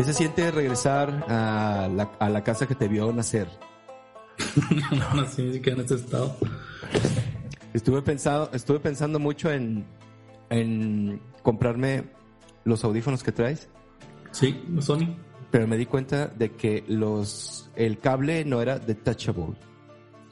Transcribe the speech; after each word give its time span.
¿Qué 0.00 0.06
se 0.06 0.14
siente 0.14 0.50
regresar 0.50 1.26
a 1.28 1.86
la, 1.94 2.10
a 2.18 2.30
la 2.30 2.42
casa 2.42 2.66
que 2.66 2.74
te 2.74 2.88
vio 2.88 3.12
nacer? 3.12 3.46
no 4.92 5.14
nací 5.22 5.42
ni 5.42 5.52
siquiera 5.52 5.78
en 5.78 5.84
ese 5.84 5.96
estado. 5.96 6.34
Estuve 7.74 8.00
pensado, 8.00 8.48
estuve 8.54 8.80
pensando 8.80 9.18
mucho 9.18 9.52
en, 9.52 9.84
en 10.48 11.20
comprarme 11.42 12.04
los 12.64 12.82
audífonos 12.82 13.22
que 13.22 13.30
traes, 13.30 13.68
Sí, 14.30 14.64
Sony. 14.80 15.14
pero 15.50 15.66
me 15.68 15.76
di 15.76 15.84
cuenta 15.84 16.28
de 16.28 16.52
que 16.52 16.82
los 16.88 17.68
el 17.76 17.98
cable 17.98 18.46
no 18.46 18.62
era 18.62 18.78
detachable. 18.78 19.52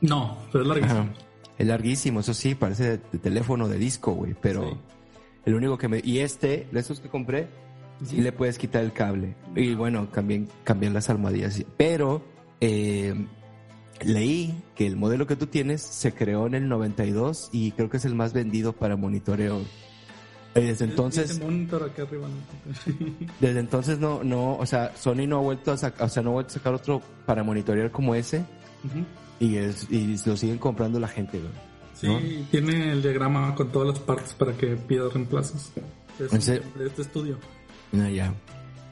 No, 0.00 0.38
pero 0.50 0.62
es 0.64 0.68
larguísimo. 0.68 1.00
Ajá. 1.00 1.12
Es 1.58 1.66
larguísimo, 1.66 2.20
eso 2.20 2.32
sí, 2.32 2.54
parece 2.54 2.84
de, 2.84 3.00
de 3.12 3.18
teléfono 3.18 3.68
de 3.68 3.76
disco, 3.76 4.12
güey, 4.12 4.34
pero 4.40 4.62
Sí. 4.70 4.76
el 5.44 5.54
único 5.56 5.76
que 5.76 5.88
me 5.88 6.00
y 6.02 6.20
este, 6.20 6.66
de 6.72 6.80
estos 6.80 7.00
que 7.00 7.10
compré, 7.10 7.48
sí 8.04 8.20
le 8.20 8.32
puedes 8.32 8.58
quitar 8.58 8.82
el 8.84 8.92
cable. 8.92 9.34
Y 9.54 9.74
bueno, 9.74 10.08
también 10.08 10.48
cambian 10.64 10.94
las 10.94 11.10
almohadillas, 11.10 11.64
pero 11.76 12.22
eh, 12.60 13.14
leí 14.02 14.62
que 14.74 14.86
el 14.86 14.96
modelo 14.96 15.26
que 15.26 15.36
tú 15.36 15.46
tienes 15.46 15.82
se 15.82 16.12
creó 16.12 16.46
en 16.46 16.54
el 16.54 16.68
92 16.68 17.50
y 17.52 17.72
creo 17.72 17.90
que 17.90 17.96
es 17.98 18.04
el 18.04 18.14
más 18.14 18.32
vendido 18.32 18.72
para 18.72 18.96
monitoreo. 18.96 19.60
Y 20.54 20.60
Desde 20.60 20.86
entonces, 20.86 21.40
arriba. 21.40 22.28
¿no? 22.28 23.26
desde 23.40 23.60
entonces 23.60 23.98
no, 23.98 24.24
no, 24.24 24.56
o 24.56 24.66
sea, 24.66 24.96
Sony 24.96 25.26
no 25.26 25.38
ha 25.38 25.42
vuelto 25.42 25.72
a 25.72 25.76
sacar, 25.76 26.06
o 26.06 26.08
sea, 26.08 26.22
no 26.22 26.30
ha 26.30 26.32
vuelto 26.34 26.50
a 26.50 26.54
sacar 26.54 26.74
otro 26.74 27.00
para 27.26 27.44
monitorear 27.44 27.90
como 27.90 28.14
ese 28.14 28.44
y 29.38 29.56
es, 29.56 29.86
y 29.90 30.16
lo 30.26 30.36
siguen 30.36 30.58
comprando 30.58 30.98
la 30.98 31.08
gente, 31.08 31.38
güey. 31.38 31.52
Sí, 31.94 32.06
¿No? 32.06 32.46
tiene 32.50 32.92
el 32.92 33.02
diagrama 33.02 33.54
con 33.54 33.70
todas 33.70 33.88
las 33.88 33.98
partes 33.98 34.32
para 34.32 34.52
que 34.52 34.76
pidas 34.76 35.12
reemplazos. 35.12 35.72
Es 36.18 36.46
de 36.46 36.62
este 36.86 37.02
estudio. 37.02 37.38
Ah, 37.94 38.08
ya. 38.10 38.34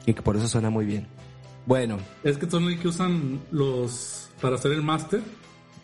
Y 0.05 0.13
que 0.13 0.21
por 0.21 0.35
eso 0.37 0.47
suena 0.47 0.69
muy 0.69 0.85
bien. 0.85 1.07
Bueno, 1.65 1.97
Es 2.23 2.37
que 2.37 2.49
son 2.49 2.69
los 2.69 2.79
que 2.79 2.87
usan 2.87 3.39
los 3.51 4.29
para 4.41 4.55
hacer 4.55 4.71
el 4.71 4.81
máster. 4.81 5.21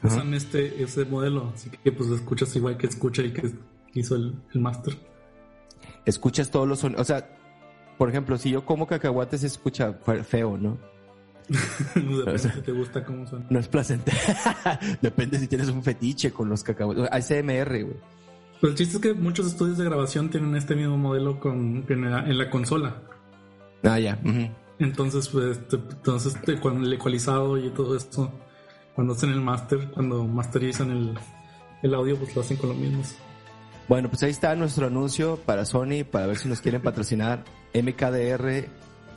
Usan 0.01 0.33
este 0.33 0.83
ese 0.83 1.05
modelo, 1.05 1.51
así 1.55 1.69
que 1.69 1.91
pues 1.91 2.09
escuchas 2.09 2.53
igual 2.57 2.75
que 2.77 2.87
escucha 2.87 3.21
y 3.21 3.31
que 3.31 3.51
hizo 3.93 4.15
el, 4.15 4.35
el 4.53 4.59
máster. 4.61 4.97
escuchas 6.05 6.51
todos 6.51 6.67
los 6.67 6.79
sonidos. 6.79 7.01
O 7.01 7.05
sea, 7.05 7.29
por 7.97 8.09
ejemplo, 8.09 8.37
si 8.37 8.49
yo 8.51 8.65
como 8.65 8.85
cacahuates 8.87 9.41
se 9.41 9.47
escucha 9.47 9.93
fe- 9.93 10.23
feo, 10.23 10.57
¿no? 10.61 10.77
Depende 11.95 12.31
O 12.31 12.37
sea- 12.37 12.53
si 12.53 12.61
te 12.61 12.71
gusta 12.73 13.03
cómo 13.05 13.25
suena. 13.27 13.45
No 13.49 13.59
es 13.59 13.67
placentero. 13.67 14.17
Depende 15.01 15.39
si 15.39 15.47
tienes 15.47 15.69
un 15.69 15.83
fetiche 15.83 16.31
con 16.31 16.49
los 16.49 16.63
cacahuates. 16.63 17.07
ASMR, 17.11 17.83
güey. 17.83 17.97
Pero 18.63 18.71
el 18.71 18.77
chiste 18.77 18.95
es 18.95 19.01
que 19.01 19.13
muchos 19.13 19.47
estudios 19.47 19.77
de 19.77 19.83
grabación 19.83 20.29
tienen 20.29 20.55
este 20.55 20.73
mismo 20.73 20.97
modelo 20.97 21.37
con, 21.37 21.83
en, 21.89 22.09
la, 22.09 22.19
en 22.21 22.37
la 22.37 22.49
consola. 22.49 22.95
Ah, 23.83 23.99
ya. 23.99 24.17
ujú. 24.23 24.47
Entonces, 24.79 25.27
pues, 25.27 25.67
te- 25.67 25.75
entonces 25.75 26.33
te- 26.45 26.57
cuando 26.61 26.87
el 26.87 26.93
ecualizado 26.93 27.57
y 27.57 27.69
todo 27.71 27.97
esto, 27.97 28.31
cuando 28.95 29.15
hacen 29.15 29.31
el 29.31 29.41
máster, 29.41 29.89
cuando 29.91 30.25
masterizan 30.25 30.91
el, 30.91 31.13
el 31.81 31.93
audio, 31.93 32.15
pues 32.17 32.33
lo 32.37 32.41
hacen 32.41 32.55
con 32.55 32.69
lo 32.69 32.75
mismo. 32.75 33.03
Bueno, 33.89 34.07
pues 34.07 34.23
ahí 34.23 34.31
está 34.31 34.55
nuestro 34.55 34.87
anuncio 34.87 35.35
para 35.45 35.65
Sony, 35.65 36.05
para 36.09 36.27
ver 36.27 36.37
si 36.37 36.47
nos 36.47 36.61
quieren 36.61 36.81
patrocinar. 36.81 37.43
MKDR, 37.73 38.69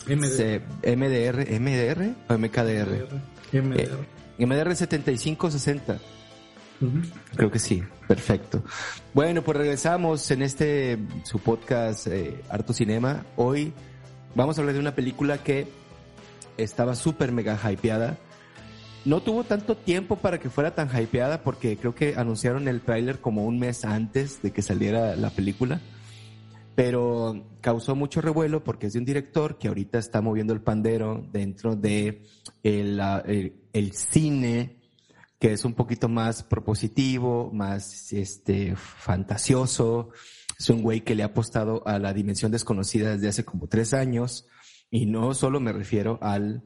MDR. 0.08 0.26
se- 0.28 0.62
MDR, 0.96 1.60
MDR 1.60 2.14
o 2.28 2.36
MKDR. 2.36 3.08
MDR. 3.52 3.98
MDR 4.38 4.74
7560. 4.74 5.98
Creo 7.34 7.50
que 7.50 7.58
sí, 7.58 7.82
perfecto. 8.06 8.62
Bueno, 9.14 9.42
pues 9.42 9.56
regresamos 9.56 10.30
en 10.30 10.42
este 10.42 10.98
su 11.24 11.38
podcast 11.38 12.06
eh, 12.08 12.42
Harto 12.50 12.72
Cinema. 12.72 13.24
Hoy 13.36 13.72
vamos 14.34 14.58
a 14.58 14.60
hablar 14.60 14.74
de 14.74 14.80
una 14.80 14.94
película 14.94 15.38
que 15.38 15.68
estaba 16.56 16.94
súper 16.94 17.32
mega 17.32 17.58
hypeada. 17.70 18.18
No 19.04 19.20
tuvo 19.22 19.44
tanto 19.44 19.76
tiempo 19.76 20.16
para 20.16 20.38
que 20.40 20.50
fuera 20.50 20.74
tan 20.74 20.88
hypeada 20.88 21.42
porque 21.42 21.76
creo 21.76 21.94
que 21.94 22.14
anunciaron 22.16 22.66
el 22.68 22.80
tráiler 22.80 23.20
como 23.20 23.44
un 23.46 23.58
mes 23.58 23.84
antes 23.84 24.42
de 24.42 24.50
que 24.50 24.62
saliera 24.62 25.14
la 25.16 25.30
película. 25.30 25.80
Pero 26.74 27.46
causó 27.62 27.94
mucho 27.94 28.20
revuelo 28.20 28.62
porque 28.64 28.88
es 28.88 28.92
de 28.92 28.98
un 28.98 29.04
director 29.06 29.56
que 29.58 29.68
ahorita 29.68 29.98
está 29.98 30.20
moviendo 30.20 30.52
el 30.52 30.60
pandero 30.60 31.24
dentro 31.32 31.74
de 31.74 32.22
el, 32.62 33.00
el- 33.26 33.54
el 33.72 33.92
cine 33.92 34.76
que 35.38 35.52
es 35.52 35.64
un 35.64 35.74
poquito 35.74 36.08
más 36.08 36.42
propositivo, 36.42 37.50
más 37.52 38.12
este 38.12 38.74
fantasioso. 38.76 40.10
Es 40.58 40.70
un 40.70 40.82
güey 40.82 41.02
que 41.02 41.14
le 41.14 41.22
ha 41.22 41.26
apostado 41.26 41.86
a 41.86 41.98
la 41.98 42.12
dimensión 42.14 42.50
desconocida 42.52 43.10
desde 43.12 43.28
hace 43.28 43.44
como 43.44 43.66
tres 43.68 43.92
años. 43.94 44.46
Y 44.90 45.06
no 45.06 45.34
solo 45.34 45.60
me 45.60 45.72
refiero 45.72 46.18
al, 46.22 46.62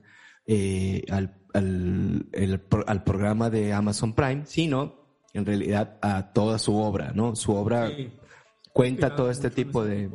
eh, 0.47 1.05
al, 1.11 1.39
al, 1.55 2.29
el 2.33 2.63
al 2.87 3.03
programa 3.05 3.51
de 3.51 3.73
Amazon 3.73 4.15
Prime, 4.15 4.43
sino 4.47 5.01
en 5.33 5.47
realidad 5.47 5.99
a 6.03 6.33
toda 6.33 6.59
su 6.59 6.77
obra, 6.77 7.13
¿no? 7.15 7.35
Su 7.35 7.53
obra 7.55 7.89
Sí. 7.89 8.13
cuenta 8.73 9.17
todo 9.17 9.31
este 9.31 9.51
tipo 9.51 9.85
de, 9.85 10.11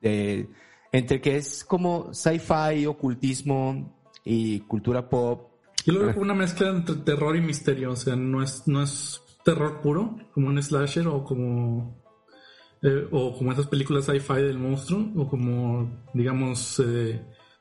de- 0.00 0.48
entre 0.92 1.20
que 1.20 1.36
es 1.36 1.64
como 1.64 2.12
sci-fi, 2.14 2.86
ocultismo 2.86 3.94
y 4.24 4.60
cultura 4.60 5.08
pop. 5.08 5.47
Yo 5.84 5.92
lo 5.92 6.00
veo 6.00 6.08
como 6.10 6.22
una 6.22 6.34
mezcla 6.34 6.68
entre 6.68 6.96
terror 6.96 7.36
y 7.36 7.40
misterio, 7.40 7.92
o 7.92 7.96
sea, 7.96 8.16
no 8.16 8.42
es, 8.42 8.66
no 8.66 8.82
es 8.82 9.22
terror 9.44 9.80
puro, 9.80 10.16
como 10.32 10.48
un 10.48 10.62
slasher 10.62 11.06
o 11.06 11.24
como 11.24 11.98
eh, 12.82 13.08
o 13.10 13.36
como 13.36 13.52
esas 13.52 13.66
películas 13.66 14.04
sci-fi 14.04 14.42
del 14.42 14.58
monstruo, 14.58 15.10
o 15.16 15.28
como 15.28 15.90
digamos 16.14 16.80
eh, 16.84 17.20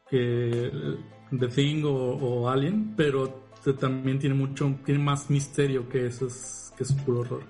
que 0.09 0.67
eh, 0.67 0.97
The 1.37 1.47
Thing 1.47 1.83
o, 1.85 1.91
o 1.91 2.49
Alien, 2.49 2.93
pero 2.95 3.47
también 3.79 4.19
tiene 4.19 4.35
mucho, 4.35 4.77
tiene 4.85 5.03
más 5.03 5.29
misterio 5.29 5.89
que 5.89 6.05
eso 6.05 6.27
es, 6.27 6.71
que 6.77 6.83
es 6.83 6.93
puro 6.93 7.21
horror. 7.21 7.43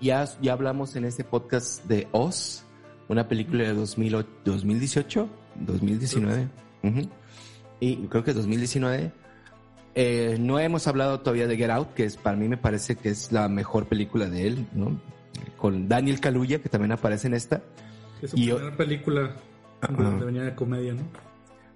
Ya, 0.00 0.24
ya 0.42 0.52
hablamos 0.52 0.94
en 0.96 1.04
este 1.04 1.24
podcast 1.24 1.84
de 1.86 2.06
Oz, 2.12 2.64
una 3.08 3.26
película 3.26 3.64
de 3.64 3.74
2008 3.74 4.28
2018, 4.44 5.28
2019, 5.60 6.48
ujú. 6.82 7.10
y 7.80 7.96
creo 8.08 8.22
que 8.22 8.32
2019. 8.34 9.12
Eh, 9.98 10.36
no 10.38 10.58
hemos 10.58 10.86
hablado 10.86 11.20
todavía 11.20 11.46
de 11.46 11.56
Get 11.56 11.70
Out, 11.70 11.94
que 11.94 12.04
es 12.04 12.16
para 12.18 12.36
mí 12.36 12.46
me 12.48 12.58
parece 12.58 12.96
que 12.96 13.08
es 13.08 13.32
la 13.32 13.48
mejor 13.48 13.86
película 13.86 14.26
de 14.28 14.46
él, 14.46 14.66
¿no? 14.74 15.00
Con 15.56 15.88
Daniel 15.88 16.20
Kaluuya, 16.20 16.58
que 16.60 16.68
también 16.68 16.92
aparece 16.92 17.28
en 17.28 17.34
esta. 17.34 17.62
Es 18.20 18.30
su 18.32 18.36
Y 18.36 18.44
yo- 18.46 18.56
primera 18.56 18.76
película 18.76 19.36
donde 19.88 20.24
venía 20.26 20.42
de 20.42 20.54
comedia, 20.54 20.92
¿no? 20.92 21.02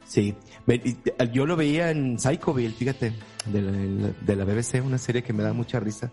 Sí, 0.05 0.35
te- 0.67 1.31
yo 1.33 1.47
lo 1.47 1.57
veía 1.57 1.91
en 1.91 2.19
Psychoville, 2.19 2.75
fíjate, 2.75 3.13
de 3.47 3.63
la, 3.63 3.73
de 4.21 4.37
la 4.37 4.45
BBC, 4.45 4.81
una 4.83 4.99
serie 4.99 5.23
que 5.23 5.33
me 5.33 5.43
da 5.43 5.53
mucha 5.55 5.81
risa, 5.81 6.11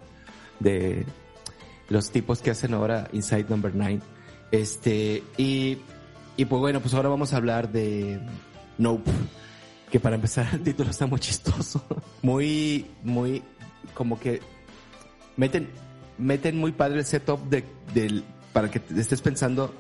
de 0.60 1.06
los 1.90 2.10
tipos 2.12 2.42
que 2.42 2.52
hacen 2.52 2.74
ahora 2.74 3.10
Inside 3.12 3.48
Number 3.50 3.72
9. 3.76 4.00
Este, 4.52 5.24
y, 5.38 5.80
y 6.38 6.46
pues 6.46 6.60
bueno, 6.62 6.80
pues 6.80 6.94
ahora 6.94 7.10
vamos 7.10 7.34
a 7.34 7.38
hablar 7.38 7.72
de 7.72 8.20
Nope, 8.78 9.10
que 9.92 10.00
para 10.00 10.16
empezar 10.16 10.48
el 10.54 10.62
título 10.62 10.90
está 10.90 11.06
muy 11.08 11.20
chistoso, 11.20 11.84
muy, 12.22 12.88
muy, 13.04 13.44
como 13.94 14.20
que 14.20 14.42
meten, 15.36 15.70
meten 16.18 16.58
muy 16.58 16.72
padre 16.72 17.00
el 17.00 17.06
setup 17.06 17.42
de, 17.50 17.64
del, 17.94 18.24
para 18.54 18.70
que 18.70 18.80
te 18.80 19.00
estés 19.00 19.22
pensando 19.22 19.74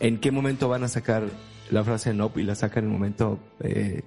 en 0.00 0.18
qué 0.18 0.30
momento 0.30 0.68
van 0.68 0.84
a 0.84 0.88
sacar 0.88 1.24
la 1.70 1.84
frase 1.84 2.14
Nope 2.14 2.40
y 2.40 2.44
la 2.44 2.54
sacan 2.54 2.84
en 2.84 2.90
un 2.90 2.96
momento, 2.96 3.38
eh, 3.60 4.02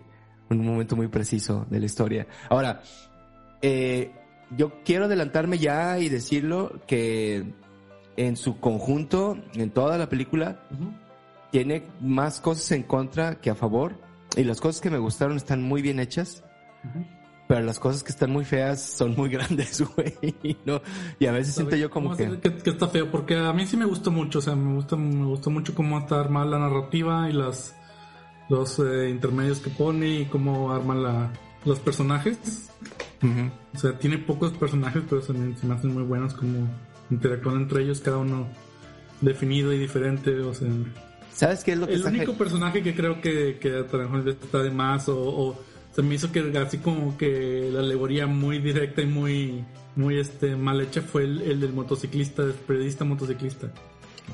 en 0.49 0.59
un 0.59 0.65
momento 0.65 0.95
muy 0.95 1.07
preciso 1.07 1.65
de 1.69 1.79
la 1.79 1.85
historia. 1.85 2.27
Ahora, 2.49 2.81
eh, 3.61 4.11
yo 4.57 4.81
quiero 4.83 5.05
adelantarme 5.05 5.57
ya 5.57 5.99
y 5.99 6.09
decirlo 6.09 6.81
que 6.87 7.53
en 8.17 8.35
su 8.35 8.59
conjunto, 8.59 9.37
en 9.53 9.71
toda 9.71 9.97
la 9.97 10.09
película, 10.09 10.59
tiene 11.51 11.83
más 11.99 12.41
cosas 12.41 12.71
en 12.71 12.83
contra 12.83 13.35
que 13.39 13.49
a 13.49 13.55
favor. 13.55 13.95
Y 14.37 14.43
las 14.43 14.61
cosas 14.61 14.81
que 14.81 14.89
me 14.89 14.97
gustaron 14.97 15.37
están 15.37 15.61
muy 15.61 15.81
bien 15.81 15.99
hechas. 15.99 16.43
Pero 17.47 17.61
las 17.61 17.79
cosas 17.79 18.03
que 18.03 18.11
están 18.11 18.31
muy 18.31 18.45
feas 18.45 18.81
son 18.81 19.15
muy 19.15 19.29
grandes, 19.31 19.83
güey. 19.95 20.57
¿no? 20.65 20.81
Y 21.19 21.25
a 21.25 21.31
veces 21.31 21.55
siento 21.55 21.75
yo 21.75 21.89
como 21.89 22.15
¿Cómo 22.15 22.17
que... 22.17 22.39
que, 22.39 22.57
que 22.57 22.69
está 22.69 22.87
feo? 22.87 23.11
Porque 23.11 23.37
a 23.37 23.51
mí 23.53 23.65
sí 23.67 23.75
me 23.75 23.85
gustó 23.85 24.09
mucho, 24.09 24.39
o 24.39 24.41
sea, 24.41 24.55
me 24.55 24.73
gusta, 24.73 24.95
me 24.95 25.25
gustó 25.25 25.49
mucho 25.49 25.75
cómo 25.75 25.99
está 25.99 26.19
armada 26.19 26.45
la 26.45 26.59
narrativa 26.59 27.29
y 27.29 27.33
las 27.33 27.75
los 28.51 28.79
eh, 28.79 29.09
intermedios 29.09 29.59
que 29.59 29.69
pone 29.69 30.19
y 30.19 30.25
cómo 30.25 30.73
arma 30.73 30.93
la, 30.93 31.31
los 31.63 31.79
personajes. 31.79 32.69
Ujú. 33.23 33.49
O 33.73 33.77
sea, 33.77 33.97
tiene 33.97 34.17
pocos 34.17 34.51
personajes, 34.51 35.03
pero 35.09 35.21
se 35.21 35.31
me, 35.33 35.55
se 35.57 35.65
me 35.65 35.75
hacen 35.75 35.93
muy 35.93 36.03
buenos 36.03 36.33
como 36.33 36.67
interactúan 37.09 37.61
entre 37.61 37.83
ellos, 37.83 38.01
cada 38.01 38.17
uno 38.17 38.47
definido 39.21 39.71
y 39.71 39.79
diferente. 39.79 40.39
O 40.41 40.53
sea, 40.53 40.67
¿Sabes 41.33 41.63
qué 41.63 41.73
es 41.73 41.77
lo 41.77 41.87
que 41.87 41.93
el 41.93 41.99
está 41.99 42.09
único 42.09 42.33
personaje 42.33 42.83
que 42.83 42.95
creo 42.95 43.21
que, 43.21 43.57
que 43.59 43.69
a 43.69 43.97
lo 43.97 44.09
mejor 44.09 44.29
está 44.29 44.61
de 44.61 44.71
más 44.71 45.09
o, 45.09 45.17
o 45.17 45.59
se 45.95 46.01
me 46.01 46.15
hizo 46.15 46.31
que 46.31 46.39
así 46.57 46.77
como 46.77 47.17
que 47.17 47.69
la 47.71 47.79
alegoría 47.79 48.27
muy 48.27 48.59
directa 48.59 49.01
y 49.01 49.05
muy 49.05 49.63
muy 49.95 50.19
este 50.19 50.55
mal 50.55 50.79
hecha 50.81 51.01
fue 51.01 51.23
el, 51.23 51.41
el 51.41 51.59
del 51.59 51.73
motociclista, 51.73 52.43
el 52.43 52.53
periodista 52.53 53.03
motociclista. 53.05 53.71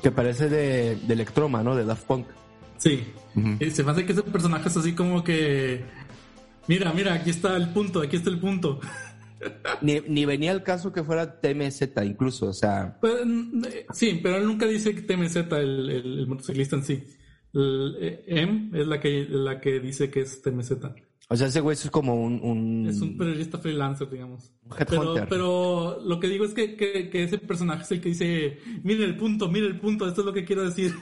que 0.02 0.10
parece 0.10 0.48
de, 0.48 0.96
de 0.96 1.14
Electroma, 1.14 1.62
¿no? 1.62 1.74
De 1.74 1.84
Daft 1.84 2.04
Punk. 2.04 2.26
Sí. 2.78 3.04
se 3.72 3.82
me 3.82 3.90
hace 3.90 4.06
que 4.06 4.12
ese 4.12 4.22
personaje 4.22 4.68
es 4.68 4.76
así 4.76 4.92
como 4.92 5.24
que. 5.24 5.84
Mira, 6.68 6.92
mira, 6.92 7.14
aquí 7.14 7.30
está 7.30 7.56
el 7.56 7.70
punto, 7.70 8.02
aquí 8.02 8.16
está 8.16 8.30
el 8.30 8.38
punto. 8.38 8.80
Ni, 9.80 10.24
venía 10.24 10.52
el 10.52 10.62
caso 10.62 10.92
que 10.92 11.04
fuera 11.04 11.40
TMZ 11.40 11.82
incluso, 12.04 12.46
o 12.46 12.52
sea... 12.52 12.98
Pues, 13.00 13.14
sí, 13.92 14.20
pero 14.22 14.36
él 14.36 14.46
nunca 14.46 14.66
dice 14.66 14.94
que 14.94 15.02
TMZ, 15.02 15.36
el, 15.52 15.90
el, 15.90 16.26
motociclista 16.26 16.76
en 16.76 16.84
sí. 16.84 17.04
El, 17.54 18.22
M 18.26 18.70
es 18.78 18.86
la 18.86 19.00
que, 19.00 19.26
la 19.28 19.60
que 19.60 19.80
dice 19.80 20.10
que 20.10 20.20
es 20.20 20.42
TMZ. 20.42 20.72
O 21.30 21.36
sea, 21.36 21.48
ese 21.48 21.60
güey 21.60 21.74
es 21.74 21.90
como 21.90 22.14
un, 22.14 22.86
Es 22.88 23.00
un 23.02 23.18
periodista 23.18 23.58
freelancer, 23.58 24.08
digamos. 24.08 24.50
Pero, 24.88 25.14
pero, 25.28 26.00
lo 26.02 26.18
que 26.18 26.28
digo 26.28 26.46
es 26.46 26.54
que, 26.54 26.74
que, 26.76 27.22
ese 27.22 27.36
personaje 27.36 27.82
es 27.82 27.92
el 27.92 28.00
que 28.00 28.08
dice, 28.08 28.58
mire 28.82 29.04
el 29.04 29.16
punto, 29.16 29.48
mire 29.48 29.66
el 29.66 29.78
punto, 29.78 30.08
esto 30.08 30.22
es 30.22 30.26
lo 30.26 30.32
que 30.32 30.46
quiero 30.46 30.64
decir. 30.64 30.94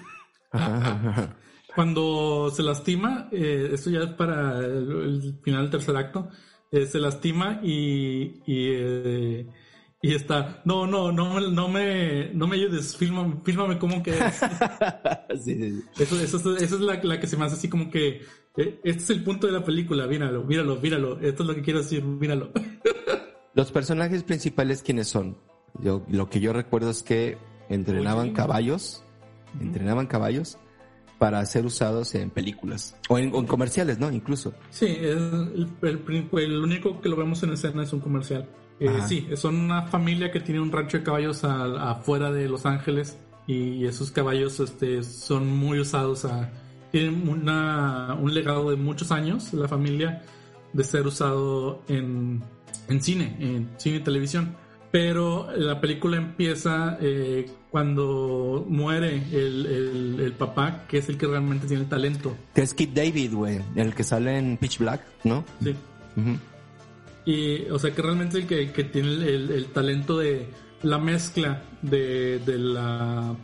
Cuando 1.76 2.50
se 2.50 2.62
lastima, 2.64 3.28
eh, 3.30 3.70
esto 3.72 3.90
ya 3.90 4.00
es 4.00 4.10
para 4.14 4.58
el 4.58 5.38
final 5.42 5.62
del 5.62 5.70
tercer 5.70 5.96
acto, 5.96 6.28
eh, 6.72 6.86
se 6.86 6.98
lastima 6.98 7.60
y, 7.62 8.42
y, 8.46 8.70
eh, 8.72 9.46
y, 10.02 10.14
está, 10.14 10.62
no, 10.64 10.86
no, 10.86 11.12
no, 11.12 11.40
no 11.40 11.68
me, 11.68 12.30
no 12.34 12.46
me 12.46 12.56
ayudes, 12.56 12.96
fílmame, 12.96 13.36
fílmame 13.44 13.78
cómo 13.78 14.02
que 14.02 14.10
es. 14.10 14.42
Eso, 15.98 16.20
eso, 16.20 16.56
es 16.56 16.72
la, 16.72 17.02
la, 17.02 17.20
que 17.20 17.26
se 17.26 17.36
me 17.36 17.44
hace 17.44 17.56
así 17.56 17.68
como 17.68 17.90
que, 17.90 18.22
eh, 18.56 18.80
este 18.84 19.02
es 19.02 19.10
el 19.10 19.22
punto 19.22 19.46
de 19.46 19.52
la 19.52 19.64
película, 19.64 20.06
míralo, 20.06 20.44
míralo, 20.44 20.76
míralo, 20.76 21.20
esto 21.20 21.42
es 21.42 21.48
lo 21.48 21.54
que 21.54 21.62
quiero 21.62 21.80
decir, 21.80 22.02
míralo. 22.02 22.50
Los 23.54 23.72
personajes 23.72 24.22
principales, 24.22 24.82
¿quiénes 24.82 25.08
son? 25.08 25.38
Yo, 25.80 26.04
lo 26.08 26.28
que 26.28 26.40
yo 26.40 26.52
recuerdo 26.52 26.90
es 26.90 27.02
que 27.02 27.38
entrenaban 27.68 28.32
caballos, 28.32 29.02
entrenaban 29.60 30.06
caballos 30.06 30.58
para 31.18 31.44
ser 31.46 31.64
usados 31.64 32.14
en 32.14 32.30
películas 32.30 32.96
o 33.08 33.18
en, 33.18 33.30
comerciales, 33.46 33.98
¿no? 33.98 34.10
Incluso. 34.12 34.54
Sí, 34.70 34.86
el, 35.00 35.68
el, 35.82 36.58
único 36.58 37.00
que 37.00 37.08
lo 37.08 37.16
vemos 37.16 37.42
en 37.42 37.52
escena 37.52 37.82
es 37.82 37.92
un 37.92 38.00
comercial. 38.00 38.48
Eh, 38.78 38.90
sí, 39.06 39.26
son 39.36 39.56
una 39.56 39.82
familia 39.82 40.30
que 40.30 40.40
tiene 40.40 40.60
un 40.60 40.70
rancho 40.70 40.98
de 40.98 41.04
caballos 41.04 41.42
afuera 41.44 42.30
de 42.30 42.46
Los 42.48 42.66
Ángeles 42.66 43.16
y 43.46 43.86
esos 43.86 44.10
caballos 44.10 44.60
este, 44.60 45.02
son 45.02 45.48
muy 45.56 45.80
usados. 45.80 46.26
A, 46.26 46.50
tienen 46.92 47.28
una, 47.28 48.14
un 48.20 48.34
legado 48.34 48.70
de 48.70 48.76
muchos 48.76 49.12
años, 49.12 49.52
la 49.54 49.68
familia, 49.68 50.22
de 50.72 50.84
ser 50.84 51.06
usado 51.06 51.82
en, 51.88 52.42
en 52.88 53.02
cine, 53.02 53.36
en 53.40 53.70
cine 53.78 53.96
y 53.96 54.00
televisión 54.00 54.56
pero 54.90 55.48
la 55.56 55.80
película 55.80 56.16
empieza 56.16 56.96
eh, 57.00 57.46
cuando 57.70 58.64
muere 58.68 59.22
el, 59.32 60.18
el, 60.20 60.32
papá, 60.32 60.84
que 60.88 60.98
es 60.98 61.08
el 61.08 61.18
que 61.18 61.26
realmente 61.26 61.66
tiene 61.66 61.82
el 61.82 61.88
talento. 61.88 62.36
Que 62.54 62.62
es 62.62 62.72
Kid 62.72 62.90
David, 62.94 63.34
güey, 63.34 63.60
el 63.74 63.94
que 63.94 64.04
sale 64.04 64.38
en 64.38 64.56
Pitch 64.56 64.78
Black, 64.78 65.02
¿no? 65.24 65.44
Sí. 65.62 65.74
Y, 67.26 67.68
o 67.70 67.78
sea, 67.78 67.92
que 67.92 68.02
realmente 68.02 68.38
el 68.38 68.46
que, 68.46 68.72
que 68.72 68.84
tiene 68.84 69.08
el, 69.08 69.50
el, 69.50 69.66
talento 69.66 70.18
de 70.18 70.46
la 70.82 70.98
mezcla 70.98 71.62
de, 71.82 72.38
de 72.38 72.58
la... 72.58 73.34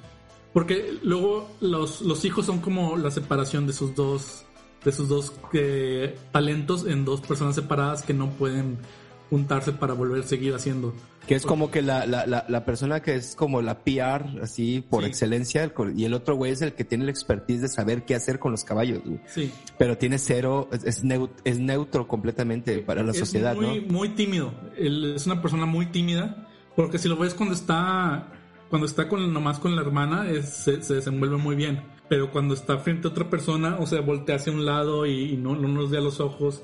Porque 0.53 0.99
luego 1.03 1.51
los, 1.61 2.01
los, 2.03 2.25
hijos 2.25 2.47
son 2.47 2.61
como 2.61 2.97
la 2.97 3.11
separación 3.11 3.67
de 3.67 3.73
sus 3.73 3.95
dos, 3.95 4.45
de 4.85 4.93
sus 4.93 5.09
dos 5.09 5.33
eh, 5.53 6.17
talentos 6.31 6.87
en 6.87 7.05
dos 7.05 7.21
personas 7.23 7.55
separadas 7.57 8.03
que 8.03 8.15
no 8.15 8.31
pueden 8.31 8.79
juntarse 9.33 9.73
para 9.73 9.95
volver 9.95 10.23
a 10.23 10.27
seguir 10.27 10.55
haciendo. 10.55 10.93
Que 11.27 11.35
es 11.35 11.47
como 11.47 11.71
que 11.71 11.81
la, 11.81 12.05
la, 12.05 12.45
la, 12.47 12.65
persona 12.67 13.01
que 13.01 13.15
es 13.15 13.35
como 13.35 13.63
la 13.63 13.79
PR, 13.79 14.43
así 14.43 14.85
por 14.87 15.05
excelencia, 15.05 15.73
y 15.97 16.05
el 16.05 16.13
otro 16.13 16.37
güey 16.37 16.53
es 16.53 16.61
el 16.61 16.75
que 16.75 16.85
tiene 16.85 17.07
la 17.07 17.13
expertise 17.13 17.63
de 17.63 17.69
saber 17.69 18.05
qué 18.05 18.15
hacer 18.15 18.39
con 18.39 18.51
los 18.53 18.63
caballos. 18.63 19.01
Sí. 19.29 19.51
Pero 19.79 19.97
tiene 19.97 20.19
cero, 20.19 20.69
es, 20.71 21.03
neutro, 21.03 21.35
es 21.45 21.59
neutro 21.59 22.07
completamente 22.07 22.81
para 22.81 23.03
la 23.03 23.15
sociedad, 23.15 23.55
muy, 23.55 23.81
¿no? 23.81 23.91
Muy 23.91 24.09
tímido. 24.11 24.53
es 24.77 25.25
una 25.25 25.41
persona 25.41 25.65
muy 25.65 25.87
tímida, 25.87 26.47
porque 26.77 26.99
si 26.99 27.09
lo 27.09 27.17
ves 27.17 27.33
cuando 27.33 27.55
está, 27.55 28.29
cuando 28.69 28.87
está 28.87 29.09
con, 29.09 29.33
nomás 29.33 29.59
con 29.59 29.75
la 29.75 29.81
hermana, 29.81 30.27
se, 30.43 30.83
se, 30.83 30.95
desenvuelve 30.97 31.39
muy 31.39 31.57
bien. 31.57 31.81
Pero 32.11 32.31
cuando 32.31 32.53
está 32.53 32.77
frente 32.77 33.09
a 33.09 33.13
otra 33.13 33.31
persona, 33.31 33.79
o 33.79 33.87
sea, 33.87 34.03
voltea 34.03 34.37
hacia 34.37 34.53
un 34.53 34.67
lado 34.67 35.07
y, 35.07 35.39
no, 35.39 35.57
no 35.57 35.69
nos 35.69 35.89
ve 35.89 35.97
a 35.97 36.03
los 36.03 36.21
ojos 36.21 36.63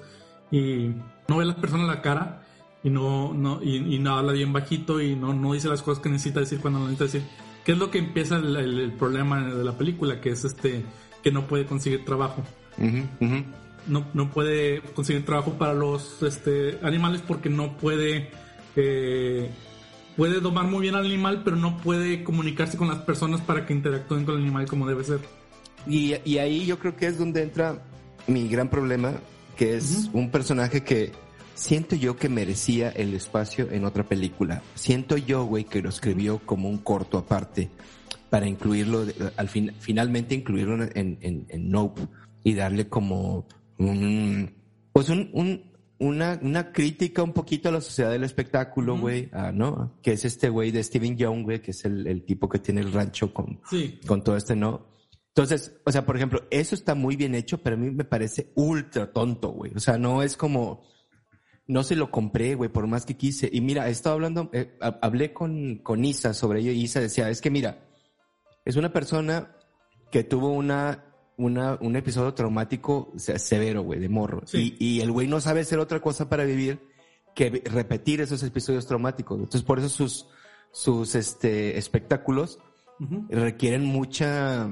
y 0.50 0.90
no 1.28 1.38
ve 1.38 1.44
a 1.44 1.46
la 1.46 1.56
persona 1.56 1.86
la 1.86 2.02
cara, 2.02 2.42
y 2.82 2.90
no, 2.90 3.34
no, 3.34 3.62
y, 3.62 3.98
no 3.98 4.16
habla 4.16 4.32
bien 4.32 4.52
bajito 4.52 5.00
y 5.00 5.16
no, 5.16 5.34
no 5.34 5.52
dice 5.52 5.68
las 5.68 5.82
cosas 5.82 6.02
que 6.02 6.08
necesita 6.08 6.40
decir 6.40 6.60
cuando 6.60 6.80
necesita 6.80 7.04
decir. 7.04 7.22
¿Qué 7.64 7.72
es 7.72 7.78
lo 7.78 7.90
que 7.90 7.98
empieza 7.98 8.36
el, 8.36 8.92
problema 8.98 9.42
de 9.42 9.62
la 9.62 9.76
película? 9.76 10.20
Que 10.20 10.30
es 10.30 10.44
este, 10.44 10.84
que 11.22 11.30
no 11.30 11.46
puede 11.46 11.66
conseguir 11.66 12.04
trabajo. 12.04 12.42
No, 13.86 14.06
no 14.14 14.30
puede 14.30 14.80
conseguir 14.94 15.24
trabajo 15.24 15.52
para 15.54 15.74
los 15.74 16.22
este, 16.22 16.78
animales 16.82 17.22
porque 17.26 17.50
no 17.50 17.76
puede, 17.76 18.30
eh, 18.76 19.50
puede 20.16 20.40
domar 20.40 20.66
muy 20.66 20.80
bien 20.80 20.94
al 20.94 21.04
animal, 21.04 21.42
pero 21.44 21.56
no 21.56 21.76
puede 21.78 22.24
comunicarse 22.24 22.78
con 22.78 22.88
las 22.88 22.98
personas 22.98 23.40
para 23.42 23.66
que 23.66 23.74
interactúen 23.74 24.24
con 24.24 24.36
el 24.36 24.42
animal 24.42 24.66
como 24.66 24.86
debe 24.86 25.04
ser. 25.04 25.20
Y, 25.86 26.14
y 26.24 26.38
ahí 26.38 26.64
yo 26.64 26.78
creo 26.78 26.96
que 26.96 27.06
es 27.06 27.18
donde 27.18 27.42
entra 27.42 27.82
mi 28.26 28.48
gran 28.48 28.68
problema, 28.68 29.12
que 29.56 29.76
es 29.76 30.08
un 30.12 30.30
personaje 30.30 30.84
que 30.84 31.12
siento 31.58 31.96
yo 31.96 32.16
que 32.16 32.28
merecía 32.28 32.90
el 32.90 33.14
espacio 33.14 33.70
en 33.70 33.84
otra 33.84 34.04
película. 34.04 34.62
Siento 34.74 35.16
yo, 35.16 35.44
güey, 35.44 35.64
que 35.64 35.82
lo 35.82 35.88
escribió 35.88 36.38
como 36.38 36.68
un 36.68 36.78
corto 36.78 37.18
aparte 37.18 37.68
para 38.30 38.46
incluirlo, 38.46 39.04
al 39.36 39.48
fin, 39.48 39.72
finalmente 39.80 40.34
incluirlo 40.34 40.84
en, 40.94 41.18
en, 41.20 41.46
en 41.48 41.70
Nope 41.70 42.02
y 42.44 42.54
darle 42.54 42.88
como 42.88 43.46
un, 43.78 44.54
pues 44.92 45.08
un, 45.08 45.30
un, 45.32 45.72
una, 45.98 46.38
una 46.42 46.72
crítica 46.72 47.22
un 47.22 47.32
poquito 47.32 47.68
a 47.68 47.72
la 47.72 47.80
sociedad 47.80 48.12
del 48.12 48.24
espectáculo, 48.24 48.96
güey, 48.96 49.28
¿no? 49.52 49.98
Que 50.00 50.12
es 50.12 50.24
este 50.24 50.48
güey 50.48 50.70
de 50.70 50.84
Steven 50.84 51.16
Young, 51.16 51.42
güey, 51.42 51.60
que 51.60 51.72
es 51.72 51.84
el, 51.84 52.06
el, 52.06 52.24
tipo 52.24 52.48
que 52.48 52.60
tiene 52.60 52.82
el 52.82 52.92
rancho 52.92 53.34
con, 53.34 53.60
con 54.06 54.22
todo 54.22 54.36
este, 54.36 54.54
¿no? 54.54 54.86
Entonces, 55.34 55.80
o 55.84 55.90
sea, 55.90 56.06
por 56.06 56.16
ejemplo, 56.16 56.44
eso 56.50 56.74
está 56.74 56.94
muy 56.94 57.16
bien 57.16 57.34
hecho, 57.34 57.58
pero 57.58 57.76
a 57.76 57.78
mí 57.78 57.90
me 57.90 58.04
parece 58.04 58.52
ultra 58.54 59.12
tonto, 59.12 59.50
güey. 59.50 59.72
O 59.74 59.80
sea, 59.80 59.98
no 59.98 60.22
es 60.22 60.36
como, 60.36 60.82
no 61.68 61.84
se 61.84 61.94
lo 61.94 62.10
compré, 62.10 62.54
güey, 62.54 62.70
por 62.70 62.86
más 62.86 63.04
que 63.04 63.16
quise. 63.16 63.48
Y 63.52 63.60
mira, 63.60 63.88
he 63.88 63.92
estado 63.92 64.14
hablando, 64.14 64.50
eh, 64.52 64.76
hablé 64.80 65.32
con, 65.32 65.76
con 65.76 66.04
Isa 66.04 66.34
sobre 66.34 66.60
ello 66.60 66.72
y 66.72 66.82
Isa 66.82 66.98
decía, 66.98 67.28
es 67.28 67.40
que 67.40 67.50
mira, 67.50 67.86
es 68.64 68.76
una 68.76 68.92
persona 68.92 69.54
que 70.10 70.24
tuvo 70.24 70.50
una, 70.50 71.04
una, 71.36 71.78
un 71.80 71.94
episodio 71.94 72.32
traumático 72.32 73.12
severo, 73.16 73.82
güey, 73.82 74.00
de 74.00 74.08
morro. 74.08 74.42
Y, 74.54 74.76
y 74.78 75.02
el 75.02 75.12
güey 75.12 75.28
no 75.28 75.40
sabe 75.42 75.60
hacer 75.60 75.78
otra 75.78 76.00
cosa 76.00 76.28
para 76.30 76.44
vivir 76.44 76.80
que 77.34 77.62
repetir 77.66 78.22
esos 78.22 78.42
episodios 78.42 78.86
traumáticos. 78.86 79.38
Entonces, 79.38 79.62
por 79.62 79.78
eso 79.78 79.90
sus, 79.90 80.26
sus, 80.72 81.14
este, 81.14 81.76
espectáculos 81.76 82.58
requieren 83.28 83.84
mucha, 83.84 84.68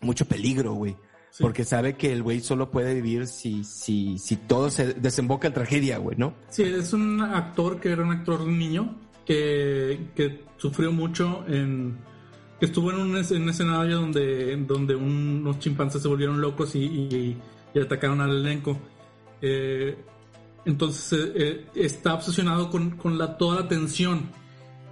mucho 0.00 0.24
peligro, 0.24 0.72
güey. 0.74 0.96
Porque 1.40 1.64
sabe 1.64 1.96
que 1.96 2.12
el 2.12 2.22
güey 2.22 2.40
solo 2.40 2.70
puede 2.70 2.94
vivir 2.94 3.26
si, 3.26 3.64
si, 3.64 4.18
si 4.18 4.36
todo 4.36 4.70
se 4.70 4.94
desemboca 4.94 5.48
en 5.48 5.54
tragedia, 5.54 5.98
güey, 5.98 6.16
¿no? 6.18 6.34
Sí, 6.50 6.62
es 6.62 6.92
un 6.92 7.20
actor 7.22 7.80
que 7.80 7.90
era 7.90 8.02
un 8.02 8.10
actor 8.10 8.46
niño 8.46 8.94
que, 9.24 10.08
que 10.14 10.44
sufrió 10.58 10.92
mucho 10.92 11.44
en... 11.48 11.96
que 12.60 12.66
estuvo 12.66 12.90
en 12.90 12.98
un, 12.98 13.16
en 13.16 13.48
escenario 13.48 14.00
donde, 14.00 14.56
donde 14.58 14.94
unos 14.94 15.58
chimpancés 15.58 16.02
se 16.02 16.08
volvieron 16.08 16.40
locos 16.40 16.74
y, 16.74 16.84
y, 16.84 17.78
atacaron 17.80 18.20
al 18.20 18.36
elenco. 18.36 18.78
Eh, 19.40 19.96
entonces 20.66 21.12
eh, 21.12 21.30
eh, 21.34 21.70
está 21.74 22.14
obsesionado 22.14 22.70
con, 22.70 22.90
con 22.98 23.16
la, 23.16 23.38
toda 23.38 23.60
la 23.60 23.62
atención 23.62 24.28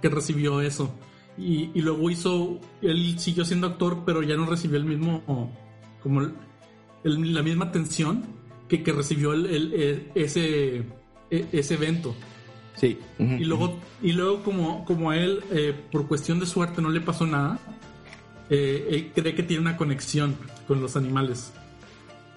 que 0.01 0.09
recibió 0.09 0.61
eso. 0.61 0.91
Y, 1.37 1.69
y, 1.73 1.81
luego 1.81 2.09
hizo, 2.09 2.59
él 2.81 3.17
siguió 3.19 3.45
siendo 3.45 3.67
actor, 3.67 4.03
pero 4.05 4.23
ya 4.23 4.35
no 4.35 4.47
recibió 4.47 4.77
el 4.77 4.85
mismo 4.85 5.23
como 6.01 6.29
la 7.03 7.41
misma 7.41 7.65
atención 7.65 8.23
que, 8.67 8.83
que 8.83 8.91
recibió 8.91 9.33
el, 9.33 10.11
ese, 10.15 10.83
e, 11.29 11.47
ese 11.51 11.73
evento. 11.73 12.15
Sí. 12.75 12.97
Y 13.19 13.43
luego, 13.43 13.79
y 14.01 14.13
luego 14.13 14.43
como, 14.43 14.85
como 14.85 15.11
a 15.11 15.17
él, 15.17 15.43
eh, 15.51 15.75
por 15.91 16.07
cuestión 16.07 16.39
de 16.39 16.45
suerte, 16.45 16.81
no 16.81 16.89
le 16.89 17.01
pasó 17.01 17.27
nada, 17.27 17.59
eh, 18.49 18.87
él 18.89 19.11
cree 19.13 19.35
que 19.35 19.43
tiene 19.43 19.61
una 19.61 19.77
conexión 19.77 20.35
con 20.67 20.81
los 20.81 20.95
animales. 20.95 21.51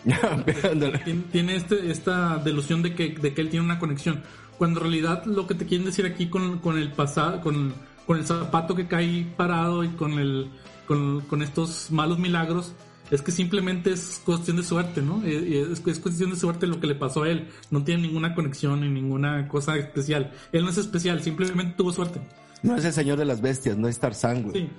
tiene, 1.33 1.57
este, 1.57 1.91
esta 1.91 2.37
delusión 2.39 2.83
de 2.83 2.95
que, 2.95 3.11
de 3.11 3.33
que 3.33 3.41
él 3.41 3.49
tiene 3.49 3.65
una 3.65 3.79
conexión. 3.79 4.23
Cuando 4.59 4.81
en 4.81 4.85
realidad 4.85 5.25
lo 5.25 5.47
que 5.47 5.55
te 5.55 5.67
quieren 5.67 5.87
decir 5.87 6.05
aquí 6.05 6.29
con, 6.29 6.59
con 6.59 6.79
el 6.79 6.93
pasado, 6.93 7.41
con, 7.41 7.73
con 8.07 8.19
el 8.19 8.27
zapato 8.27 8.75
que 8.75 8.87
cae 8.87 9.27
parado 9.37 9.83
y 9.83 9.89
con 9.89 10.19
el 10.19 10.51
con, 10.87 11.23
con 11.23 11.43
estos 11.43 11.91
malos 11.91 12.19
milagros, 12.19 12.73
es 13.11 13.23
que 13.23 13.31
simplemente 13.31 13.93
es 13.93 14.23
cuestión 14.25 14.57
de 14.57 14.63
suerte, 14.63 15.03
¿no? 15.03 15.23
Eh, 15.25 15.69
es, 15.73 15.83
es, 15.87 15.99
cuestión 15.99 16.31
de 16.31 16.37
suerte 16.37 16.67
lo 16.67 16.81
que 16.81 16.87
le 16.87 16.95
pasó 16.95 17.25
a 17.25 17.29
él. 17.29 17.49
No 17.71 17.85
tiene 17.85 18.03
ninguna 18.03 18.35
conexión 18.35 18.81
ni 18.81 18.89
ninguna 18.89 19.47
cosa 19.49 19.77
especial. 19.77 20.33
Él 20.53 20.65
no 20.65 20.71
es 20.71 20.79
especial, 20.79 21.23
simplemente 21.23 21.75
tuvo 21.77 21.93
suerte. 21.93 22.21
No 22.63 22.77
es 22.77 22.85
el 22.85 22.93
señor 22.93 23.19
de 23.19 23.27
las 23.27 23.43
bestias, 23.43 23.77
no 23.77 23.89
es 23.89 23.99
Tarzán, 23.99 24.43
güey. 24.43 24.55
Sí. 24.55 24.71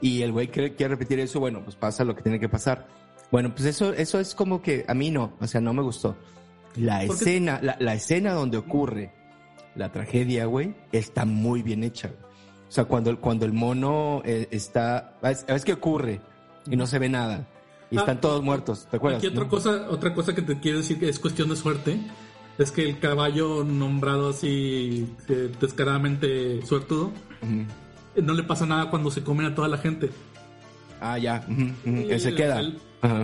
Y 0.00 0.22
el 0.22 0.32
güey 0.32 0.48
quiere, 0.48 0.74
quiere 0.74 0.94
repetir 0.94 1.20
eso, 1.20 1.40
bueno, 1.40 1.62
pues 1.62 1.76
pasa 1.76 2.04
lo 2.04 2.14
que 2.14 2.22
tiene 2.22 2.40
que 2.40 2.48
pasar. 2.48 2.86
Bueno, 3.30 3.54
pues 3.54 3.66
eso, 3.66 3.92
eso 3.92 4.18
es 4.18 4.34
como 4.34 4.62
que 4.62 4.84
a 4.88 4.94
mí 4.94 5.10
no, 5.10 5.36
o 5.38 5.46
sea, 5.46 5.60
no 5.60 5.74
me 5.74 5.82
gustó. 5.82 6.16
La 6.76 7.02
escena, 7.02 7.58
la, 7.62 7.76
la, 7.80 7.94
escena 7.94 8.32
donde 8.32 8.56
ocurre 8.56 9.12
la 9.74 9.92
tragedia, 9.92 10.46
güey, 10.46 10.74
está 10.92 11.24
muy 11.24 11.62
bien 11.62 11.84
hecha. 11.84 12.12
O 12.68 12.70
sea, 12.70 12.84
cuando, 12.84 13.20
cuando 13.20 13.44
el 13.44 13.52
mono 13.52 14.22
eh, 14.24 14.48
está, 14.50 15.18
es 15.22 15.64
que 15.64 15.72
ocurre 15.72 16.20
y 16.70 16.76
no 16.76 16.86
se 16.86 16.98
ve 16.98 17.08
nada 17.08 17.46
y 17.90 17.96
ah, 17.96 18.00
están 18.00 18.20
todos 18.20 18.42
muertos, 18.42 18.86
¿te 18.90 18.96
acuerdas? 18.96 19.18
Aquí 19.18 19.28
otra 19.28 19.48
cosa, 19.48 19.86
otra 19.90 20.14
cosa 20.14 20.34
que 20.34 20.42
te 20.42 20.58
quiero 20.60 20.78
decir 20.78 20.98
que 20.98 21.08
es 21.08 21.18
cuestión 21.18 21.48
de 21.48 21.56
suerte, 21.56 21.98
es 22.58 22.70
que 22.72 22.88
el 22.88 22.98
caballo 22.98 23.64
nombrado 23.64 24.30
así 24.30 25.08
eh, 25.28 25.50
descaradamente 25.60 26.64
suertudo, 26.66 27.12
no 28.16 28.34
le 28.34 28.42
pasa 28.42 28.66
nada 28.66 28.90
cuando 28.90 29.10
se 29.10 29.22
comen 29.22 29.46
a 29.46 29.54
toda 29.54 29.68
la 29.68 29.78
gente. 29.78 30.10
Ah, 31.00 31.18
ya, 31.18 31.46
uh 31.48 32.18
se 32.18 32.34
queda. 32.34 32.62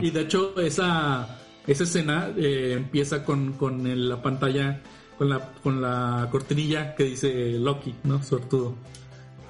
y 0.00 0.10
de 0.10 0.20
hecho 0.20 0.58
esa, 0.60 1.38
esa 1.66 1.84
escena 1.84 2.30
eh, 2.36 2.74
empieza 2.76 3.24
con, 3.24 3.54
con 3.54 4.08
la 4.08 4.22
pantalla, 4.22 4.80
con 5.18 5.28
la, 5.28 5.52
con 5.62 5.82
la 5.82 6.28
cortinilla 6.30 6.94
que 6.94 7.04
dice 7.04 7.58
Loki, 7.58 7.94
¿no? 8.04 8.22
Suertudo. 8.22 8.74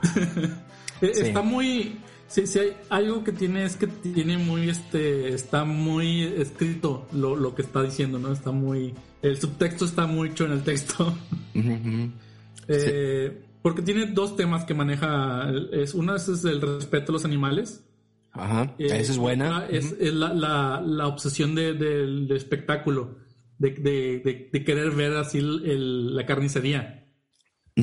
E, 1.01 1.11
está 1.11 1.43
muy 1.43 1.99
Sí, 2.27 2.47
sí, 2.47 2.59
hay 2.59 2.77
algo 2.89 3.23
que 3.23 3.33
tiene 3.33 3.65
es 3.65 3.77
que 3.77 3.87
tiene 3.87 4.39
muy, 4.39 4.69
este, 4.69 5.29
está 5.29 5.65
muy 5.65 6.23
escrito 6.23 7.07
lo, 7.13 7.37
lo 7.37 7.55
que 7.55 7.63
está 7.63 7.83
diciendo, 7.83 8.19
¿no? 8.19 8.33
Está 8.33 8.51
muy, 8.51 8.95
el 9.23 9.39
subtexto 9.39 9.85
está 9.85 10.07
mucho 10.07 10.45
en 10.47 10.53
el 10.53 10.63
texto. 10.63 11.17
Eh, 12.67 13.43
porque 13.61 13.83
tiene 13.83 14.07
dos 14.07 14.37
temas 14.37 14.65
que 14.65 14.73
maneja, 14.73 15.53
es, 15.71 15.93
una 15.95 16.17
es 16.17 16.45
el 16.45 16.63
respeto 16.63 17.13
a 17.13 17.15
los 17.15 17.25
animales. 17.27 17.85
Ajá, 18.33 18.75
eh, 18.79 18.87
esa 18.87 19.13
es 19.13 19.19
buena. 19.19 19.67
Es, 19.71 19.95
la, 20.01 20.33
la, 20.33 20.83
la, 20.85 21.07
obsesión 21.07 21.55
de, 21.55 21.75
del 21.75 22.31
espectáculo, 22.33 23.19
de, 23.59 23.71
de, 23.71 24.49
de, 24.51 24.65
querer 24.65 24.91
ver 24.93 25.17
así 25.17 25.39
el, 25.39 26.17
la 26.17 26.27
carnicería. 26.27 27.07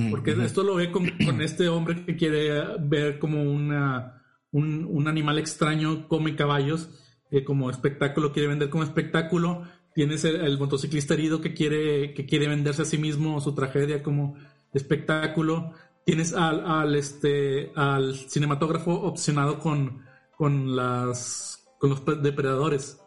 Porque 0.10 0.32
esto 0.32 0.64
lo 0.64 0.76
ve 0.76 0.90
con, 0.90 1.10
con 1.26 1.42
este 1.42 1.68
hombre 1.68 2.06
que 2.06 2.16
quiere 2.16 2.62
ver 2.80 3.20
como 3.20 3.44
una 3.44 4.21
un, 4.51 4.86
un 4.89 5.08
animal 5.08 5.39
extraño 5.39 6.08
come 6.08 6.36
caballos 6.36 6.89
eh, 7.31 7.46
como 7.46 7.70
espectáculo, 7.70 8.34
quiere 8.34 8.50
vender 8.50 8.70
como 8.70 8.84
espectáculo. 8.84 9.63
Tienes 9.93 10.25
el, 10.25 10.58
motociclista 10.58 11.13
herido 11.13 11.41
que 11.41 11.53
quiere, 11.53 12.13
que 12.13 12.25
quiere 12.25 12.48
venderse 12.48 12.81
a 12.81 12.86
sí 12.86 12.98
mismo 12.98 13.39
su 13.41 13.55
tragedia 13.55 14.03
como 14.03 14.36
espectáculo. 14.74 15.74
Tienes 16.05 16.34
al, 16.34 16.65
al, 16.65 16.96
este, 16.96 17.72
al 17.75 18.15
cinematógrafo 18.15 18.91
obsesionado 18.91 19.60
con, 19.60 20.03
con, 20.36 20.75
las, 20.75 21.65
con 21.79 21.91
los 21.91 22.03
depredadores. 22.22 23.01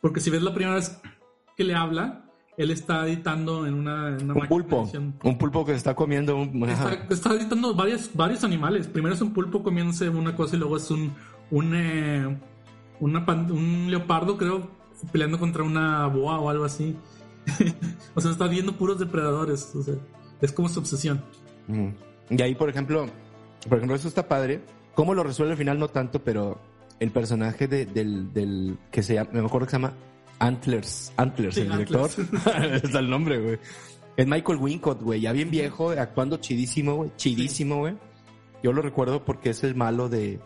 Porque 0.00 0.20
si 0.20 0.30
ves 0.30 0.42
la 0.42 0.54
primera 0.54 0.76
vez 0.76 1.00
que 1.56 1.64
le 1.64 1.74
habla, 1.74 2.25
él 2.56 2.70
está 2.70 3.06
editando 3.06 3.66
en 3.66 3.74
una, 3.74 4.16
un 4.16 4.48
pulpo 4.48 4.88
un 5.24 5.38
pulpo 5.38 5.64
que 5.64 5.72
se 5.72 5.78
está 5.78 5.94
comiendo 5.94 6.48
está, 7.10 7.34
editando 7.34 7.74
varios 7.74 8.10
varios 8.14 8.44
animales. 8.44 8.86
Primero 8.86 9.14
es 9.14 9.20
un 9.20 9.32
pulpo 9.32 9.62
comiéndose 9.62 10.08
una 10.08 10.34
cosa 10.34 10.56
y 10.56 10.58
luego 10.58 10.76
es 10.76 10.90
un 10.90 11.12
un 11.50 11.74
eh, 11.74 12.38
un 13.00 13.86
leopardo 13.90 14.36
creo 14.38 14.70
peleando 15.12 15.38
contra 15.38 15.62
una 15.62 16.06
boa 16.06 16.40
o 16.40 16.50
algo 16.50 16.64
así. 16.64 16.96
O 18.14 18.20
sea 18.20 18.30
está 18.30 18.46
viendo 18.48 18.72
puros 18.72 18.98
depredadores 18.98 19.74
o 19.74 19.82
sea 19.82 19.94
es 20.40 20.52
como 20.52 20.68
su 20.68 20.80
obsesión. 20.80 21.22
Y 22.30 22.42
ahí 22.42 22.54
por 22.54 22.70
ejemplo 22.70 23.06
por 23.68 23.78
ejemplo 23.78 23.96
eso 23.96 24.08
está 24.08 24.26
padre. 24.28 24.62
Cómo 24.94 25.12
lo 25.12 25.22
resuelve 25.22 25.52
al 25.52 25.58
final 25.58 25.78
no 25.78 25.88
tanto 25.88 26.24
pero 26.24 26.58
el 26.98 27.10
personaje 27.10 27.68
del, 27.68 28.32
del 28.32 28.78
que 28.90 29.02
se 29.02 29.14
llama 29.14 29.30
me 29.32 29.40
acuerdo 29.40 29.66
que 29.66 29.72
se 29.72 29.76
llama 29.76 29.92
Antlers, 30.38 31.12
Antlers, 31.16 31.56
el 31.56 31.70
director. 31.70 32.10
Está 32.82 32.98
el 32.98 33.10
nombre, 33.10 33.38
güey. 33.38 33.58
Es 34.16 34.26
Michael 34.26 34.58
Wincott, 34.58 35.02
güey, 35.02 35.20
ya 35.20 35.32
bien 35.32 35.50
viejo, 35.50 35.90
actuando 35.90 36.38
chidísimo, 36.38 36.94
güey, 36.96 37.10
chidísimo, 37.16 37.78
güey. 37.78 37.94
Yo 38.62 38.72
lo 38.72 38.80
recuerdo 38.82 39.24
porque 39.24 39.50
es 39.50 39.62
el 39.62 39.74
malo 39.74 40.08
de, 40.08 40.40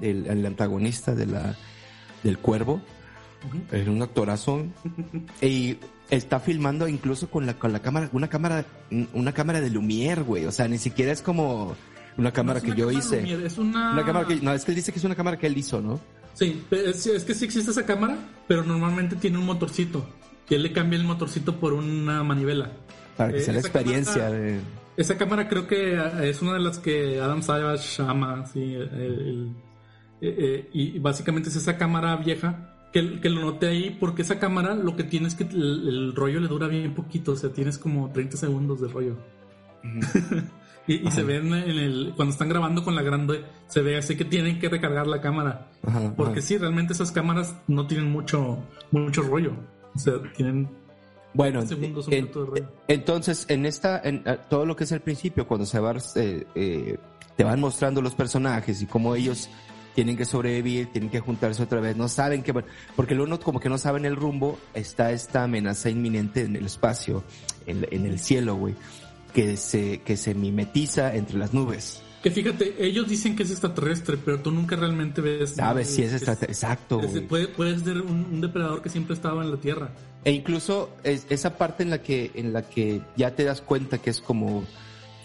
el, 0.00 0.46
antagonista 0.46 1.14
de 1.14 1.26
la, 1.26 1.56
del 2.22 2.38
cuervo. 2.38 2.80
Es 3.72 3.86
un 3.88 4.02
actorazo. 4.02 4.66
y 5.42 5.78
está 6.10 6.40
filmando 6.40 6.88
incluso 6.88 7.28
con 7.28 7.46
la, 7.46 7.58
con 7.58 7.72
la 7.72 7.80
cámara, 7.80 8.08
una 8.12 8.28
cámara, 8.28 8.64
una 9.12 9.32
cámara 9.32 9.60
de 9.60 9.70
Lumière, 9.70 10.24
güey. 10.24 10.46
O 10.46 10.52
sea, 10.52 10.68
ni 10.68 10.78
siquiera 10.78 11.12
es 11.12 11.22
como 11.22 11.76
una 12.16 12.32
cámara 12.32 12.60
que 12.60 12.74
yo 12.74 12.90
hice. 12.90 13.22
es 13.44 13.58
una... 13.58 13.94
cámara 14.04 14.26
que, 14.26 14.36
no, 14.36 14.52
es 14.52 14.64
que 14.64 14.72
él 14.72 14.76
dice 14.76 14.92
que 14.92 14.98
es 14.98 15.04
una 15.04 15.14
cámara 15.14 15.38
que 15.38 15.46
él 15.46 15.56
hizo, 15.56 15.80
¿no? 15.80 16.00
Sí, 16.34 16.64
es, 16.70 17.24
que 17.24 17.34
sí 17.34 17.44
existe 17.44 17.70
esa 17.70 17.84
cámara, 17.84 18.16
pero 18.46 18.62
normalmente 18.62 19.16
tiene 19.16 19.38
un 19.38 19.46
motorcito. 19.46 20.06
Y 20.48 20.54
él 20.54 20.62
le 20.62 20.72
cambia 20.72 20.98
el 20.98 21.04
motorcito 21.04 21.56
por 21.56 21.72
una 21.72 22.22
manivela. 22.22 22.72
Para 23.16 23.32
que 23.32 23.40
sea 23.40 23.54
la 23.54 23.60
experiencia 23.60 24.30
de... 24.30 24.60
Esa 24.96 25.16
cámara 25.16 25.48
creo 25.48 25.66
que 25.66 25.94
eh, 25.94 26.30
es 26.30 26.42
una 26.42 26.54
de 26.54 26.60
las 26.60 26.78
que 26.78 27.20
Adam 27.20 27.42
Savage 27.42 28.02
ama, 28.02 28.46
sí. 28.46 28.74
Eh, 28.76 29.48
eh, 30.20 30.70
y 30.72 30.98
básicamente 30.98 31.48
es 31.48 31.56
esa 31.56 31.76
cámara 31.76 32.16
vieja 32.16 32.74
que, 32.92 33.20
que, 33.20 33.28
lo 33.28 33.40
noté 33.40 33.68
ahí 33.68 33.96
porque 33.98 34.22
esa 34.22 34.38
cámara 34.38 34.74
lo 34.74 34.96
que 34.96 35.04
tiene 35.04 35.28
es 35.28 35.34
que 35.34 35.44
el, 35.44 36.14
rollo 36.14 36.40
le 36.40 36.48
dura 36.48 36.66
bien 36.68 36.94
poquito, 36.94 37.32
o 37.32 37.36
sea, 37.36 37.52
tienes 37.52 37.78
como 37.78 38.10
30 38.10 38.36
segundos 38.36 38.80
de 38.80 38.88
rollo. 38.88 39.16
Y, 40.88 41.10
se 41.10 41.22
ven 41.22 41.52
en 41.52 41.78
el, 41.78 42.14
cuando 42.16 42.32
están 42.32 42.48
grabando 42.48 42.82
con 42.82 42.96
la 42.96 43.02
grande, 43.02 43.44
se 43.66 43.82
ve 43.82 43.98
así 43.98 44.16
que 44.16 44.24
tienen 44.24 44.58
que 44.58 44.70
recargar 44.70 45.06
la 45.06 45.20
cámara. 45.20 45.68
porque 46.16 46.40
sí, 46.40 46.56
realmente 46.56 46.94
esas 46.94 47.12
cámaras 47.12 47.54
no 47.66 47.86
tienen 47.86 48.10
mucho, 48.10 48.58
mucho 48.90 49.22
rollo. 49.22 49.52
O 49.94 49.98
sea, 49.98 50.14
tienen 50.34 50.68
bueno, 51.34 51.62
entonces 52.88 53.46
en 53.48 53.66
esta, 53.66 54.00
en, 54.02 54.24
todo 54.48 54.64
lo 54.64 54.74
que 54.74 54.84
es 54.84 54.92
el 54.92 55.00
principio, 55.00 55.46
cuando 55.46 55.66
se 55.66 55.78
va, 55.78 55.94
eh, 56.16 56.46
eh, 56.54 56.96
te 57.36 57.44
van 57.44 57.60
mostrando 57.60 58.00
los 58.00 58.14
personajes 58.14 58.80
y 58.80 58.86
cómo 58.86 59.14
ellos 59.14 59.50
tienen 59.94 60.16
que 60.16 60.24
sobrevivir, 60.24 60.90
tienen 60.90 61.10
que 61.10 61.20
juntarse 61.20 61.62
otra 61.62 61.80
vez, 61.80 61.96
no 61.96 62.08
saben 62.08 62.42
que, 62.42 62.54
porque 62.96 63.14
uno 63.14 63.38
como 63.38 63.60
que 63.60 63.68
no 63.68 63.76
saben 63.76 64.06
el 64.06 64.16
rumbo, 64.16 64.58
está 64.72 65.12
esta 65.12 65.44
amenaza 65.44 65.90
inminente 65.90 66.42
en 66.42 66.56
el 66.56 66.64
espacio, 66.64 67.22
en, 67.66 67.86
en 67.90 68.06
el 68.06 68.18
cielo, 68.18 68.56
güey 68.56 68.74
que 69.32 69.56
se, 69.56 70.00
que 70.02 70.16
se 70.16 70.34
mimetiza 70.34 71.14
entre 71.14 71.38
las 71.38 71.52
nubes. 71.54 72.02
Que 72.22 72.32
fíjate, 72.32 72.74
ellos 72.84 73.08
dicen 73.08 73.36
que 73.36 73.44
es 73.44 73.50
extraterrestre, 73.50 74.16
pero 74.16 74.40
tú 74.40 74.50
nunca 74.50 74.74
realmente 74.74 75.20
ves. 75.20 75.50
Sabes 75.54 75.88
si 75.88 76.02
es 76.02 76.12
extraterrestre. 76.12 76.68
Exacto. 76.68 77.00
puede, 77.28 77.46
puede, 77.46 77.78
ser 77.78 78.00
un, 78.00 78.40
depredador 78.40 78.82
que 78.82 78.88
siempre 78.88 79.14
estaba 79.14 79.44
en 79.44 79.52
la 79.52 79.56
Tierra. 79.58 79.90
E 80.24 80.32
incluso 80.32 80.90
es, 81.04 81.26
esa 81.30 81.56
parte 81.56 81.84
en 81.84 81.90
la 81.90 82.02
que 82.02 82.32
en 82.34 82.52
la 82.52 82.62
que 82.62 83.02
ya 83.16 83.36
te 83.36 83.44
das 83.44 83.60
cuenta 83.60 83.98
que 83.98 84.10
es 84.10 84.20
como 84.20 84.64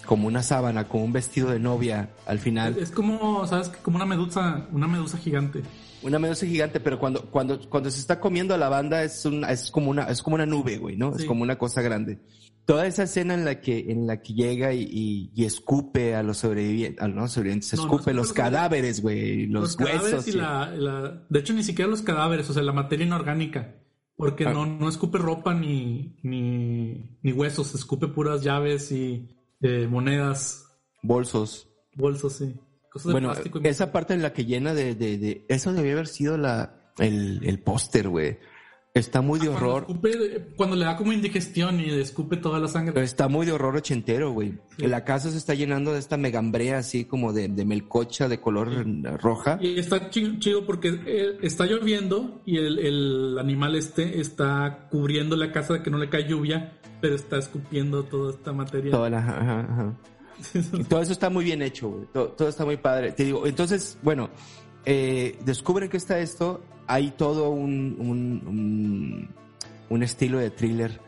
como 0.06 0.28
una 0.28 0.44
sábana, 0.44 0.88
como 0.88 1.06
un 1.06 1.14
vestido 1.14 1.50
de 1.50 1.60
novia 1.60 2.10
al 2.28 2.38
final. 2.38 2.78
Es, 2.78 2.92
como, 2.92 3.48
sabes, 3.48 3.70
como 3.70 3.96
una 3.96 4.06
medusa, 4.06 4.68
una 4.72 4.86
medusa 4.86 5.18
gigante. 5.18 5.64
Una 6.04 6.20
medusa 6.20 6.46
gigante, 6.46 6.80
pero 6.80 7.00
cuando 7.00 7.24
cuando 7.32 7.60
cuando 7.70 7.90
se 7.90 8.00
está 8.00 8.20
comiendo 8.20 8.54
a 8.54 8.58
la 8.58 8.70
banda 8.70 9.04
es 9.04 9.26
una 9.26 9.50
es 9.50 9.72
como 9.72 9.90
una 9.90 10.04
es 10.04 10.22
como 10.22 10.36
una 10.36 10.46
nube, 10.46 10.78
güey, 10.78 10.96
¿no? 10.96 11.16
Es 11.16 11.26
como 11.26 11.42
una 11.42 11.58
cosa 11.58 11.82
grande 11.82 12.20
toda 12.65 12.88
esa 12.88 13.03
escena 13.03 13.34
en 13.34 13.46
la 13.46 13.60
que 13.60 13.91
en 13.91 14.08
la 14.08 14.22
que 14.22 14.34
llega 14.34 14.74
y, 14.74 15.32
y, 15.34 15.46
escupe 15.46 16.15
a 16.15 16.24
los 16.24 16.38
sobrevivientes, 16.38 17.03
a 17.03 17.08
los 17.08 17.32
sobrevivientes, 17.32 17.74
escupe 17.74 18.13
los 18.13 18.34
cadáveres, 18.34 19.01
güey, 19.01 19.48
los, 19.48 19.77
huesos. 19.79 20.27
Y 20.27 20.34
la, 20.34 20.72
la, 20.72 21.25
de 21.29 21.39
hecho, 21.39 21.53
ni 21.53 21.63
siquiera 21.63 21.89
los 21.89 22.01
cadáveres, 22.01 22.50
o 22.50 22.53
sea, 22.53 22.63
la 22.63 22.74
materia 22.74 23.05
inorgánica. 23.05 23.75
Porque 24.15 24.46
ah. 24.46 24.53
no, 24.53 24.65
no 24.65 24.88
escupe 24.88 25.17
ropa 25.17 25.53
ni, 25.53 26.17
ni, 26.24 27.17
ni 27.22 27.32
huesos, 27.32 27.74
escupe 27.74 28.08
puras 28.08 28.43
llaves 28.43 28.91
y 28.91 29.36
eh, 29.62 29.88
monedas. 29.88 30.65
Bolsos. 31.01 31.67
Bolsos, 31.96 32.34
sí. 32.34 32.55
Cosas 32.91 33.08
de 33.08 33.12
bueno, 33.13 33.34
esa 33.63 33.91
parte 33.91 34.13
en 34.13 34.22
la 34.22 34.34
que 34.34 34.46
llena 34.46 34.74
de, 34.74 34.93
de, 34.93 35.17
de, 35.17 35.46
eso 35.50 35.74
debía 35.74 35.93
haber 35.93 36.08
sido 36.08 36.38
la, 36.38 36.93
el, 37.00 37.41
el 37.43 37.60
póster, 37.60 38.08
güey. 38.08 38.38
Está 38.96 39.22
muy 39.22 39.40
de 39.40 39.50
horror. 39.50 39.88
Cuando, 40.56 40.76
le 40.76 40.86
da 40.86 40.96
como 40.96 41.12
indigestión 41.14 41.80
y 41.80 41.90
escupe 41.90 42.38
toda 42.38 42.60
la 42.60 42.68
sangre. 42.68 43.04
está 43.04 43.28
muy 43.28 43.44
de 43.44 43.52
horror 43.52 43.76
ochentero, 43.76 44.32
güey. 44.32 44.60
La 44.78 45.04
casa 45.04 45.32
se 45.32 45.38
está 45.38 45.56
llenando 45.56 45.94
de 45.94 46.00
esta 46.00 46.16
megambrea 46.16 46.78
así 46.78 47.06
como 47.06 47.34
de, 47.34 47.50
melcocha 47.66 48.30
de 48.30 48.40
color 48.40 48.86
roja. 49.20 49.58
Y 49.60 49.80
está 49.80 50.12
chido 50.12 50.68
porque 50.68 51.00
eh, 51.08 51.40
está 51.42 51.66
lloviendo 51.66 52.44
y 52.46 52.58
el, 52.58 53.40
animal 53.40 53.76
este 53.76 54.22
está 54.22 54.88
cubriendo 54.92 55.36
la 55.38 55.52
casa 55.52 55.74
de 55.74 55.82
que 55.82 55.90
no 55.90 55.98
le 55.98 56.10
cae 56.10 56.28
lluvia, 56.28 56.78
pero 57.02 57.16
está 57.16 57.40
escupiendo 57.40 58.04
toda 58.04 58.30
esta 58.30 58.54
materia. 58.54 58.92
Toda 58.92 59.10
la, 59.10 59.98
todo 60.88 61.02
eso 61.02 61.14
está 61.14 61.32
muy 61.32 61.46
bien 61.46 61.64
hecho, 61.64 61.90
güey. 61.90 62.06
Todo, 62.14 62.48
está 62.48 62.64
muy 62.64 62.78
padre. 62.78 63.12
Te 63.14 63.26
digo, 63.26 63.48
entonces, 63.48 63.98
bueno, 64.04 64.30
eh, 64.86 65.36
descubren 65.44 65.90
que 65.90 65.98
está 65.98 66.20
esto 66.20 66.62
hay 66.88 67.12
todo 67.12 67.50
un, 67.50 67.96
un, 68.00 69.30
un, 69.90 70.04
estilo 70.04 70.40
de 70.40 70.50
thriller 70.50 71.00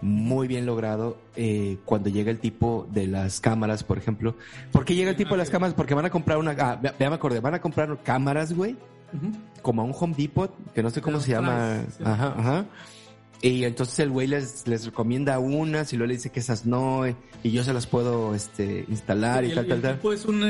muy 0.00 0.48
bien 0.48 0.66
logrado 0.66 1.16
eh, 1.36 1.78
cuando 1.84 2.10
llega 2.10 2.30
el 2.30 2.38
tipo 2.38 2.86
de 2.90 3.06
las 3.06 3.40
cámaras, 3.40 3.84
por 3.84 3.98
ejemplo. 3.98 4.34
¿Por 4.72 4.84
qué 4.84 4.94
llega 4.94 5.10
el 5.10 5.16
tipo 5.16 5.30
de 5.30 5.38
las 5.38 5.50
cámaras? 5.50 5.74
Porque 5.74 5.94
van 5.94 6.04
a 6.04 6.10
comprar 6.10 6.38
una... 6.38 6.56
Ah, 6.58 6.80
ya 6.82 7.08
me 7.08 7.16
acordé, 7.16 7.40
van 7.40 7.54
a 7.54 7.60
comprar 7.60 8.02
cámaras, 8.02 8.52
güey, 8.52 8.76
como 9.62 9.82
a 9.82 9.84
un 9.84 9.94
Home 9.98 10.14
Depot, 10.16 10.52
que 10.74 10.82
no 10.82 10.90
sé 10.90 11.00
cómo 11.00 11.16
Los 11.16 11.24
se 11.24 11.32
llama. 11.32 11.82
Sí. 11.96 12.02
Ajá, 12.04 12.34
ajá. 12.36 12.64
Y 13.44 13.64
entonces 13.64 13.98
el 13.98 14.10
güey 14.10 14.28
les, 14.28 14.66
les 14.68 14.84
recomienda 14.86 15.38
unas 15.40 15.92
y 15.92 15.96
luego 15.96 16.08
le 16.08 16.14
dice 16.14 16.30
que 16.30 16.38
esas 16.38 16.64
no, 16.64 17.02
y 17.42 17.50
yo 17.50 17.64
se 17.64 17.72
las 17.74 17.88
puedo 17.88 18.36
este, 18.36 18.84
instalar 18.88 19.44
y, 19.44 19.48
tal, 19.52 19.66
tal, 19.66 19.76
el 19.78 19.82
tal. 19.82 19.94
tipo 19.96 20.12
es 20.12 20.24
un, 20.26 20.44
eh, 20.44 20.48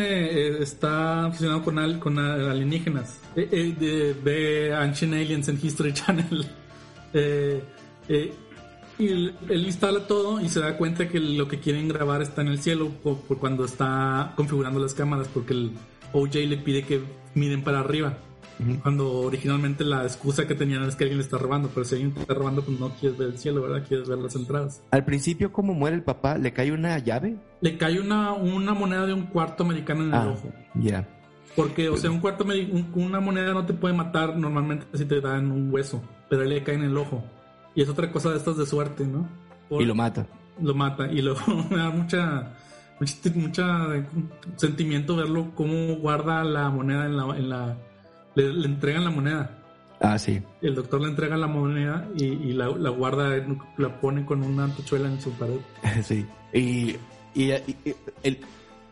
eh, 0.48 0.56
está 0.60 1.30
fusionado 1.32 1.62
con, 1.64 1.78
al- 1.78 1.98
con 1.98 2.18
alienígenas. 2.18 3.18
Eh, 3.34 3.48
eh, 3.50 3.74
de- 3.80 4.14
ve 4.22 4.74
Ancient 4.74 5.14
Aliens 5.14 5.48
en 5.48 5.58
History 5.62 5.92
Channel. 5.94 6.46
Y 8.98 9.06
él, 9.08 9.34
él 9.48 9.64
instala 9.66 10.06
todo 10.06 10.40
y 10.40 10.48
se 10.48 10.60
da 10.60 10.76
cuenta 10.76 11.08
que 11.08 11.18
lo 11.18 11.48
que 11.48 11.58
quieren 11.58 11.88
grabar 11.88 12.20
está 12.22 12.42
en 12.42 12.48
el 12.48 12.58
cielo 12.60 12.90
por, 13.02 13.16
por 13.22 13.38
cuando 13.38 13.64
está 13.64 14.34
configurando 14.36 14.78
las 14.80 14.92
cámaras 14.94 15.28
porque 15.32 15.54
el 15.54 15.72
OJ 16.12 16.34
le 16.46 16.58
pide 16.58 16.82
que 16.84 17.00
miren 17.34 17.62
para 17.64 17.80
arriba. 17.80 18.18
Cuando 18.82 19.10
originalmente 19.20 19.84
la 19.84 20.02
excusa 20.04 20.46
que 20.46 20.54
tenían 20.54 20.82
es 20.84 20.96
que 20.96 21.04
alguien 21.04 21.18
le 21.18 21.24
está 21.24 21.38
robando, 21.38 21.68
pero 21.74 21.84
si 21.84 21.94
alguien 21.96 22.12
te 22.12 22.20
está 22.20 22.34
robando, 22.34 22.62
pues 22.62 22.78
no 22.78 22.90
quieres 22.94 23.18
ver 23.18 23.28
el 23.28 23.38
cielo, 23.38 23.62
¿verdad? 23.62 23.84
Quieres 23.86 24.08
ver 24.08 24.18
las 24.18 24.34
entradas. 24.36 24.82
Al 24.90 25.04
principio, 25.04 25.52
como 25.52 25.74
muere 25.74 25.96
el 25.96 26.02
papá, 26.02 26.38
le 26.38 26.52
cae 26.52 26.72
una 26.72 26.98
llave. 26.98 27.36
Le 27.60 27.76
cae 27.78 28.00
una, 28.00 28.32
una 28.32 28.72
moneda 28.74 29.06
de 29.06 29.12
un 29.14 29.24
cuarto 29.26 29.64
americano 29.64 30.02
en 30.02 30.08
el 30.08 30.14
Ah, 30.14 30.28
ojo. 30.28 30.50
ya. 30.74 31.08
Porque, 31.54 31.88
o 31.90 31.96
sea, 31.98 32.10
un 32.10 32.20
cuarto 32.20 32.44
un- 32.44 32.90
una 32.94 33.20
moneda 33.20 33.52
no 33.52 33.66
te 33.66 33.74
puede 33.74 33.92
matar 33.94 34.36
normalmente 34.38 34.86
si 34.94 35.04
te 35.04 35.20
dan 35.20 35.50
un 35.50 35.70
hueso, 35.72 36.02
pero 36.30 36.44
le 36.44 36.62
cae 36.62 36.76
en 36.76 36.84
el 36.84 36.96
ojo. 36.96 37.22
Y 37.74 37.82
es 37.82 37.88
otra 37.90 38.10
cosa 38.10 38.30
de 38.30 38.38
estas 38.38 38.56
de 38.56 38.64
suerte, 38.66 39.06
¿no? 39.06 39.28
Por- 39.68 39.82
Y 39.82 39.84
lo 39.84 39.94
mata. 39.94 40.26
lo 40.60 40.74
mata. 40.74 41.10
Y 41.12 41.20
luego 41.20 41.40
me 41.70 41.76
da 41.76 41.90
mucha, 41.90 42.52
mucha, 43.00 43.30
mucha 43.34 43.96
eh, 43.96 44.04
sentimiento 44.56 45.16
verlo 45.16 45.50
cómo 45.54 45.96
guarda 45.96 46.42
la 46.44 46.70
moneda 46.70 47.04
en 47.06 47.16
la... 47.16 47.36
En 47.36 47.48
la 47.48 47.76
le, 48.34 48.52
le 48.52 48.66
entregan 48.66 49.04
la 49.04 49.10
moneda. 49.10 49.58
Ah, 50.00 50.18
sí. 50.18 50.42
El 50.60 50.74
doctor 50.74 51.00
le 51.00 51.08
entrega 51.08 51.36
la 51.36 51.46
moneda 51.46 52.08
y, 52.16 52.24
y 52.24 52.52
la, 52.52 52.68
la 52.68 52.90
guarda, 52.90 53.36
en- 53.36 53.58
la 53.78 54.00
pone 54.00 54.24
con 54.24 54.42
una 54.42 54.66
tachuela 54.68 55.08
en 55.08 55.20
su 55.20 55.30
pared. 55.32 55.58
Sí. 56.02 56.26
Y, 56.52 56.96
y, 57.34 57.50
el, 58.22 58.38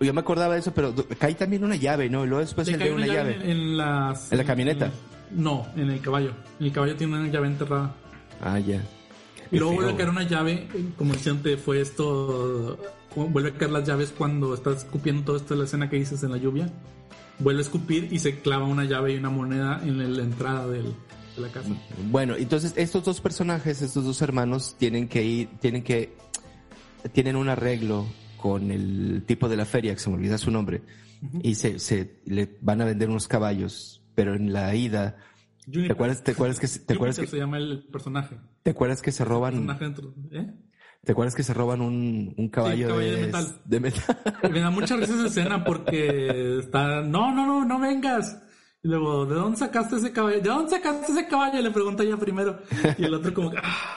yo 0.00 0.14
me 0.14 0.20
acordaba 0.20 0.54
de 0.54 0.61
eso, 0.61 0.73
pero 0.73 0.94
cae 1.18 1.35
también 1.35 1.64
una 1.64 1.76
llave, 1.76 2.09
¿no? 2.09 2.25
Y 2.25 2.28
luego 2.28 2.40
después 2.42 2.66
Le 2.68 2.78
cae 2.78 2.92
una 2.92 3.06
llave. 3.06 3.35
En, 3.42 3.50
en 3.50 3.76
las, 3.76 4.30
¿En 4.32 4.38
la 4.38 4.44
camioneta? 4.44 4.90
no, 5.32 5.66
en 5.76 5.90
el 5.90 6.00
caballo. 6.00 6.32
El 6.61 6.73
caballo 6.73 6.97
tiene 6.97 7.18
una 7.18 7.28
llave 7.28 7.49
enterrada. 7.49 7.94
Ah, 8.40 8.59
ya. 8.59 8.80
Y 9.52 9.59
luego 9.59 9.75
vuelve 9.75 9.92
a 9.92 9.97
caer 9.97 10.09
una 10.11 10.23
llave, 10.23 10.68
como 10.97 11.12
decían, 11.12 11.42
fue 11.64 11.80
esto, 11.80 12.78
vuelve 13.16 13.49
a 13.50 13.52
caer 13.54 13.73
las 13.73 13.87
llaves 13.87 14.14
cuando 14.16 14.54
estás 14.54 14.78
escupiendo 14.85 15.23
todo 15.25 15.37
esto 15.37 15.54
de 15.54 15.59
la 15.59 15.64
escena 15.66 15.90
que 15.90 15.97
dices 15.97 16.23
en 16.23 16.30
la 16.30 16.37
lluvia. 16.37 16.70
Vuelve 17.40 17.61
a 17.61 17.62
escupir 17.62 18.09
y 18.12 18.18
se 18.18 18.40
clava 18.40 18.66
una 18.66 18.85
llave 18.85 19.14
y 19.14 19.16
una 19.16 19.30
moneda 19.30 19.80
en 19.82 20.00
el- 20.00 20.16
la 20.16 20.23
entrada 20.23 20.66
del- 20.68 20.94
de 21.37 21.40
la 21.42 21.49
casa. 21.49 21.70
Bueno, 22.11 22.37
entonces 22.37 22.75
estos 22.76 23.04
dos 23.04 23.20
personajes, 23.20 23.80
estos 23.82 24.04
dos 24.04 24.20
hermanos, 24.23 24.76
tienen 24.78 25.09
que 25.09 25.25
ir, 25.25 25.49
tienen 25.61 25.82
que, 25.82 26.14
tienen 27.12 27.37
un 27.37 27.49
arreglo 27.49 28.06
con 28.37 28.70
el 28.70 29.23
tipo 29.26 29.49
de 29.49 29.56
la 29.56 29.64
feria, 29.64 29.94
que 29.94 30.00
se 30.00 30.11
me 30.11 30.16
olvida 30.16 30.37
su 30.38 30.50
nombre, 30.50 30.82
y 31.42 31.54
se, 31.54 31.78
se 31.78 32.20
le 32.26 32.56
van 32.62 32.80
a 32.80 32.85
vender 32.85 33.09
unos 33.11 33.28
caballos, 33.28 34.03
pero 34.14 34.35
en 34.35 34.53
la 34.53 34.74
ida, 34.74 35.16
¿te 35.70 35.92
acuerdas, 35.92 36.22
te 36.24 36.33
acuerdas 36.33 36.59
que, 36.61 36.66
se- 36.66 36.81
te 36.81 36.94
acuerdas 36.94 37.18
que, 37.18 37.26
se 37.26 37.37
llama 37.38 37.59
el 37.59 37.85
personaje. 37.90 38.37
te 38.62 38.70
acuerdas 38.70 39.03
que 39.03 39.12
se 39.12 39.24
roban, 39.24 39.53
personaje 39.53 39.85
dentro, 39.85 40.14
¿eh? 40.31 40.50
Te 41.04 41.12
acuerdas 41.12 41.34
que 41.34 41.42
se 41.42 41.54
roban 41.54 41.80
un, 41.80 42.34
un 42.36 42.48
caballo, 42.48 42.88
caballo 42.88 43.10
de 43.10 43.16
de, 43.16 43.26
metal. 43.26 43.60
de 43.64 43.80
metal? 43.80 44.18
Me 44.52 44.60
da 44.60 44.70
mucha 44.70 44.96
risa 44.96 45.14
esa 45.14 45.26
escena 45.26 45.64
porque 45.64 46.58
está, 46.58 47.02
no, 47.02 47.34
no, 47.34 47.46
no, 47.46 47.64
no 47.64 47.78
vengas. 47.78 48.42
Y 48.82 48.88
luego, 48.88 49.26
¿de 49.26 49.34
dónde 49.34 49.58
sacaste 49.58 49.96
ese 49.96 50.12
caballo? 50.12 50.40
¿De 50.40 50.48
dónde 50.48 50.70
sacaste 50.70 51.12
ese 51.12 51.26
caballo? 51.26 51.60
Le 51.60 51.70
pregunta 51.70 52.02
ella 52.02 52.16
primero. 52.16 52.60
Y 52.98 53.04
el 53.04 53.14
otro 53.14 53.32
como 53.34 53.50
que, 53.50 53.58
"Ah". 53.62 53.96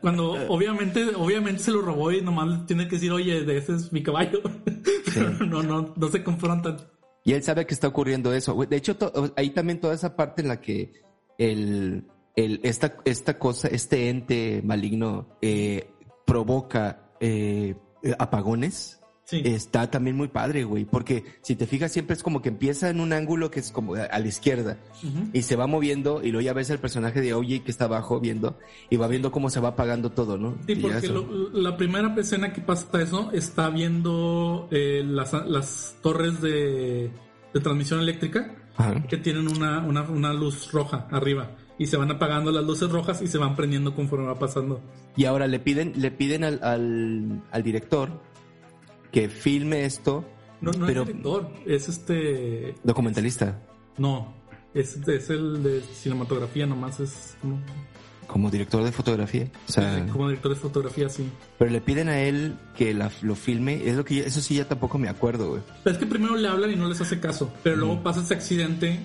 Cuando 0.00 0.32
obviamente, 0.48 1.04
obviamente 1.16 1.62
se 1.62 1.70
lo 1.70 1.80
robó 1.82 2.10
y 2.12 2.20
nomás 2.20 2.66
tiene 2.66 2.86
que 2.88 2.96
decir, 2.96 3.10
oye, 3.12 3.44
de 3.44 3.56
ese 3.58 3.74
es 3.74 3.92
mi 3.92 4.02
caballo. 4.02 4.40
Pero 5.14 5.30
no, 5.46 5.62
no, 5.62 5.94
no 5.96 6.08
se 6.08 6.22
confrontan. 6.22 6.76
Y 7.24 7.32
él 7.32 7.42
sabe 7.42 7.66
que 7.66 7.72
está 7.74 7.88
ocurriendo 7.88 8.34
eso. 8.34 8.54
De 8.68 8.76
hecho, 8.76 8.96
ahí 9.36 9.50
también 9.50 9.80
toda 9.80 9.94
esa 9.94 10.14
parte 10.14 10.42
en 10.42 10.48
la 10.48 10.60
que 10.60 10.92
el, 11.38 12.06
el, 12.36 12.60
esta, 12.62 12.96
esta 13.04 13.38
cosa, 13.38 13.68
este 13.68 14.08
ente 14.08 14.60
maligno 14.64 15.26
eh, 15.42 15.88
provoca 16.26 17.10
eh, 17.20 17.74
apagones. 18.18 19.00
Sí. 19.26 19.40
Está 19.42 19.90
también 19.90 20.18
muy 20.18 20.28
padre, 20.28 20.64
güey, 20.64 20.84
porque 20.84 21.24
si 21.40 21.56
te 21.56 21.66
fijas 21.66 21.90
siempre 21.90 22.14
es 22.14 22.22
como 22.22 22.42
que 22.42 22.50
empieza 22.50 22.90
en 22.90 23.00
un 23.00 23.14
ángulo 23.14 23.50
que 23.50 23.58
es 23.60 23.72
como 23.72 23.94
a 23.94 24.18
la 24.18 24.26
izquierda 24.28 24.76
y 25.32 25.40
se 25.40 25.56
va 25.56 25.66
moviendo 25.66 26.22
y 26.22 26.30
luego 26.30 26.44
ya 26.44 26.52
ves 26.52 26.68
el 26.68 26.78
personaje 26.78 27.22
de 27.22 27.32
OJ 27.32 27.64
que 27.64 27.70
está 27.70 27.86
abajo 27.86 28.20
viendo 28.20 28.58
y 28.90 28.96
va 28.98 29.08
viendo 29.08 29.32
cómo 29.32 29.48
se 29.48 29.60
va 29.60 29.68
apagando 29.68 30.12
todo, 30.12 30.36
¿no? 30.36 30.58
Sí, 30.66 30.72
Y 30.72 30.76
porque 30.76 31.08
lo- 31.08 31.48
la 31.54 31.74
primera 31.78 32.14
escena 32.18 32.52
que 32.52 32.60
pasa 32.60 33.00
eso 33.00 33.30
está 33.32 33.70
viendo 33.70 34.68
eh, 34.70 35.02
las, 35.06 35.32
las 35.32 35.96
torres 36.02 36.42
de, 36.42 37.10
de 37.54 37.60
transmisión 37.62 38.00
eléctrica 38.00 38.54
Ajá. 38.76 39.02
que 39.08 39.16
tienen 39.16 39.48
una, 39.48 39.78
una, 39.86 40.02
una 40.02 40.34
luz 40.34 40.70
roja 40.70 41.08
arriba 41.10 41.48
y 41.78 41.86
se 41.86 41.96
van 41.96 42.10
apagando 42.10 42.50
las 42.52 42.64
luces 42.64 42.88
rojas 42.90 43.20
y 43.22 43.26
se 43.26 43.38
van 43.38 43.56
prendiendo 43.56 43.94
conforme 43.94 44.26
va 44.26 44.38
pasando. 44.38 44.80
Y 45.16 45.24
ahora 45.24 45.46
le 45.46 45.58
piden, 45.58 45.92
le 45.96 46.10
piden 46.10 46.44
al, 46.44 46.60
al, 46.62 47.42
al 47.50 47.62
director 47.62 48.10
que 49.12 49.28
filme 49.28 49.84
esto, 49.84 50.24
No, 50.60 50.70
no 50.72 50.86
Pero- 50.86 51.02
es 51.02 51.08
director, 51.08 51.50
es 51.66 51.88
este... 51.88 52.74
documentalista, 52.84 53.60
No, 53.98 54.34
es, 54.72 54.96
es 55.06 55.30
el 55.30 55.62
de 55.62 55.80
cinematografía 55.82 56.66
nomás, 56.66 56.98
es 57.00 57.36
como, 57.40 57.60
como 58.26 58.50
director 58.50 58.82
de 58.82 58.90
fotografía. 58.90 59.48
O 59.68 59.72
sea, 59.72 60.06
como 60.10 60.28
director 60.28 60.52
de 60.54 60.58
fotografía, 60.60 61.08
sí. 61.08 61.28
pero 61.58 61.70
le 61.70 61.80
piden 61.80 62.08
a 62.08 62.20
él 62.20 62.56
que 62.76 62.92
la- 62.94 63.10
lo 63.22 63.34
filme. 63.36 63.86
Es 63.88 63.96
lo 63.96 64.04
que 64.04 64.16
yo- 64.16 64.24
eso 64.24 64.40
sí 64.40 64.54
ya 64.56 64.66
tampoco 64.66 64.98
me 64.98 65.08
acuerdo, 65.08 65.50
güey. 65.50 65.62
Pero 65.84 65.94
es 65.94 66.00
que 66.00 66.06
primero 66.06 66.34
le 66.36 66.48
hablan 66.48 66.70
y 66.72 66.76
no 66.76 66.88
les 66.88 67.00
hace 67.00 67.20
caso, 67.20 67.52
pero 67.62 67.76
luego 67.76 68.02
pasa 68.02 68.22
ese 68.22 68.34
accidente 68.34 68.98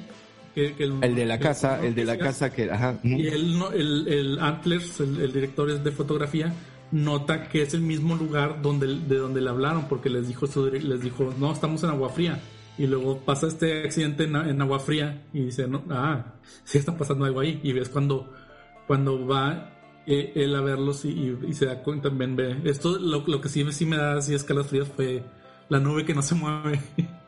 que, 0.53 0.73
que 0.73 0.83
El 0.83 1.15
de 1.15 1.25
la 1.25 1.38
que- 1.38 1.43
casa, 1.43 1.85
el 1.85 1.95
de 1.95 2.05
la 2.05 2.17
casa 2.17 2.51
que, 2.51 2.69
ajá. 2.71 2.99
Y 3.03 3.27
él, 3.27 3.57
no, 3.57 3.71
el, 3.71 4.07
el 4.07 4.39
Antlers, 4.39 4.99
el, 4.99 5.19
el 5.21 5.31
director 5.33 5.71
de 5.81 5.91
fotografía, 5.91 6.53
nota 6.91 7.47
que 7.49 7.62
es 7.62 7.73
el 7.73 7.81
mismo 7.81 8.15
lugar 8.15 8.62
donde, 8.62 8.88
de 8.88 9.17
donde 9.17 9.41
le 9.41 9.49
hablaron, 9.49 9.88
porque 9.88 10.09
les 10.09 10.27
dijo, 10.27 10.47
su, 10.47 10.65
les 10.67 11.01
dijo, 11.01 11.33
no, 11.39 11.51
estamos 11.51 11.83
en 11.83 11.89
Agua 11.91 12.09
Fría. 12.09 12.39
Y 12.77 12.88
luego 12.88 13.17
pasa 13.19 13.47
este 13.47 13.83
accidente 13.83 14.23
en, 14.23 14.35
en 14.38 14.62
Agua 14.62 14.79
Fría 14.79 15.23
y 15.33 15.45
dice, 15.45 15.67
no, 15.67 15.83
ah, 15.89 16.33
sí 16.63 16.77
está 16.77 16.97
pasando 16.97 17.25
algo 17.25 17.41
ahí. 17.41 17.59
Y 17.62 17.73
ves 17.73 17.89
cuando, 17.89 18.31
cuando 18.88 19.27
va 19.27 19.73
eh, 20.07 20.31
él 20.35 20.55
a 20.55 20.62
verlos 20.62 21.03
y, 21.05 21.09
y- 21.09 21.39
y 21.49 21.53
se 21.53 21.65
da 21.65 21.83
cuenta, 21.83 22.07
también 22.09 22.35
ve. 22.38 22.57
Esto, 22.63 22.97
lo, 22.97 23.23
lo 23.27 23.41
que 23.41 23.49
sí, 23.49 23.69
sí 23.73 23.85
me 23.85 23.97
da 23.97 24.17
así 24.17 24.33
escalofríos 24.33 24.88
fue 24.88 25.23
la 25.67 25.79
nube 25.79 26.05
que 26.05 26.13
no 26.15 26.21
se 26.21 26.35
mueve. 26.35 26.79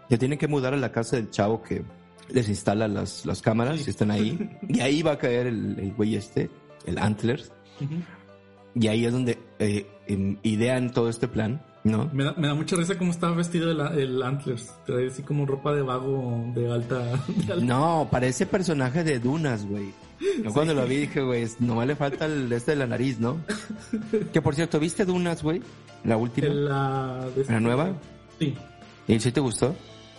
Ya 0.10 0.18
tienen 0.18 0.40
que 0.40 0.48
mudar 0.48 0.74
a 0.74 0.78
la 0.78 0.92
casa 0.92 1.18
del 1.18 1.30
chavo 1.30 1.62
que 1.62 1.84
les 2.30 2.48
instala 2.50 2.88
las, 2.88 3.26
las 3.26 3.42
cámaras 3.42 3.80
Sí. 3.80 3.86
y 3.88 3.90
están 3.90 4.12
ahí. 4.12 4.50
Y 4.68 4.80
ahí 4.82 5.02
va 5.02 5.14
a 5.14 5.18
caer 5.18 5.48
el, 5.48 5.78
el 5.80 5.94
güey 5.94 6.16
este, 6.16 6.50
el 6.86 6.98
Antlers. 6.98 7.52
Y 8.74 8.88
ahí 8.88 9.06
es 9.06 9.12
donde 9.12 9.38
eh, 9.60 9.86
em, 10.08 10.38
idean 10.44 10.92
todo 10.92 11.10
este 11.10 11.28
plan, 11.28 11.62
¿no? 11.84 12.10
Me 12.14 12.24
da, 12.24 12.34
me 12.38 12.48
da 12.48 12.54
mucha 12.54 12.76
risa 12.78 12.98
cómo 12.98 13.12
estaba 13.12 13.36
vestido 13.36 13.70
el, 13.72 13.82
el 14.00 14.22
Antlers. 14.24 14.72
Trae 14.86 15.08
así 15.08 15.24
como 15.24 15.46
ropa 15.46 15.74
de 15.74 15.82
vago 15.82 16.46
de 16.56 16.72
alta. 16.72 17.00
de 17.28 17.54
alta- 17.54 17.66
No, 17.66 18.08
parece 18.10 18.46
personaje 18.46 19.04
de 19.04 19.20
Dunas, 19.20 19.66
güey. 19.66 19.92
Yo 20.44 20.54
cuando 20.54 20.74
lo 20.76 20.86
vi 20.86 20.98
dije, 20.98 21.22
güey, 21.22 21.48
nomás 21.60 21.88
le 21.88 21.96
falta 21.96 22.28
el 22.28 22.52
este 22.54 22.72
de 22.72 22.78
la 22.78 22.86
nariz, 22.88 23.20
¿no? 23.20 23.38
Que 24.32 24.42
por 24.42 24.54
cierto, 24.56 24.80
¿viste 24.80 25.04
Dunas, 25.04 25.42
güey? 25.44 25.62
La 26.04 26.16
última. 26.16 26.48
la, 26.48 27.28
de- 27.36 27.46
¿La 27.46 27.60
nueva? 27.60 27.92
Sí, 28.40 28.54
¿Y 29.08 29.20
sí 29.20 29.32
te 29.32 29.40
gustó? 29.42 29.76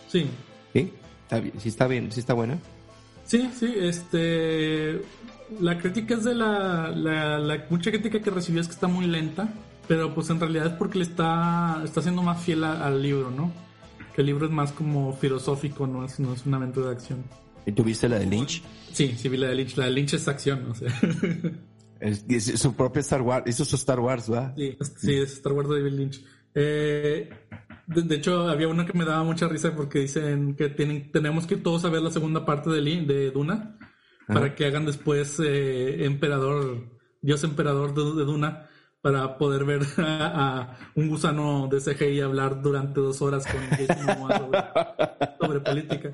sí. 0.09 0.27
¿Sí? 0.75 0.93
¿Está 1.33 1.41
bien? 1.41 1.55
¿Sí 1.61 1.69
está 1.71 1.87
bien? 1.87 2.13
¿Sí 2.13 2.21
está 2.21 2.35
buena? 2.35 2.59
Sí, 3.25 3.49
sí, 3.59 3.73
este. 3.79 5.01
La 5.61 5.79
crítica 5.79 6.15
es 6.15 6.25
de 6.25 6.35
la, 6.35 6.91
la, 6.91 7.39
la- 7.39 7.67
Mucha 7.71 7.91
crítica 7.91 8.21
que 8.21 8.31
recibió 8.31 8.61
es 8.61 8.67
que 8.69 8.75
está 8.75 8.87
muy 8.87 9.07
lenta, 9.07 9.49
pero 9.89 10.15
pues 10.15 10.29
en 10.31 10.41
realidad 10.41 10.67
es 10.67 10.73
porque 10.75 10.99
le 10.99 11.05
está, 11.05 11.81
está 11.85 12.03
siendo 12.03 12.23
más 12.23 12.43
fiel 12.43 12.65
a- 12.65 12.87
al 12.87 13.03
libro, 13.03 13.31
¿no? 13.31 13.51
Que 14.15 14.21
el 14.23 14.27
libro 14.27 14.45
es 14.47 14.53
más 14.53 14.73
como 14.73 15.15
filosófico, 15.15 15.87
no 15.87 16.05
es, 16.05 16.21
no 16.21 16.35
es 16.35 16.45
una 16.45 16.59
aventura 16.59 16.89
de 16.89 16.93
acción. 16.93 17.25
¿Y 17.65 17.73
tuviste 17.73 18.09
la 18.09 18.19
de 18.19 18.27
Lynch? 18.27 18.63
Sí, 18.93 19.15
sí 19.17 19.29
vi 19.31 19.37
la 19.39 19.49
de 19.49 19.55
Lynch. 19.55 19.77
La 19.77 19.87
de 19.87 19.91
Lynch 19.93 20.15
es 20.15 20.29
acción, 20.29 20.71
o 20.71 20.75
sea. 20.75 20.89
Es, 22.01 22.25
es 22.29 22.59
su 22.61 22.75
propia 22.75 22.99
Star 22.99 23.23
Wars, 23.23 23.45
hizo 23.47 23.65
su 23.65 23.77
Star 23.77 24.01
Wars, 24.01 24.29
¿va? 24.31 24.53
Sí, 24.57 24.77
es- 24.81 24.93
sí, 24.99 25.15
es 25.15 25.35
Star 25.35 25.53
Wars 25.53 25.69
de 25.69 25.77
David 25.79 25.93
Lynch. 25.93 26.25
Eh, 26.53 27.31
de, 27.95 28.03
de 28.03 28.15
hecho, 28.17 28.49
había 28.49 28.69
uno 28.69 28.87
que 28.87 28.97
me 28.97 29.05
daba 29.05 29.23
mucha 29.25 29.49
risa 29.49 29.75
porque 29.75 30.01
dicen 30.01 30.55
que 30.57 30.69
tienen, 30.69 31.11
tenemos 31.13 31.47
que 31.47 31.57
todos 31.57 31.85
a 31.85 31.91
ver 31.91 32.03
la 32.03 32.11
segunda 32.11 32.45
parte 32.45 32.71
de, 32.71 32.81
de 32.81 33.31
Duna 33.31 33.79
para 34.27 34.55
que 34.55 34.67
hagan 34.67 34.87
después 34.87 35.41
eh, 35.41 36.05
Emperador, 36.05 36.89
Dios 37.21 37.45
Emperador 37.45 37.95
de, 37.95 38.19
de 38.19 38.25
Duna 38.25 38.69
para 39.01 39.37
poder 39.37 39.65
ver 39.65 39.83
a, 39.99 40.61
a 40.61 40.79
un 40.95 41.09
gusano 41.09 41.69
de 41.69 41.79
CGI 41.79 42.21
hablar 42.21 42.63
durante 42.63 43.01
dos 43.01 43.21
horas 43.21 43.47
con 43.47 43.61
sobre, 43.61 44.65
sobre 45.41 45.61
política. 45.61 46.11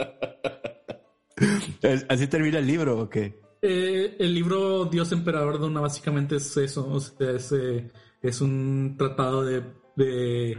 ¿Así 2.09 2.27
termina 2.27 2.59
el 2.59 2.67
libro 2.67 2.99
o 2.99 3.09
qué? 3.09 3.41
Eh, 3.61 4.17
el 4.19 4.35
libro 4.35 4.85
Dios 4.85 5.13
Emperador 5.13 5.55
de 5.55 5.61
Duna 5.61 5.81
básicamente 5.81 6.37
es 6.37 6.57
eso, 6.57 6.89
o 6.89 7.01
sea, 7.01 7.33
es, 7.33 7.53
eh, 7.53 7.91
es 8.23 8.41
un 8.41 8.95
tratado 8.97 9.45
de, 9.45 9.63
de, 9.97 10.59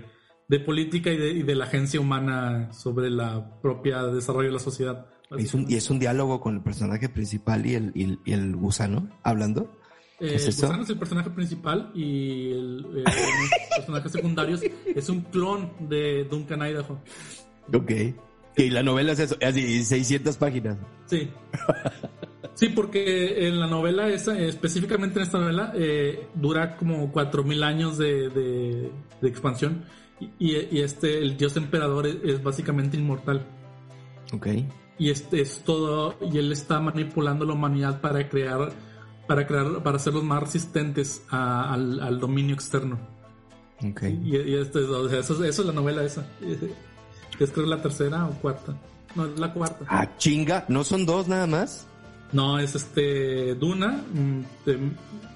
de 0.49 0.59
política 0.59 1.11
y 1.11 1.17
de, 1.17 1.29
y 1.29 1.43
de, 1.43 1.55
la 1.55 1.65
agencia 1.65 2.01
humana 2.01 2.73
sobre 2.73 3.09
la 3.09 3.61
propia 3.61 4.03
desarrollo 4.03 4.47
de 4.47 4.53
la 4.53 4.59
sociedad. 4.59 5.05
Es 5.37 5.53
un, 5.53 5.69
y 5.69 5.75
es 5.75 5.89
un 5.91 5.99
diálogo 5.99 6.41
con 6.41 6.55
el 6.55 6.61
personaje 6.61 7.07
principal 7.07 7.65
y 7.65 7.75
el, 7.75 7.91
y, 7.93 8.19
y 8.25 8.33
el 8.33 8.55
gusano 8.55 9.07
hablando. 9.21 9.79
Eh, 10.19 10.35
¿Es 10.35 10.47
el 10.47 10.53
gusano 10.55 10.83
es 10.83 10.89
el 10.89 10.97
personaje 10.97 11.29
principal 11.29 11.91
y 11.93 12.51
el, 12.51 12.85
eh, 12.97 13.03
los 13.05 13.77
personajes 13.77 14.11
secundarios 14.11 14.61
es 14.93 15.07
un 15.07 15.21
clon 15.21 15.71
de 15.87 16.25
Duncan 16.25 16.61
Idaho. 16.63 16.99
Ok. 17.71 17.91
Y 18.57 18.71
la 18.71 18.81
novela 18.81 19.13
es 19.13 19.19
eso, 19.19 19.37
así 19.41 19.85
600 19.85 20.35
páginas. 20.37 20.77
Sí. 21.05 21.29
Sí, 22.55 22.67
porque 22.69 23.47
en 23.47 23.57
la 23.57 23.67
novela, 23.67 24.09
esa, 24.09 24.37
específicamente 24.37 25.19
en 25.19 25.23
esta 25.23 25.39
novela, 25.39 25.71
eh, 25.75 26.27
dura 26.35 26.75
como 26.75 27.13
4.000 27.13 27.63
años 27.63 27.97
de, 27.97 28.29
de, 28.29 28.91
de 29.21 29.29
expansión. 29.29 29.85
Y, 30.19 30.29
y, 30.39 30.81
este, 30.81 31.17
el 31.19 31.37
dios 31.37 31.55
emperador 31.55 32.05
es, 32.07 32.17
es, 32.23 32.43
básicamente 32.43 32.97
inmortal. 32.97 33.45
Ok. 34.33 34.47
Y 34.97 35.09
este 35.09 35.41
es 35.41 35.61
todo, 35.63 36.17
y 36.21 36.37
él 36.37 36.51
está 36.51 36.79
manipulando 36.81 37.45
la 37.45 37.53
humanidad 37.53 38.01
para 38.01 38.27
crear, 38.27 38.73
para 39.27 39.47
crear, 39.47 39.81
para 39.81 39.95
hacerlos 39.95 40.23
más 40.23 40.43
resistentes 40.43 41.23
a, 41.29 41.73
al, 41.73 42.01
al, 42.01 42.19
dominio 42.19 42.53
externo. 42.53 42.99
Ok. 43.81 44.03
Y, 44.03 44.35
y 44.35 44.55
este, 44.55 44.79
o 44.79 45.07
sea, 45.07 45.19
eso, 45.19 45.43
eso, 45.43 45.61
es 45.61 45.67
la 45.67 45.73
novela 45.73 46.03
esa. 46.03 46.27
Es 47.39 47.51
creo 47.51 47.65
la 47.65 47.81
tercera 47.81 48.25
o 48.27 48.31
cuarta. 48.31 48.75
No, 49.15 49.25
es 49.25 49.39
la 49.39 49.53
cuarta. 49.53 49.85
Ah, 49.87 50.17
chinga, 50.17 50.65
¿no 50.67 50.83
son 50.83 51.05
dos 51.05 51.29
nada 51.29 51.47
más? 51.47 51.87
No, 52.31 52.59
es 52.59 52.75
este 52.75 53.55
Duna, 53.55 54.03
de 54.65 54.77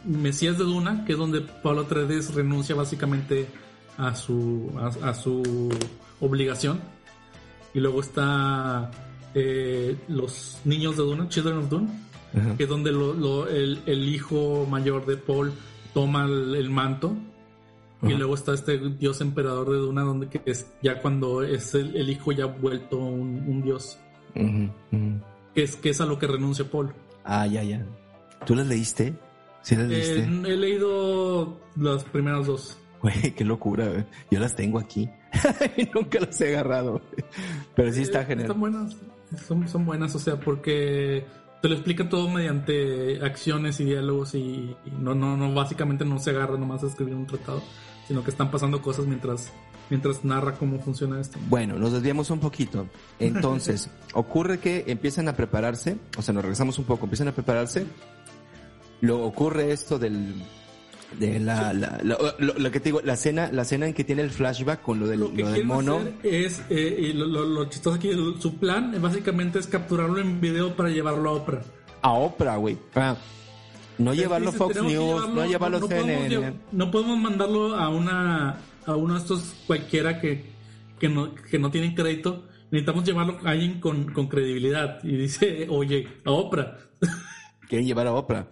Mesías 0.05 0.57
de 0.57 0.63
Duna, 0.63 1.05
que 1.05 1.13
es 1.13 1.17
donde 1.17 1.41
Pablo 1.41 1.81
Atreides 1.81 2.33
renuncia 2.35 2.75
básicamente 2.75 3.47
a 3.97 4.15
su 4.15 4.71
a, 4.77 5.09
a 5.09 5.13
su 5.13 5.69
obligación. 6.19 6.79
Y 7.73 7.79
luego 7.79 8.01
está 8.01 8.91
eh, 9.33 9.95
los 10.07 10.59
niños 10.63 10.95
de 10.97 11.03
Duna, 11.03 11.27
Children 11.27 11.57
of 11.57 11.69
Dune, 11.69 11.87
uh 12.33 12.37
-huh. 12.37 12.57
que 12.57 12.63
es 12.63 12.69
donde 12.69 12.91
lo, 12.91 13.13
lo, 13.13 13.47
el, 13.47 13.81
el, 13.85 14.07
hijo 14.07 14.67
mayor 14.69 15.05
de 15.05 15.17
Paul 15.17 15.51
toma 15.93 16.25
el, 16.25 16.55
el 16.55 16.69
manto. 16.69 17.07
Uh 17.07 17.15
-huh. 18.07 18.11
Y 18.11 18.13
luego 18.15 18.35
está 18.35 18.53
este 18.53 18.77
dios 18.77 19.21
emperador 19.21 19.71
de 19.71 19.77
Duna, 19.77 20.03
donde 20.03 20.27
que 20.27 20.41
es 20.45 20.67
ya 20.83 21.01
cuando 21.01 21.41
es 21.41 21.73
el, 21.73 21.95
el 21.95 22.09
hijo 22.09 22.31
ya 22.31 22.45
vuelto 22.45 22.97
un, 22.97 23.43
un 23.47 23.63
dios. 23.63 23.97
Uh 24.35 24.41
-huh. 24.41 25.21
Que 25.55 25.63
es, 25.63 25.75
que 25.75 25.89
es 25.89 26.01
a 26.01 26.05
lo 26.05 26.17
que 26.19 26.27
renuncia 26.27 26.65
Paul. 26.69 26.93
Ah, 27.23 27.47
ya, 27.47 27.63
ya. 27.63 27.85
¿Tú 28.45 28.55
las 28.55 28.67
leíste? 28.67 29.13
¿Sí 29.61 29.75
las 29.75 29.87
leíste? 29.87 30.19
Eh, 30.19 30.41
he 30.45 30.57
leído 30.57 31.57
las 31.75 32.03
primeras 32.03 32.45
dos. 32.47 32.77
Güey, 33.03 33.31
qué 33.35 33.43
locura, 33.43 33.87
güey. 33.87 34.05
Yo 34.31 34.39
las 34.39 34.55
tengo 34.55 34.79
aquí. 34.79 35.09
y 35.77 35.87
nunca 35.93 36.19
las 36.19 36.39
he 36.41 36.55
agarrado. 36.55 37.01
Pero 37.75 37.91
sí 37.91 38.01
está 38.01 38.21
eh, 38.21 38.25
genial. 38.25 38.47
Están 38.47 38.59
buenas. 38.59 38.97
Son, 39.45 39.67
son 39.67 39.85
buenas, 39.85 40.15
o 40.15 40.19
sea, 40.19 40.39
porque 40.39 41.25
te 41.61 41.67
lo 41.67 41.75
explica 41.75 42.07
todo 42.07 42.29
mediante 42.29 43.23
acciones 43.23 43.79
y 43.79 43.85
diálogos 43.85 44.35
y, 44.35 44.75
y, 44.85 44.91
no, 44.99 45.15
no, 45.15 45.35
no, 45.35 45.53
básicamente 45.53 46.05
no 46.05 46.19
se 46.19 46.29
agarra 46.29 46.57
nomás 46.57 46.83
a 46.83 46.87
escribir 46.87 47.15
un 47.15 47.25
tratado, 47.25 47.61
sino 48.07 48.23
que 48.23 48.29
están 48.29 48.51
pasando 48.51 48.81
cosas 48.81 49.07
mientras, 49.07 49.51
mientras 49.89 50.23
narra 50.23 50.53
cómo 50.53 50.79
funciona 50.79 51.19
esto. 51.19 51.39
Bueno, 51.49 51.79
nos 51.79 51.93
desviamos 51.93 52.29
un 52.29 52.39
poquito. 52.39 52.85
Entonces, 53.17 53.89
ocurre 54.13 54.59
que 54.59 54.83
empiezan 54.87 55.27
a 55.29 55.35
prepararse, 55.35 55.97
o 56.15 56.21
sea, 56.21 56.33
nos 56.33 56.43
regresamos 56.43 56.77
un 56.77 56.85
poco, 56.85 57.05
empiezan 57.05 57.29
a 57.29 57.31
prepararse, 57.31 57.87
luego 59.01 59.25
ocurre 59.25 59.71
esto 59.71 59.97
del 59.97 60.35
de 61.19 61.39
la, 61.39 61.73
la, 61.73 61.99
la 62.03 62.17
lo, 62.39 62.57
lo, 62.57 62.71
que 62.71 62.79
te 62.79 62.85
digo, 62.85 63.01
la 63.03 63.13
escena, 63.13 63.49
la 63.51 63.63
escena 63.63 63.87
en 63.87 63.93
que 63.93 64.03
tiene 64.03 64.21
el 64.21 64.31
flashback 64.31 64.81
con 64.81 64.99
lo 64.99 65.07
del, 65.07 65.19
lo 65.19 65.33
que 65.33 65.43
lo 65.43 65.51
del 65.51 65.65
mono. 65.65 66.01
Es, 66.23 66.61
eh, 66.69 66.97
y 66.99 67.13
lo, 67.13 67.25
lo, 67.27 67.65
chistoso 67.65 67.95
aquí, 67.95 68.11
su 68.39 68.57
plan 68.57 68.95
básicamente 69.01 69.59
es 69.59 69.67
capturarlo 69.67 70.19
en 70.19 70.41
video 70.41 70.75
para 70.75 70.89
llevarlo 70.89 71.29
a 71.29 71.33
Oprah. 71.33 71.61
A 72.01 72.13
Oprah, 72.13 72.57
güey. 72.57 72.77
Ah, 72.95 73.15
no 73.97 74.13
llevarlo 74.13 74.49
a 74.49 74.53
Fox 74.53 74.75
News, 74.75 74.91
llevarlo, 74.91 75.35
no 75.35 75.45
llevarlo 75.45 75.79
no, 75.79 75.85
a 75.85 75.89
CNN. 75.89 76.35
Podemos, 76.35 76.53
no 76.71 76.91
podemos 76.91 77.19
mandarlo 77.19 77.75
a 77.75 77.89
una 77.89 78.57
a 78.85 78.95
uno 78.95 79.13
de 79.13 79.19
estos 79.19 79.55
cualquiera 79.65 80.19
que, 80.19 80.43
que, 80.99 81.09
no, 81.09 81.33
que 81.35 81.59
no 81.59 81.71
tienen 81.71 81.95
crédito. 81.95 82.43
Necesitamos 82.71 83.03
llevarlo 83.05 83.37
a 83.43 83.51
alguien 83.51 83.79
con, 83.79 84.11
con 84.11 84.27
credibilidad. 84.27 84.99
Y 85.03 85.15
dice, 85.15 85.67
oye, 85.69 86.07
a 86.25 86.31
Oprah. 86.31 86.77
Quieren 87.69 87.87
llevar 87.87 88.07
a 88.07 88.13
Oprah 88.13 88.47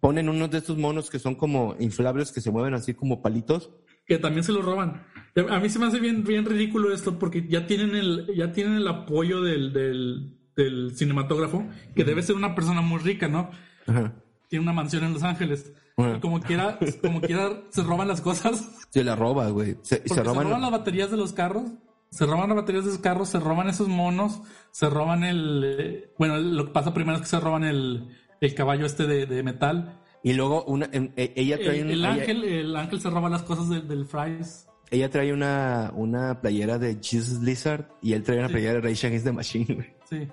ponen 0.00 0.28
unos 0.28 0.50
de 0.50 0.58
estos 0.58 0.78
monos 0.78 1.10
que 1.10 1.18
son 1.18 1.34
como 1.34 1.76
inflables 1.78 2.32
que 2.32 2.40
se 2.40 2.50
mueven 2.50 2.74
así 2.74 2.94
como 2.94 3.22
palitos. 3.22 3.70
Que 4.06 4.18
también 4.18 4.42
se 4.42 4.52
los 4.52 4.64
roban. 4.64 5.04
A 5.48 5.60
mí 5.60 5.68
se 5.68 5.78
me 5.78 5.86
hace 5.86 6.00
bien, 6.00 6.24
bien 6.24 6.44
ridículo 6.44 6.92
esto 6.92 7.18
porque 7.18 7.46
ya 7.46 7.66
tienen 7.66 7.94
el, 7.94 8.26
ya 8.34 8.52
tienen 8.52 8.74
el 8.74 8.88
apoyo 8.88 9.42
del, 9.42 9.72
del, 9.72 10.36
del 10.56 10.96
cinematógrafo, 10.96 11.64
que 11.94 12.04
debe 12.04 12.22
ser 12.22 12.34
una 12.34 12.54
persona 12.54 12.80
muy 12.80 12.98
rica, 12.98 13.28
¿no? 13.28 13.50
-huh. 13.86 14.12
Tiene 14.48 14.64
una 14.64 14.72
mansión 14.72 15.04
en 15.04 15.12
Los 15.14 15.22
Ángeles. 15.22 15.72
Y 15.96 16.20
como 16.20 16.40
quiera, 16.40 16.78
como 17.02 17.20
quiera, 17.20 17.62
se 17.68 17.82
roban 17.82 18.08
las 18.08 18.20
cosas. 18.20 18.70
Se 18.90 19.04
las 19.04 19.16
roba, 19.18 19.48
güey. 19.50 19.76
Se, 19.82 20.02
se, 20.08 20.22
roban... 20.22 20.42
se 20.42 20.48
roban 20.48 20.60
las 20.62 20.70
baterías 20.72 21.10
de 21.12 21.16
los 21.16 21.32
carros. 21.32 21.70
Se 22.10 22.26
roban 22.26 22.48
las 22.48 22.56
baterías 22.56 22.84
de 22.84 22.90
los 22.90 22.98
carros, 23.00 23.28
se 23.28 23.38
roban 23.38 23.68
esos 23.68 23.86
monos, 23.86 24.40
se 24.72 24.90
roban 24.90 25.22
el... 25.22 25.62
Eh, 25.78 26.12
bueno, 26.18 26.38
lo 26.38 26.64
que 26.64 26.72
pasa 26.72 26.92
primero 26.92 27.14
es 27.16 27.22
que 27.22 27.28
se 27.28 27.38
roban 27.38 27.62
el, 27.62 28.08
el 28.40 28.54
caballo 28.54 28.86
este 28.86 29.06
de, 29.06 29.26
de 29.26 29.42
metal. 29.42 30.00
Y 30.22 30.34
luego 30.34 30.64
una, 30.64 30.88
ella 31.16 31.58
trae 31.58 31.78
el, 31.80 31.86
un, 31.86 31.90
el 31.92 31.98
ella, 32.00 32.12
ángel, 32.12 32.44
el 32.44 32.76
ángel 32.76 33.00
se 33.00 33.10
roba 33.10 33.30
las 33.30 33.42
cosas 33.42 33.68
del, 33.68 33.88
del 33.88 34.04
Fries. 34.04 34.66
Ella 34.90 35.08
trae 35.08 35.32
una, 35.32 35.92
una 35.94 36.40
playera 36.40 36.78
de 36.78 36.98
Jesus 37.00 37.40
Lizard 37.40 37.86
y 38.02 38.12
él 38.12 38.22
trae 38.22 38.38
una 38.38 38.48
sí. 38.48 38.54
playera 38.54 38.74
de 38.74 38.80
Rage 38.80 39.06
Against 39.06 39.26
the 39.26 39.32
Machine. 39.32 39.96
Sí. 40.08 40.28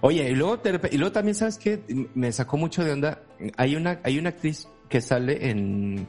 Oye, 0.00 0.30
y 0.30 0.34
luego, 0.34 0.60
te, 0.60 0.80
y 0.92 0.98
luego 0.98 1.12
también, 1.12 1.34
¿sabes 1.34 1.58
qué? 1.58 1.82
Me 2.14 2.32
sacó 2.32 2.56
mucho 2.56 2.84
de 2.84 2.92
onda. 2.92 3.22
Hay 3.56 3.76
una, 3.76 4.00
hay 4.02 4.18
una 4.18 4.30
actriz 4.30 4.68
que 4.88 5.00
sale 5.00 5.50
en 5.50 6.06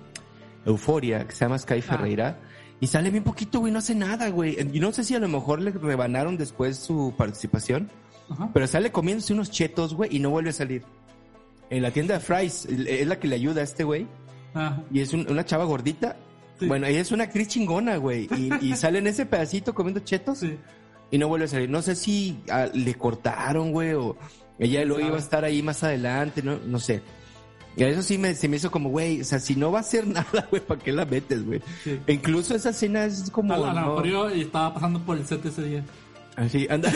Euforia, 0.65 1.25
que 1.25 1.33
se 1.33 1.45
llama 1.45 1.57
Sky 1.57 1.81
Ferreira. 1.81 2.39
Ah. 2.39 2.47
Y 2.79 2.87
sale 2.87 3.09
bien 3.09 3.23
poquito, 3.23 3.59
güey, 3.59 3.73
no 3.73 3.79
hace 3.79 3.95
nada, 3.95 4.29
güey. 4.29 4.55
Y 4.71 4.79
no 4.79 4.91
sé 4.91 5.03
si 5.03 5.15
a 5.15 5.19
lo 5.19 5.27
mejor 5.27 5.61
le 5.61 5.71
rebanaron 5.71 6.37
después 6.37 6.77
su 6.77 7.15
participación. 7.17 7.89
Ajá. 8.29 8.49
Pero 8.53 8.67
sale 8.67 8.91
comiéndose 8.91 9.33
unos 9.33 9.51
chetos, 9.51 9.93
güey, 9.93 10.15
y 10.15 10.19
no 10.19 10.29
vuelve 10.29 10.49
a 10.49 10.53
salir. 10.53 10.83
En 11.69 11.81
la 11.81 11.91
tienda 11.91 12.15
de 12.15 12.19
Fries, 12.19 12.65
es 12.65 13.07
la 13.07 13.19
que 13.19 13.27
le 13.27 13.35
ayuda 13.35 13.61
a 13.61 13.63
este 13.63 13.83
güey. 13.83 14.07
Y 14.91 15.01
es 15.01 15.13
un, 15.13 15.29
una 15.29 15.45
chava 15.45 15.65
gordita. 15.65 16.15
Sí. 16.59 16.67
Bueno, 16.67 16.87
ella 16.87 17.01
es 17.01 17.11
una 17.11 17.25
actriz 17.25 17.49
chingona, 17.49 17.97
güey. 17.97 18.27
Y, 18.35 18.49
y, 18.65 18.75
sale 18.75 18.99
en 18.99 19.07
ese 19.07 19.25
pedacito 19.25 19.75
comiendo 19.75 19.99
chetos. 19.99 20.39
Sí. 20.39 20.57
Y 21.11 21.17
no 21.17 21.27
vuelve 21.27 21.45
a 21.45 21.49
salir. 21.49 21.69
No 21.69 21.81
sé 21.81 21.95
si 21.95 22.39
ah, 22.49 22.67
le 22.73 22.95
cortaron, 22.95 23.71
güey, 23.71 23.93
o 23.93 24.17
ella 24.59 24.83
lo 24.85 24.99
iba 24.99 25.15
a 25.15 25.19
estar 25.19 25.43
ahí 25.43 25.61
más 25.61 25.83
adelante, 25.83 26.41
no, 26.41 26.57
no 26.65 26.79
sé. 26.79 27.01
Y 27.75 27.83
a 27.83 27.89
eso 27.89 28.01
sí 28.01 28.17
me, 28.17 28.33
se 28.33 28.47
me 28.47 28.57
hizo 28.57 28.71
como, 28.71 28.89
güey, 28.89 29.21
o 29.21 29.23
sea, 29.23 29.39
si 29.39 29.55
no 29.55 29.71
va 29.71 29.79
a 29.79 29.81
hacer 29.81 30.07
nada, 30.07 30.47
güey, 30.49 30.61
¿para 30.61 30.81
qué 30.81 30.91
la 30.91 31.05
metes, 31.05 31.45
güey? 31.45 31.61
Sí. 31.83 31.99
E 32.07 32.13
incluso 32.13 32.55
esa 32.55 32.71
escena 32.71 33.05
es 33.05 33.29
como... 33.29 33.53
A, 33.53 33.99
a 33.99 34.03
yo 34.03 34.29
estaba 34.29 34.73
pasando 34.73 34.99
por 34.99 35.17
el 35.17 35.25
set 35.25 35.45
ese 35.45 35.63
día. 35.63 35.85
Así, 36.37 36.67
anda. 36.69 36.91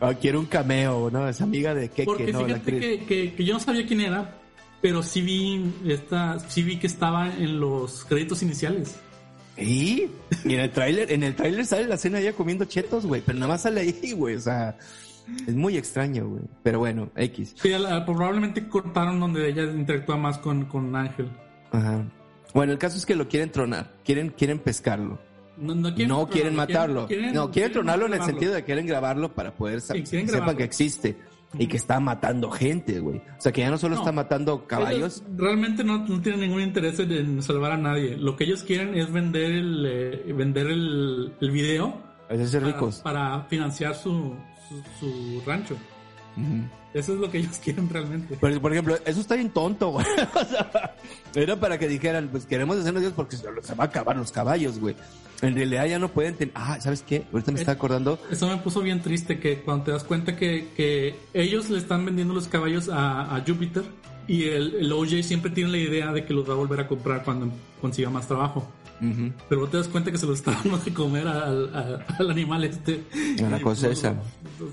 oh, 0.00 0.12
quiero 0.20 0.38
un 0.38 0.46
cameo, 0.46 1.10
¿no? 1.10 1.28
Es 1.28 1.40
amiga 1.40 1.74
de 1.74 1.88
Keke, 1.88 2.04
Porque 2.04 2.32
¿no? 2.32 2.44
Fíjate 2.44 2.78
que, 2.78 3.04
que, 3.04 3.34
que, 3.34 3.44
yo 3.44 3.54
no 3.54 3.60
sabía 3.60 3.84
quién 3.84 4.00
era, 4.00 4.38
pero 4.80 5.02
sí 5.02 5.20
vi, 5.20 5.72
esta, 5.84 6.38
sí 6.38 6.62
vi 6.62 6.78
que 6.78 6.86
estaba 6.86 7.34
en 7.34 7.58
los 7.58 8.04
créditos 8.04 8.40
iniciales. 8.42 9.00
¿Y? 9.56 10.06
Y 10.44 10.54
en 10.54 10.60
el 10.60 10.70
tráiler, 10.70 11.10
en 11.10 11.24
el 11.24 11.34
tráiler 11.34 11.66
sale 11.66 11.88
la 11.88 11.96
escena 11.96 12.20
ella 12.20 12.32
comiendo 12.34 12.64
chetos, 12.66 13.04
güey, 13.04 13.20
pero 13.20 13.36
nada 13.36 13.52
más 13.52 13.62
sale 13.62 13.80
ahí, 13.80 14.12
güey, 14.12 14.36
o 14.36 14.40
sea, 14.40 14.78
es 15.48 15.54
muy 15.54 15.76
extraño, 15.76 16.28
güey. 16.28 16.42
Pero 16.62 16.78
bueno, 16.78 17.10
X. 17.16 17.56
Sí, 17.60 17.72
probablemente 18.06 18.68
cortaron 18.68 19.18
donde 19.18 19.48
ella 19.48 19.64
interactúa 19.64 20.16
más 20.16 20.38
con, 20.38 20.66
con 20.66 20.94
Ángel. 20.94 21.28
Ajá. 21.72 22.04
Bueno, 22.52 22.72
el 22.72 22.78
caso 22.78 22.96
es 22.96 23.04
que 23.04 23.16
lo 23.16 23.26
quieren 23.26 23.50
tronar, 23.50 23.92
quieren, 24.04 24.30
quieren 24.30 24.60
pescarlo. 24.60 25.18
No, 25.56 25.74
no, 25.74 25.94
quieren, 25.94 26.08
no 26.08 26.28
quieren, 26.28 26.54
matarlo. 26.54 27.06
Quieren, 27.06 27.34
no, 27.34 27.50
quieren, 27.50 27.72
tronarlo 27.72 28.06
en 28.06 28.14
el 28.14 28.22
sentido 28.22 28.52
de 28.52 28.60
que 28.60 28.66
quieren 28.66 28.86
grabarlo 28.86 29.32
para 29.32 29.54
poder 29.54 29.80
sí, 29.80 30.02
que 30.02 30.28
sepan 30.28 30.56
que 30.56 30.64
existe. 30.64 31.16
Y 31.56 31.68
que 31.68 31.76
está 31.76 32.00
matando 32.00 32.50
gente, 32.50 32.98
güey. 32.98 33.18
O 33.18 33.40
sea, 33.40 33.52
que 33.52 33.60
ya 33.60 33.70
no 33.70 33.78
solo 33.78 33.94
no, 33.94 34.00
está 34.00 34.10
matando 34.10 34.66
caballos. 34.66 35.22
realmente 35.36 35.84
no, 35.84 35.98
no, 35.98 36.20
tienen 36.20 36.40
ningún 36.40 36.60
interés 36.60 36.98
en 36.98 37.40
salvar 37.44 37.70
a 37.70 37.76
nadie. 37.76 38.16
Lo 38.16 38.34
que 38.34 38.42
ellos 38.42 38.64
quieren 38.64 38.96
es 38.96 39.12
vender 39.12 39.52
el, 39.52 39.86
eh, 39.86 40.32
vender 40.32 40.66
el, 40.66 41.32
el 41.40 41.50
video. 41.52 42.02
Ricos. 42.28 43.00
Para, 43.02 43.44
financiar 43.44 43.94
su, 43.94 44.34
su, 44.68 44.82
su 44.98 45.42
rancho. 45.46 45.76
Uh 46.36 46.40
-huh. 46.40 46.68
Eso 46.94 47.12
es 47.14 47.18
lo 47.18 47.28
que 47.28 47.38
ellos 47.38 47.58
quieren 47.64 47.90
realmente. 47.90 48.38
Pero, 48.40 48.60
por 48.60 48.72
ejemplo, 48.72 48.96
eso 49.04 49.20
está 49.20 49.34
bien 49.34 49.50
tonto, 49.50 49.90
güey. 49.90 50.06
o 50.34 50.44
sea, 50.44 50.94
era 51.34 51.56
para 51.56 51.76
que 51.78 51.88
dijeran, 51.88 52.28
pues 52.28 52.46
queremos 52.46 52.78
hacernos 52.78 53.02
Dios 53.02 53.12
porque 53.14 53.36
se, 53.36 53.42
se 53.62 53.74
va 53.74 53.84
a 53.84 53.86
acabar 53.88 54.16
los 54.16 54.30
caballos, 54.32 54.78
güey. 54.78 54.94
En 55.44 55.54
realidad 55.54 55.86
ya 55.86 55.98
no 55.98 56.08
pueden 56.08 56.34
tener... 56.34 56.52
Ah, 56.56 56.80
¿sabes 56.80 57.02
qué? 57.02 57.24
Ahorita 57.32 57.52
me 57.52 57.60
está 57.60 57.72
acordando. 57.72 58.18
Eso 58.30 58.48
me 58.48 58.56
puso 58.58 58.80
bien 58.80 59.00
triste 59.00 59.38
que 59.38 59.60
cuando 59.60 59.84
te 59.84 59.90
das 59.92 60.04
cuenta 60.04 60.36
que, 60.36 60.68
que 60.76 61.14
ellos 61.32 61.70
le 61.70 61.78
están 61.78 62.04
vendiendo 62.04 62.34
los 62.34 62.48
caballos 62.48 62.88
a, 62.88 63.36
a 63.36 63.44
Júpiter 63.46 63.84
y 64.26 64.44
el, 64.44 64.74
el, 64.76 64.92
OJ 64.92 65.22
siempre 65.22 65.50
tiene 65.50 65.70
la 65.70 65.78
idea 65.78 66.12
de 66.12 66.24
que 66.24 66.32
los 66.32 66.48
va 66.48 66.54
a 66.54 66.56
volver 66.56 66.80
a 66.80 66.88
comprar 66.88 67.24
cuando 67.24 67.52
consiga 67.80 68.10
más 68.10 68.26
trabajo. 68.26 68.70
Pero 69.48 69.60
vos 69.60 69.70
te 69.70 69.76
das 69.76 69.88
cuenta 69.88 70.10
que 70.10 70.16
se 70.16 70.24
los 70.24 70.38
está 70.38 70.52
dando 70.52 70.78
de 70.78 70.94
comer 70.94 71.28
al, 71.28 72.02
al 72.18 72.30
animal 72.30 72.64
este. 72.64 73.02
Una 73.42 73.60
cosa 73.60 73.88
esa. 73.90 74.14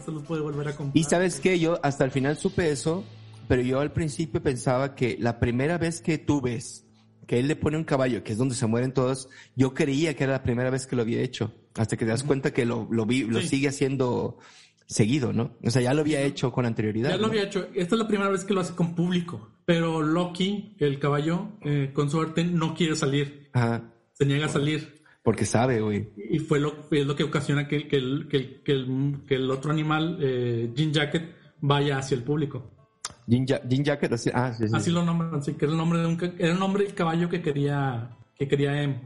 Se 0.05 0.11
los 0.11 0.23
puede 0.23 0.41
volver 0.41 0.69
a 0.69 0.75
comprar. 0.75 0.97
Y 0.97 1.03
sabes 1.03 1.41
qué, 1.41 1.59
yo 1.59 1.79
hasta 1.83 2.05
el 2.05 2.11
final 2.11 2.37
supe 2.37 2.71
eso, 2.71 3.03
pero 3.49 3.61
yo 3.61 3.81
al 3.81 3.91
principio 3.91 4.41
pensaba 4.41 4.95
que 4.95 5.17
la 5.19 5.39
primera 5.39 5.77
vez 5.77 5.99
que 5.99 6.17
tú 6.17 6.39
ves 6.39 6.85
que 7.31 7.39
él 7.39 7.47
le 7.47 7.55
pone 7.55 7.77
un 7.77 7.85
caballo, 7.85 8.25
que 8.25 8.33
es 8.33 8.37
donde 8.37 8.55
se 8.55 8.67
mueren 8.67 8.91
todos, 8.91 9.29
yo 9.55 9.73
creía 9.73 10.17
que 10.17 10.25
era 10.25 10.33
la 10.33 10.43
primera 10.43 10.69
vez 10.69 10.85
que 10.85 10.97
lo 10.97 11.03
había 11.03 11.21
hecho, 11.21 11.53
hasta 11.75 11.95
que 11.95 12.03
te 12.03 12.11
das 12.11 12.25
cuenta 12.25 12.51
que 12.51 12.65
lo, 12.65 12.89
lo, 12.91 13.05
vi, 13.05 13.23
lo 13.23 13.39
sigue 13.39 13.69
haciendo 13.69 14.37
seguido, 14.85 15.31
¿no? 15.31 15.55
O 15.63 15.69
sea, 15.69 15.81
ya 15.81 15.93
lo 15.93 16.01
había 16.01 16.19
hecho 16.23 16.51
con 16.51 16.65
anterioridad. 16.65 17.11
Ya 17.11 17.15
lo 17.15 17.27
había 17.27 17.43
hecho. 17.43 17.69
Esta 17.73 17.95
es 17.95 17.99
la 18.01 18.07
primera 18.09 18.29
vez 18.29 18.43
que 18.43 18.53
lo 18.53 18.59
hace 18.59 18.75
con 18.75 18.95
público. 18.95 19.49
Pero 19.63 20.01
Loki, 20.01 20.75
el 20.79 20.99
caballo, 20.99 21.53
eh, 21.61 21.91
con 21.93 22.09
suerte, 22.09 22.43
no 22.43 22.73
quiere 22.75 22.97
salir. 22.97 23.47
Ajá. 23.53 23.93
Se 24.11 24.25
niega 24.25 24.47
a 24.47 24.49
salir. 24.49 25.01
Porque 25.23 25.45
sabe, 25.45 25.79
güey. 25.79 26.09
Y 26.17 26.39
fue 26.39 26.59
lo, 26.59 26.85
es 26.91 27.07
lo 27.07 27.15
que 27.15 27.23
ocasiona 27.23 27.65
que, 27.65 27.87
que, 27.87 27.95
el, 27.95 28.27
que, 28.27 28.61
que, 28.61 28.73
el, 28.73 29.21
que 29.25 29.35
el 29.35 29.49
otro 29.49 29.71
animal, 29.71 30.17
eh, 30.19 30.69
Jean 30.75 30.91
Jacket, 30.91 31.33
vaya 31.61 31.97
hacia 31.97 32.17
el 32.17 32.23
público. 32.23 32.80
Jean, 33.27 33.45
ja 33.47 33.61
Jean 33.67 33.83
Jacket, 33.83 34.13
así, 34.13 34.29
ah, 34.33 34.53
sí, 34.53 34.67
sí. 34.67 34.73
así 34.75 34.91
lo 34.91 35.03
nombran, 35.03 35.35
así 35.35 35.53
que 35.53 35.65
era 35.65 35.71
el 35.73 35.77
nombre 35.77 35.99
de 35.99 36.05
un, 36.07 36.17
era 36.39 36.53
el 36.53 36.59
nombre 36.59 36.83
del 36.83 36.93
caballo 36.93 37.29
que 37.29 37.41
quería, 37.41 38.17
que 38.35 38.47
quería 38.47 38.81
M. 38.81 38.99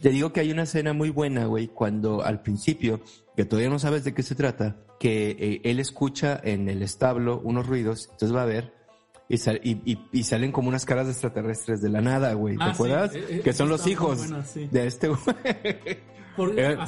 Te 0.00 0.08
digo 0.10 0.32
que 0.32 0.40
hay 0.40 0.50
una 0.50 0.62
escena 0.62 0.92
muy 0.92 1.10
buena, 1.10 1.44
güey, 1.46 1.68
cuando 1.68 2.22
al 2.22 2.40
principio, 2.42 3.00
que 3.36 3.44
todavía 3.44 3.68
no 3.70 3.78
sabes 3.78 4.02
de 4.04 4.14
qué 4.14 4.22
se 4.22 4.34
trata, 4.34 4.76
que 4.98 5.30
eh, 5.38 5.60
él 5.64 5.78
escucha 5.78 6.40
en 6.42 6.68
el 6.68 6.82
establo 6.82 7.40
unos 7.44 7.66
ruidos, 7.66 8.04
entonces 8.10 8.34
va 8.34 8.42
a 8.42 8.46
ver, 8.46 8.72
y, 9.28 9.36
sal, 9.38 9.60
y, 9.62 9.72
y, 9.90 9.98
y, 10.10 10.22
salen 10.24 10.50
como 10.50 10.68
unas 10.68 10.84
caras 10.84 11.06
de 11.06 11.12
extraterrestres 11.12 11.80
de 11.80 11.88
la 11.88 12.00
nada, 12.00 12.32
güey. 12.32 12.56
¿Te 12.56 12.64
Ah, 12.64 12.70
acuerdas? 12.72 13.12
sí, 13.12 13.18
eh, 13.18 13.26
eh, 13.28 13.40
que 13.44 13.52
son 13.52 13.68
los 13.68 13.86
hijos 13.86 14.18
buena, 14.18 14.42
sí. 14.44 14.66
de 14.70 14.86
este 14.86 15.08
güey. 15.08 15.20
Eh. 16.56 16.78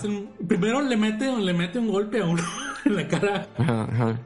primero 0.48 0.80
le 0.80 0.96
mete, 0.96 1.30
le 1.36 1.52
mete 1.52 1.78
un 1.78 1.88
golpe 1.90 2.20
a 2.22 2.24
uno 2.24 2.42
en 2.86 2.96
la 2.96 3.06
cara. 3.06 3.46
Ajá, 3.58 3.82
ajá. 3.84 4.20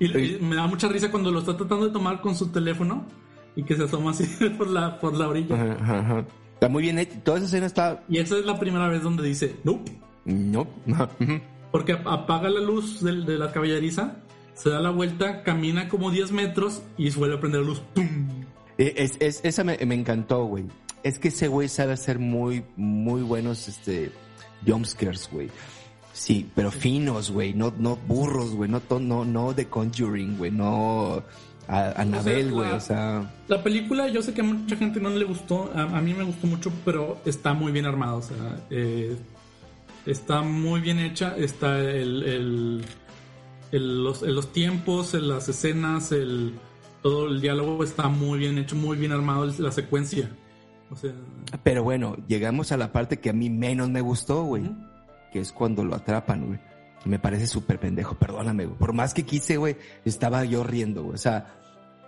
Y, 0.00 0.08
Sí. 0.08 0.38
y 0.40 0.44
me 0.44 0.56
da 0.56 0.66
mucha 0.66 0.88
risa 0.88 1.10
cuando 1.10 1.30
lo 1.30 1.40
está 1.40 1.56
tratando 1.56 1.86
de 1.86 1.92
tomar 1.92 2.20
con 2.20 2.34
su 2.34 2.48
teléfono 2.48 3.04
y 3.56 3.62
que 3.64 3.74
se 3.76 3.84
asoma 3.84 4.10
así 4.12 4.24
por 4.58 4.68
la, 4.68 4.98
por 5.00 5.14
la 5.16 5.28
orilla. 5.28 5.54
Ajá, 5.54 5.72
ajá, 5.80 5.98
ajá. 6.00 6.26
Está 6.54 6.68
muy 6.68 6.82
bien 6.82 6.98
hecho. 6.98 7.18
Toda 7.24 7.38
esa 7.38 7.46
escena 7.46 7.66
está... 7.66 8.04
Y 8.08 8.18
esa 8.18 8.36
es 8.38 8.44
la 8.44 8.58
primera 8.58 8.88
vez 8.88 9.02
donde 9.02 9.22
dice, 9.24 9.56
no, 9.64 9.80
No. 10.24 10.66
Ajá, 10.92 11.08
ujú. 11.20 11.40
porque 11.72 11.92
ap- 11.92 12.06
apaga 12.08 12.48
la 12.50 12.60
luz 12.60 13.02
del- 13.02 13.24
de, 13.24 13.38
la 13.38 13.52
caballeriza, 13.52 14.16
se 14.54 14.70
da 14.70 14.80
la 14.80 14.90
vuelta, 14.90 15.42
camina 15.44 15.88
como 15.88 16.10
10 16.10 16.32
metros 16.32 16.82
y 16.96 17.10
vuelve 17.10 17.36
a 17.36 17.40
prender 17.40 17.60
la 17.62 17.66
luz. 17.68 17.80
¡Pum! 17.94 18.06
Eh, 18.76 18.94
Es, 18.96 19.16
es- 19.20 19.40
esa 19.44 19.62
me, 19.64 19.76
me 19.86 19.94
encantó, 19.94 20.44
güey. 20.46 20.64
Es 21.04 21.18
que 21.20 21.28
ese 21.28 21.46
güey 21.48 21.68
sabe 21.68 21.92
hacer 21.92 22.18
muy, 22.18 22.64
muy 22.76 23.22
buenos, 23.22 23.68
este, 23.68 24.10
jumpscares, 24.66 25.28
güey. 25.32 25.48
Sí, 26.18 26.50
pero 26.54 26.70
finos, 26.72 27.30
güey. 27.30 27.54
No, 27.54 27.72
no 27.78 27.94
burros, 27.96 28.50
güey. 28.50 28.68
No, 28.68 28.82
no, 28.98 29.24
no 29.24 29.54
de 29.54 29.68
Conjuring, 29.68 30.36
güey. 30.36 30.50
No 30.50 31.22
a, 31.68 31.92
Anabel, 32.00 32.50
güey. 32.50 32.72
O 32.72 32.80
sea, 32.80 33.30
La 33.46 33.62
película, 33.62 34.08
yo 34.08 34.20
sé 34.20 34.34
que 34.34 34.40
a 34.40 34.44
mucha 34.44 34.74
gente 34.76 34.98
no 35.00 35.10
le 35.10 35.24
gustó, 35.24 35.70
a, 35.74 35.82
a 35.84 36.00
mí 36.00 36.14
me 36.14 36.24
gustó 36.24 36.46
mucho, 36.48 36.72
pero 36.84 37.18
está 37.24 37.54
muy 37.54 37.70
bien 37.70 37.86
armada, 37.86 38.14
o 38.14 38.22
sea, 38.22 38.36
eh, 38.70 39.16
está 40.06 40.42
muy 40.42 40.80
bien 40.80 40.98
hecha, 40.98 41.36
está 41.36 41.78
el, 41.78 42.22
el- 42.24 42.84
el- 43.70 44.02
los, 44.02 44.22
los 44.22 44.52
tiempos, 44.52 45.14
en 45.14 45.28
las 45.28 45.48
escenas, 45.48 46.10
el, 46.10 46.54
todo 47.02 47.26
el 47.28 47.40
diálogo 47.40 47.84
está 47.84 48.08
muy 48.08 48.38
bien 48.40 48.58
hecho, 48.58 48.74
muy 48.74 48.96
bien 48.96 49.12
armado, 49.12 49.46
la 49.58 49.70
secuencia. 49.70 50.30
O 50.90 50.96
sea, 50.96 51.12
pero 51.62 51.84
bueno, 51.84 52.16
llegamos 52.26 52.72
a 52.72 52.76
la 52.78 52.90
parte 52.92 53.20
que 53.20 53.28
a 53.30 53.34
mí 53.34 53.50
menos 53.50 53.88
me 53.90 54.00
gustó, 54.00 54.42
güey. 54.44 54.64
Que 55.32 55.40
es 55.40 55.52
cuando 55.52 55.84
lo 55.84 55.94
atrapan, 55.94 56.46
güey. 56.46 56.58
Me 57.04 57.18
parece 57.18 57.46
súper 57.46 57.78
pendejo, 57.78 58.14
perdóname, 58.16 58.66
güey. 58.66 58.76
Por 58.78 58.92
más 58.92 59.14
que 59.14 59.24
quise, 59.24 59.56
güey, 59.56 59.76
estaba 60.04 60.44
yo 60.44 60.64
riendo, 60.64 61.02
güey. 61.04 61.14
O 61.14 61.18
sea, 61.18 61.54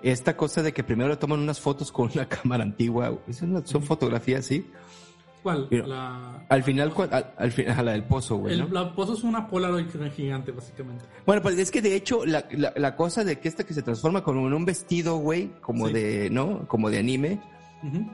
esta 0.03 0.37
cosa 0.37 0.63
de 0.63 0.73
que 0.73 0.83
primero 0.83 1.09
le 1.11 1.17
toman 1.17 1.39
unas 1.41 1.61
fotos 1.61 1.93
con 1.93 2.11
una 2.15 2.27
cámara 2.29 2.63
antigua, 2.65 3.09
güey. 3.11 3.23
No- 3.43 3.65
son 3.67 3.83
fotografías, 3.83 4.45
¿sí? 4.47 4.69
¿cuál? 5.43 5.69
La, 5.71 6.45
Al 6.51 6.63
final, 6.63 6.93
cua- 6.93 7.09
al, 7.11 7.33
al 7.39 7.51
final, 7.53 7.79
a 7.79 7.83
la 7.83 7.93
del 7.93 8.05
pozo, 8.05 8.37
güey, 8.37 8.53
el, 8.55 8.61
¿no? 8.61 8.69
la 8.69 8.95
pozo 8.95 9.15
es 9.15 9.23
una 9.23 9.49
Polaroid 9.49 9.87
gigante, 10.15 10.53
básicamente. 10.53 11.07
Bueno, 11.25 11.41
pues 11.41 11.57
es 11.59 11.71
que 11.71 11.81
de 11.81 11.95
hecho, 11.97 12.27
la, 12.27 12.45
la, 12.51 12.75
la 12.77 12.95
cosa 12.95 13.25
de 13.25 13.39
que 13.39 13.49
esta 13.49 13.65
que 13.65 13.73
se 13.73 13.81
transforma 13.83 14.23
como 14.23 14.47
en 14.49 14.53
un 14.53 14.67
vestido, 14.67 15.17
güey, 15.17 15.51
como 15.63 15.87
Sí. 15.89 15.95
de, 15.95 16.29
¿no? 16.31 16.69
Como 16.69 16.91
de 16.91 16.99
anime. 16.99 17.41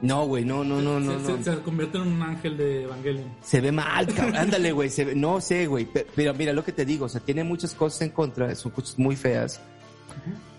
No, 0.01 0.25
güey, 0.25 0.45
no, 0.45 0.63
no, 0.63 0.81
no, 0.81 0.99
no, 0.99 1.19
se, 1.19 1.31
no. 1.31 1.37
se- 1.43 1.43
se 1.55 1.59
convierte 1.61 1.97
en 1.97 2.07
un 2.07 2.21
ángel 2.21 2.55
de 2.57 2.83
Evangelion. 2.83 3.25
Se 3.41 3.59
ve 3.59 3.71
mal, 3.71 4.07
cabrón. 4.13 4.37
Ándale, 4.37 4.71
güey. 4.71 4.89
No 5.15 5.41
sé, 5.41 5.67
güey. 5.67 5.85
pe- 5.85 6.07
Pero 6.15 6.33
mira 6.33 6.53
lo 6.53 6.63
que 6.63 6.71
te 6.71 6.85
digo. 6.85 7.05
O 7.05 7.09
sea, 7.09 7.19
tiene 7.21 7.43
muchas 7.43 7.73
cosas 7.73 8.01
en 8.03 8.09
contra. 8.11 8.53
Son 8.55 8.71
cosas 8.71 8.97
muy 8.97 9.15
feas. 9.17 9.59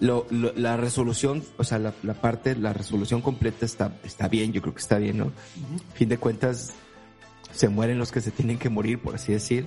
Lo, 0.01 0.27
lo- 0.31 0.53
la 0.55 0.77
resolución, 0.77 1.43
o 1.57 1.65
sea, 1.65 1.79
la, 1.79 1.93
la 2.03 2.15
parte, 2.15 2.55
la 2.55 2.73
resolución 2.73 3.21
completa 3.23 3.65
está, 3.65 3.93
está 4.05 4.29
bien. 4.29 4.53
Yo 4.53 4.61
creo 4.63 4.75
que 4.75 4.81
está 4.81 4.99
bien, 4.99 5.19
¿no? 5.19 5.33
Fin 5.95 6.09
de 6.11 6.19
cuentas, 6.19 6.73
se 7.51 7.69
mueren 7.69 7.99
los 7.99 8.13
que 8.13 8.21
se 8.21 8.31
tienen 8.31 8.59
que 8.59 8.69
morir, 8.69 9.01
por 9.01 9.15
así 9.15 9.33
decir. 9.33 9.67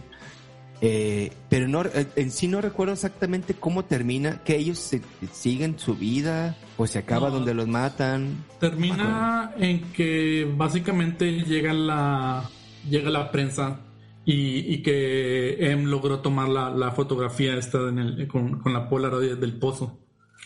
Eh, 0.83 1.31
pero 1.47 1.67
no, 1.67 1.83
eh, 1.83 2.07
en 2.15 2.31
sí 2.31 2.47
no 2.47 2.59
recuerdo 2.59 2.93
exactamente 2.93 3.53
cómo 3.53 3.85
termina, 3.85 4.43
que 4.43 4.55
ellos 4.57 4.79
se- 4.79 5.01
siguen 5.31 5.77
su 5.77 5.95
vida 5.95 6.57
o 6.77 6.87
se 6.87 6.97
acaba 6.97 7.27
No. 7.29 7.35
donde 7.35 7.53
los 7.53 7.67
matan. 7.67 8.43
Termina 8.59 9.53
en 9.59 9.81
que 9.93 10.51
básicamente 10.57 11.31
llega 11.43 11.73
la 11.73 12.49
llega 12.89 13.11
la 13.11 13.31
prensa 13.31 13.81
y, 14.25 14.73
y 14.73 14.81
que 14.81 15.71
Em 15.71 15.85
logró 15.85 16.19
tomar 16.21 16.49
la, 16.49 16.71
la 16.71 16.91
fotografía 16.91 17.55
esta 17.57 17.77
en 17.89 17.99
el- 17.99 18.27
con, 18.27 18.59
con 18.59 18.73
la 18.73 18.89
Polaroid 18.89 19.35
del 19.37 19.53
pozo. 19.59 19.99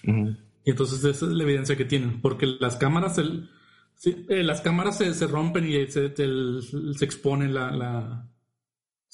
Y 0.04 0.70
entonces 0.72 1.00
esa 1.06 1.26
es 1.28 1.32
la 1.32 1.44
evidencia 1.44 1.78
que 1.78 1.86
tienen, 1.86 2.20
porque 2.22 2.46
las 2.60 2.76
cámaras 2.76 3.18
el- 3.20 3.50
sí, 3.96 4.26
eh, 4.28 4.44
las 4.44 4.60
cámaras 4.60 4.98
se, 4.98 5.14
se 5.14 5.28
rompen 5.28 5.66
y 5.70 5.88
se, 5.88 6.14
el- 6.18 6.62
se 6.98 7.06
expone 7.06 7.48
la, 7.48 7.72
la- 7.72 8.28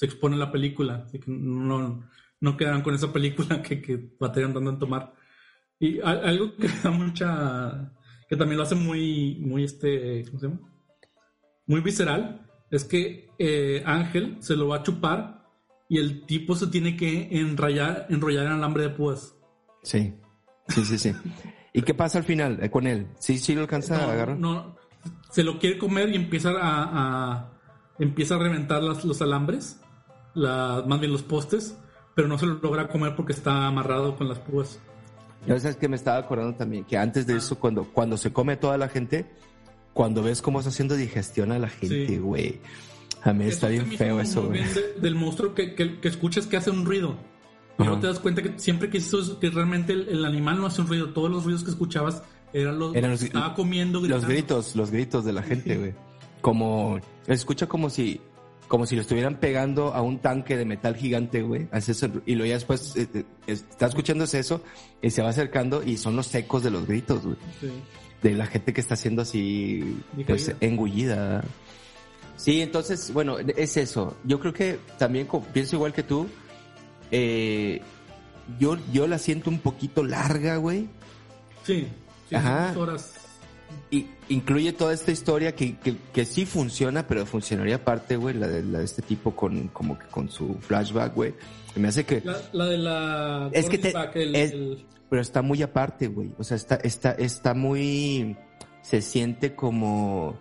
se 0.02 0.08
expone 0.08 0.36
la 0.36 0.52
película, 0.52 1.04
así 1.06 1.20
que 1.20 1.30
no, 1.30 2.04
no 2.40 2.58
quedaron 2.58 2.82
con 2.82 2.96
esa 2.96 3.14
película 3.14 3.62
que, 3.68 3.80
que 3.84 4.10
batallan 4.20 4.52
dando 4.52 4.72
en 4.72 4.80
tomar. 4.80 5.14
Y 5.80 6.00
a- 6.00 6.10
algo 6.10 6.56
que 6.56 6.68
da 6.84 6.90
mucha 6.90 7.94
que 8.28 8.36
también 8.36 8.58
lo 8.58 8.64
hace 8.64 8.74
muy 8.74 9.38
muy 9.42 9.64
este 9.64 10.24
¿cómo 10.26 10.40
se 10.40 10.48
llama? 10.48 10.60
muy 11.68 11.82
visceral 11.82 12.50
es 12.72 12.84
que 12.84 13.30
eh, 13.38 13.84
Ángel 13.86 14.38
se 14.40 14.56
lo 14.56 14.70
va 14.70 14.78
a 14.78 14.84
chupar 14.84 15.46
y 15.88 16.00
el 16.00 16.26
tipo 16.26 16.56
se 16.56 16.66
tiene 16.68 16.98
que 16.98 17.28
enrollar 17.40 18.08
enrollar 18.10 18.48
en 18.48 18.54
alambre 18.54 18.84
de 18.84 18.90
púas. 18.90 19.36
Sí, 19.84 20.16
sí, 20.70 20.84
sí, 20.84 20.98
sí. 20.98 21.14
¿Y 21.74 21.84
qué 21.84 21.94
pasa 21.94 22.18
al 22.18 22.24
final 22.24 22.58
eh, 22.60 22.72
con 22.72 22.88
él? 22.88 23.06
¿Sí, 23.20 23.38
sí 23.38 23.54
lo 23.54 23.62
alcanza 23.62 23.96
a 24.02 24.06
No, 24.08 24.12
agarrar? 24.14 24.38
no, 24.40 24.76
se 25.30 25.44
lo 25.44 25.60
quiere 25.60 25.78
comer 25.78 26.10
y 26.10 26.16
empieza 26.16 26.52
a, 26.52 26.58
a- 27.34 27.52
empieza 28.00 28.34
a 28.36 28.40
reventar 28.40 28.82
las- 28.82 29.06
los 29.06 29.22
alambres, 29.22 29.80
la- 30.34 30.84
más 30.88 31.00
bien 31.00 31.12
los 31.12 31.24
postes, 31.24 31.76
pero 32.16 32.28
no 32.28 32.38
se 32.38 32.46
lo 32.46 32.56
logra 32.56 32.88
comer 32.88 33.16
porque 33.16 33.34
está 33.34 33.68
amarrado 33.68 34.16
con 34.16 34.28
las 34.30 34.40
púas. 34.40 34.80
Ya 35.48 35.60
sabes 35.60 35.76
que 35.78 35.88
me 35.88 35.96
estaba 35.96 36.18
acordando 36.18 36.56
también 36.56 36.84
que 36.84 36.98
antes 36.98 37.26
de 37.26 37.36
eso, 37.38 37.58
cuando, 37.60 37.86
cuando 37.86 38.18
se 38.18 38.32
come 38.32 38.58
toda 38.58 38.78
la 38.78 38.88
gente, 38.90 39.26
cuando 39.94 40.22
ves 40.22 40.42
cómo 40.42 40.60
está 40.60 40.70
haciendo 40.70 40.96
digestión 40.96 41.52
a 41.52 41.60
la 41.60 41.68
gente, 41.70 42.08
Sí. 42.08 42.18
güey. 42.18 42.60
A 43.24 43.34
mí 43.34 43.46
está 43.46 43.68
Eso 43.68 43.74
bien 43.74 43.86
se 43.86 43.92
me 43.92 43.98
feo 43.98 44.20
eso, 44.20 44.42
güey. 44.48 44.54
bien 44.62 44.74
de- 44.74 45.02
del 45.02 45.16
monstruo 45.16 45.54
que, 45.54 45.76
que, 45.76 46.00
que 46.00 46.08
escuchas 46.08 46.48
que 46.48 46.58
hace 46.58 46.70
un 46.72 46.86
ruido. 46.86 47.16
Pero 47.78 47.94
Ajá. 47.94 48.02
te 48.02 48.08
das 48.08 48.20
cuenta 48.20 48.42
que 48.44 48.58
siempre 48.60 48.90
que 48.90 48.98
hizo 49.00 49.40
que 49.40 49.50
realmente 49.50 49.94
el, 49.94 50.08
el 50.10 50.26
animal 50.26 50.60
no 50.60 50.68
hace 50.68 50.82
un 50.82 50.88
ruido. 50.88 51.10
Todos 51.10 51.32
los 51.32 51.44
ruidos 51.44 51.64
que 51.64 51.72
escuchabas 51.72 52.22
eran 52.54 52.78
los, 52.78 52.96
Eran 52.96 53.12
los- 53.12 53.20
que 53.22 53.28
estaba 53.28 53.54
comiendo, 53.56 54.00
Los 54.00 54.08
gritando. 54.08 54.28
gritos, 54.28 54.76
los 54.76 54.92
gritos 54.92 55.26
de 55.26 55.34
la 55.34 55.42
gente, 55.44 55.78
güey. 55.78 55.94
Como, 56.42 57.00
escucha 57.28 57.68
como 57.68 57.90
si, 57.90 58.22
como 58.72 58.86
si 58.86 58.96
lo 58.96 59.02
estuvieran 59.02 59.36
pegando 59.36 59.94
a 59.94 60.02
un 60.02 60.20
tanque 60.20 60.56
de 60.56 60.64
metal 60.64 60.96
gigante, 60.96 61.42
güey. 61.42 61.68
Y 62.26 62.36
luego 62.36 62.48
ya 62.48 62.54
después 62.54 62.96
eh, 62.96 63.26
está 63.46 63.88
escuchándose 63.88 64.40
eso 64.40 64.64
y 65.02 65.10
se 65.10 65.22
va 65.22 65.28
acercando 65.28 65.84
y 65.84 65.98
son 65.98 66.16
los 66.16 66.34
ecos 66.34 66.64
de 66.64 66.72
los 66.72 66.88
gritos, 66.88 67.22
güey. 67.22 67.36
Sí. 67.60 67.70
de 68.24 68.32
la 68.34 68.46
gente 68.46 68.72
que 68.72 68.80
está 68.80 68.96
siendo 68.96 69.24
así 69.24 69.98
pues, 70.26 70.56
engullida. 70.62 71.44
Sí, 72.38 72.62
entonces, 72.62 73.12
bueno, 73.12 73.40
es 73.40 73.76
eso. 73.76 74.16
Yo 74.24 74.40
creo 74.40 74.54
que 74.54 74.80
también 74.98 75.28
pienso 75.52 75.76
igual 75.76 75.92
que 75.92 76.04
tú. 76.04 76.30
Eh, 77.12 77.82
yo, 78.58 78.78
yo 78.94 79.06
la 79.06 79.18
siento 79.18 79.50
un 79.50 79.60
poquito 79.60 80.02
larga, 80.02 80.56
güey. 80.56 80.88
Sí, 81.66 81.90
sí, 82.30 82.36
Ajá. 82.36 82.68
dos 82.70 82.78
horas. 82.78 83.21
Y 83.90 84.08
incluye 84.30 84.72
toda 84.74 84.94
esta 84.94 85.12
historia 85.12 85.56
que, 85.56 85.78
que, 85.78 85.96
que 86.14 86.26
sí 86.26 86.46
funciona, 86.46 87.08
pero 87.08 87.26
funcionaría 87.26 87.76
aparte, 87.76 88.16
güey, 88.16 88.36
la 88.36 88.48
de, 88.48 88.64
la 88.64 88.80
de 88.80 88.86
este 88.86 89.02
tipo 89.02 89.36
con, 89.36 89.68
como 89.70 89.98
que 90.00 90.06
con 90.08 90.30
su 90.30 90.56
flashback, 90.62 91.14
güey. 91.16 91.34
Me 91.76 91.88
hace 91.88 92.06
que... 92.06 92.22
La, 92.24 92.38
la 92.54 92.66
de 92.66 92.78
la... 92.78 93.50
Es 93.54 93.70
que 93.70 93.78
te- 93.78 93.92
Back, 93.94 94.16
el- 94.16 94.36
es- 94.36 94.52
el- 94.52 94.86
Pero 95.10 95.22
está 95.22 95.42
muy 95.42 95.62
aparte, 95.62 96.08
güey. 96.08 96.32
O 96.38 96.44
sea, 96.44 96.56
está, 96.58 96.76
está, 96.76 97.12
está 97.12 97.54
muy... 97.54 98.36
Se 98.82 99.02
siente 99.02 99.56
como... 99.56 100.38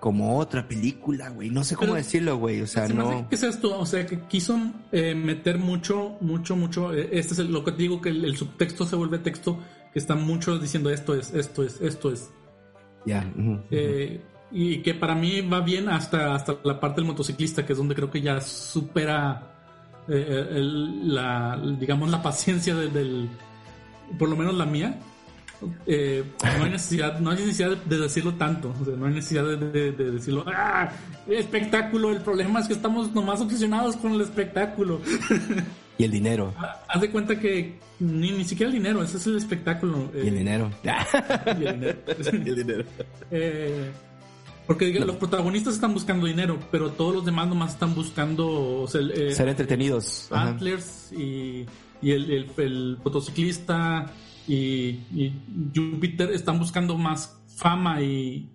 Como 0.00 0.38
otra 0.38 0.68
película, 0.68 1.30
güey. 1.30 1.48
No 1.50 1.64
sé 1.64 1.74
cómo 1.74 1.92
Pero- 1.92 2.04
decirlo, 2.04 2.36
güey. 2.36 2.60
O 2.60 2.66
sea, 2.66 2.86
Se 2.86 2.94
no... 2.94 3.26
que 3.28 3.34
es 3.34 3.42
esto, 3.42 3.78
o 3.78 3.86
sea, 3.86 4.04
que 4.06 4.20
quiso 4.28 4.58
eh, 4.92 5.14
meter 5.14 5.58
mucho, 5.58 6.16
mucho, 6.20 6.54
mucho. 6.54 6.92
eh, 6.94 7.08
Este 7.12 7.32
es 7.32 7.38
el- 7.40 7.50
lo 7.52 7.64
que 7.64 7.72
te 7.72 7.78
digo, 7.78 8.00
que 8.00 8.10
el, 8.10 8.24
el 8.24 8.36
subtexto 8.36 8.84
se 8.84 8.94
vuelve 8.94 9.18
texto, 9.18 9.58
que 9.96 10.00
está 10.00 10.14
mucho 10.14 10.58
diciendo 10.58 10.90
esto 10.90 11.14
es, 11.14 11.32
esto 11.32 11.62
es, 11.62 11.80
esto 11.80 12.12
es. 12.12 12.30
Ya. 13.06 13.32
Eh, 13.70 14.20
y 14.52 14.82
que 14.82 14.92
para 14.92 15.14
mí 15.14 15.40
va 15.40 15.60
bien 15.60 15.88
hasta, 15.88 16.34
hasta 16.34 16.58
la 16.64 16.78
parte 16.78 17.00
del 17.00 17.06
motociclista, 17.08 17.64
que 17.64 17.72
es 17.72 17.78
donde 17.78 17.94
creo 17.94 18.10
que 18.10 18.20
ya 18.20 18.38
supera 18.42 19.54
eh, 20.06 20.48
el- 20.50 21.14
la, 21.14 21.58
digamos, 21.80 22.10
la 22.10 22.22
paciencia 22.22 22.74
de- 22.74 22.88
del, 22.90 23.30
por 24.18 24.28
lo 24.28 24.36
menos 24.36 24.54
la 24.54 24.66
mía. 24.66 25.00
Eh, 25.86 26.22
no 26.58 26.64
hay 26.64 26.70
necesidad, 26.70 27.18
no 27.20 27.30
hay 27.30 27.38
necesidad 27.38 27.76
de 27.76 27.98
decirlo 27.98 28.34
tanto, 28.34 28.74
o 28.80 28.84
sea, 28.84 28.94
no 28.94 29.06
hay 29.06 29.14
necesidad 29.14 29.44
de, 29.44 29.56
de- 29.56 29.92
de 29.92 30.10
decirlo, 30.10 30.44
¡ah! 30.48 30.90
Espectáculo, 31.28 32.10
el 32.12 32.20
problema 32.20 32.60
es 32.60 32.66
que 32.68 32.74
estamos 32.74 33.12
nomás 33.14 33.40
obsesionados 33.40 33.96
con 33.96 34.12
el 34.12 34.20
espectáculo. 34.20 35.00
Y 35.98 36.04
el 36.04 36.10
dinero. 36.10 36.52
Haz 36.88 37.00
de 37.00 37.10
cuenta 37.10 37.38
que 37.40 37.78
ni, 38.00 38.30
ni 38.32 38.44
siquiera 38.44 38.68
el 38.70 38.76
dinero, 38.78 39.02
ese 39.02 39.16
es 39.16 39.26
el 39.26 39.36
espectáculo. 39.36 40.10
Y 40.14 40.18
el 40.20 40.28
eh, 40.28 40.38
dinero. 40.38 40.70
y 40.84 41.64
el 41.64 41.74
dinero. 41.80 41.98
Y 42.44 42.48
el 42.50 42.56
dinero. 42.56 42.84
Eh, 43.30 43.90
porque 44.66 44.92
los 45.00 45.16
protagonistas 45.16 45.74
están 45.74 45.94
buscando 45.94 46.26
dinero, 46.26 46.58
pero 46.72 46.90
todos 46.90 47.14
los 47.14 47.24
demás 47.24 47.48
nomás 47.48 47.72
están 47.74 47.94
buscando 47.94 48.82
o 48.82 48.88
sea, 48.88 49.00
el, 49.00 49.10
eh, 49.12 49.34
Ser 49.34 49.48
entretenidos. 49.48 50.26
Ajá. 50.30 50.48
Antlers 50.48 51.12
y, 51.12 51.64
y 52.02 52.10
el, 52.10 52.30
el- 52.30 52.50
el 52.58 52.98
motociclista 53.02 54.10
y, 54.46 55.00
y 55.14 55.32
Júpiter 55.74 56.30
están 56.30 56.58
buscando 56.58 56.96
más 56.96 57.42
fama 57.56 58.02
y 58.02 58.50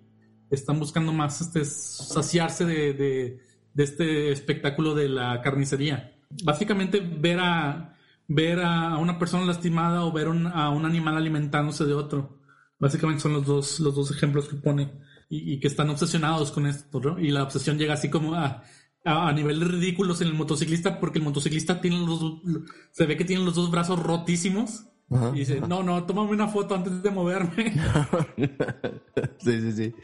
están 0.50 0.78
buscando 0.78 1.12
más 1.12 1.40
este 1.40 1.64
saciarse 1.64 2.64
de, 2.66 3.40
este 3.76 4.30
espectáculo 4.30 4.94
de 4.94 5.08
la 5.08 5.40
carnicería. 5.40 6.14
Básicamente 6.44 7.00
ver 7.00 7.40
a 7.40 7.96
ver 8.28 8.60
a 8.60 8.96
una 8.98 9.18
persona 9.18 9.44
lastimada 9.44 10.04
o 10.04 10.12
ver 10.12 10.28
a 10.28 10.70
un 10.70 10.84
animal 10.84 11.16
alimentándose 11.16 11.84
de 11.84 11.94
otro. 11.94 12.38
Básicamente 12.78 13.22
son 13.22 13.34
los 13.34 13.46
dos, 13.46 13.80
los 13.80 13.94
dos 13.94 14.10
ejemplos 14.10 14.48
que 14.48 14.56
pone 14.56 14.92
y, 15.28 15.60
que 15.60 15.68
están 15.68 15.90
obsesionados 15.90 16.50
con 16.52 16.66
esto, 16.66 17.00
¿no? 17.00 17.18
Y 17.18 17.30
la 17.30 17.42
obsesión 17.42 17.78
llega 17.78 17.94
así 17.94 18.10
como 18.10 18.34
a, 18.34 18.62
a, 19.04 19.28
a 19.28 19.32
ridículos 19.32 20.20
en 20.20 20.28
el 20.28 20.34
motociclista 20.34 21.00
porque 21.00 21.18
el 21.18 21.24
motociclista 21.24 21.80
tiene 21.80 22.04
los, 22.04 22.42
se 22.90 23.06
ve 23.06 23.16
que 23.16 23.24
tiene 23.24 23.44
los 23.44 23.54
dos 23.54 23.70
brazos 23.70 24.02
rotísimos 24.02 24.91
Ajá. 25.14 25.30
y 25.34 25.40
dice, 25.40 25.60
no, 25.60 25.82
no, 25.82 26.04
tómame 26.04 26.30
una 26.32 26.48
foto 26.48 26.74
antes 26.74 27.02
de 27.02 27.10
moverme. 27.10 27.72
sí, 29.38 29.60
sí, 29.60 29.72
sí. 29.72 29.94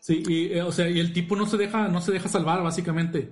Sí, 0.00 0.22
y, 0.26 0.52
eh, 0.54 0.62
o 0.62 0.72
sea, 0.72 0.88
y 0.88 0.98
el 0.98 1.12
tipo 1.12 1.36
no 1.36 1.46
se 1.46 1.56
deja, 1.56 1.88
no 1.88 2.00
se 2.00 2.12
deja 2.12 2.28
salvar, 2.28 2.62
básicamente. 2.62 3.30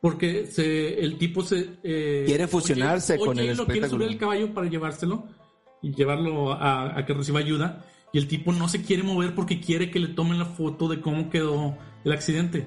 Porque 0.00 0.46
se, 0.46 0.98
el 1.00 1.16
tipo 1.16 1.42
se... 1.42 1.78
eh, 1.82 2.24
Quiere 2.26 2.46
fusionarse 2.48 3.14
oye- 3.14 3.24
con 3.24 3.38
oye, 3.38 3.50
el 3.50 3.56
lo 3.56 3.66
quiere 3.66 3.88
subir 3.88 4.08
al 4.08 4.18
caballo 4.18 4.52
para 4.52 4.68
llevárselo 4.68 5.24
y 5.80 5.94
llevarlo 5.94 6.52
a, 6.52 6.98
a 6.98 7.06
que 7.06 7.14
reciba 7.14 7.38
ayuda. 7.40 7.84
Y 8.12 8.18
el 8.18 8.28
tipo 8.28 8.52
no 8.52 8.68
se 8.68 8.82
quiere 8.82 9.02
mover 9.02 9.34
porque 9.34 9.60
quiere 9.60 9.90
que 9.90 9.98
le 9.98 10.08
tomen 10.08 10.38
la 10.38 10.44
foto 10.44 10.88
de 10.88 11.00
cómo 11.00 11.30
quedó 11.30 11.78
el 12.04 12.12
accidente. 12.12 12.66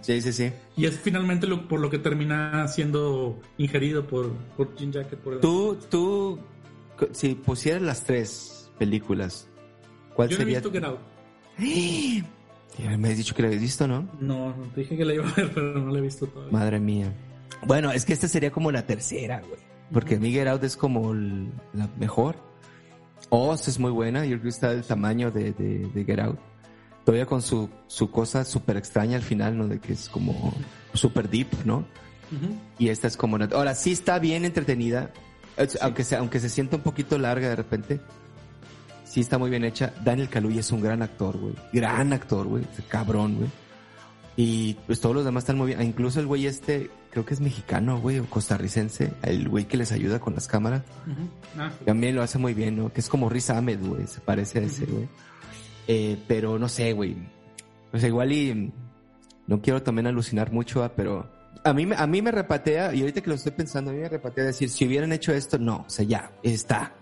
Sí, 0.00 0.20
sí, 0.20 0.32
sí. 0.32 0.52
Y 0.76 0.86
es 0.86 0.98
finalmente 0.98 1.46
lo, 1.46 1.66
por 1.68 1.80
lo 1.80 1.90
que 1.90 1.98
termina 1.98 2.66
siendo 2.68 3.40
ingerido 3.58 4.06
por, 4.06 4.30
por 4.56 4.76
Jim 4.76 4.90
Jacket. 4.92 5.18
Por 5.18 5.34
el- 5.34 5.40
Tú, 5.40 5.76
tú, 5.90 6.38
si 7.12 7.34
pusieras 7.34 7.82
las 7.82 8.04
tres 8.04 8.70
películas, 8.78 9.48
¿cuál 10.14 10.28
Yo 10.28 10.36
no 10.36 10.42
he 10.42 10.44
sería? 10.44 10.60
visto 10.60 10.72
Get 10.72 10.84
Out. 10.84 10.98
Me 12.98 13.08
has 13.10 13.16
dicho 13.18 13.34
que 13.34 13.42
la 13.42 13.48
habías 13.48 13.62
visto, 13.62 13.86
¿no? 13.86 14.08
No, 14.20 14.54
te 14.74 14.80
dije 14.80 14.96
que 14.96 15.04
la 15.04 15.14
iba 15.14 15.28
a 15.28 15.32
ver, 15.34 15.50
pero 15.54 15.78
no 15.78 15.92
la 15.92 15.98
he 15.98 16.02
visto 16.02 16.26
todavía. 16.26 16.52
Madre 16.52 16.80
mía. 16.80 17.12
Bueno, 17.66 17.92
es 17.92 18.04
que 18.04 18.12
esta 18.12 18.28
sería 18.28 18.50
como 18.50 18.72
la 18.72 18.86
tercera, 18.86 19.40
güey. 19.40 19.60
Porque 19.92 20.18
mi 20.18 20.30
Get 20.32 20.48
Out 20.48 20.64
es 20.64 20.76
como 20.76 21.12
el- 21.12 21.50
la 21.74 21.88
mejor. 21.98 22.36
Oz 23.28 23.68
es 23.68 23.78
muy 23.78 23.90
buena. 23.90 24.24
Yo 24.24 24.32
creo 24.36 24.42
que 24.44 24.48
está 24.48 24.70
del 24.70 24.82
tamaño 24.84 25.30
de, 25.30 25.52
de, 25.52 25.86
de 25.92 26.04
Get 26.04 26.18
Out. 26.20 26.38
Todavía 27.04 27.26
con 27.26 27.42
su, 27.42 27.68
su 27.88 28.10
cosa 28.10 28.44
súper 28.44 28.76
extraña 28.76 29.16
al 29.16 29.22
final, 29.22 29.56
¿no? 29.58 29.66
De 29.68 29.78
que 29.80 29.92
es 29.92 30.08
como 30.08 30.54
súper 30.94 31.28
deep, 31.28 31.48
¿no? 31.64 31.84
Y 32.78 32.88
esta 32.88 33.08
es 33.08 33.16
como... 33.16 33.34
una- 33.34 33.48
Ahora, 33.52 33.74
sí 33.74 33.92
está 33.92 34.18
bien 34.18 34.44
entretenida. 34.44 35.10
Aunque, 35.82 36.02
se, 36.04 36.16
aunque 36.16 36.40
se 36.40 36.48
sienta 36.48 36.76
un 36.76 36.82
poquito 36.82 37.18
larga 37.18 37.48
de 37.48 37.56
repente. 37.56 38.00
Sí 39.04 39.20
está 39.20 39.36
muy 39.36 39.50
bien 39.50 39.64
hecha. 39.64 39.92
Daniel 40.02 40.28
Kaluuya 40.30 40.60
es 40.60 40.72
un 40.72 40.80
gran 40.80 41.02
actor, 41.02 41.36
güey. 41.36 41.54
Gran 41.72 42.12
actor, 42.14 42.46
güey. 42.46 42.64
Cabrón, 42.88 43.36
güey. 43.36 43.50
Y 44.34 44.74
pues 44.86 44.98
todos 45.00 45.14
los 45.14 45.24
demás 45.26 45.42
están 45.42 45.58
muy 45.58 45.66
bien. 45.68 45.80
Ah, 45.80 45.84
Incluso 45.84 46.18
el 46.20 46.26
güey 46.26 46.46
este, 46.46 46.90
creo 47.10 47.26
que 47.26 47.34
es 47.34 47.40
mexicano, 47.40 48.00
güey, 48.00 48.18
o 48.20 48.24
costarricense. 48.24 49.12
El 49.22 49.50
güey 49.50 49.66
que 49.66 49.76
les 49.76 49.92
ayuda 49.92 50.18
con 50.20 50.34
las 50.34 50.48
cámaras. 50.48 50.82
Ah, 51.58 51.70
También 51.84 52.14
lo 52.16 52.22
hace 52.22 52.38
muy 52.38 52.54
bien, 52.54 52.76
¿no? 52.78 52.90
Que 52.90 53.00
es 53.00 53.08
como 53.10 53.28
Riz 53.28 53.50
Ahmed, 53.50 53.80
güey. 53.86 54.06
Se 54.06 54.20
parece 54.20 54.60
a 54.60 54.62
ese, 54.62 54.86
güey. 54.86 55.06
Eh, 55.88 56.16
pero 56.28 56.58
no 56.58 56.68
sé, 56.68 56.92
güey. 56.92 57.16
O 57.92 57.98
sea, 57.98 58.08
igual 58.08 58.32
y... 58.32 58.72
No 59.46 59.60
quiero 59.60 59.82
también 59.82 60.06
alucinar 60.06 60.52
mucho, 60.52 60.82
ah, 60.84 60.92
pero... 60.94 61.28
A 61.64 61.72
mí, 61.72 61.86
me- 61.86 61.96
a 61.96 62.06
mí 62.06 62.22
me 62.22 62.30
repatea, 62.30 62.94
y 62.94 63.00
ahorita 63.00 63.20
que 63.20 63.28
lo 63.28 63.34
estoy 63.36 63.52
pensando, 63.52 63.90
a 63.90 63.94
mí 63.94 64.00
me 64.00 64.08
repatea 64.08 64.44
decir, 64.44 64.68
si 64.70 64.86
hubieran 64.86 65.12
hecho 65.12 65.32
esto, 65.32 65.58
no. 65.58 65.84
O 65.86 65.90
sea, 65.90 66.04
ya, 66.04 66.32
está. 66.42 66.94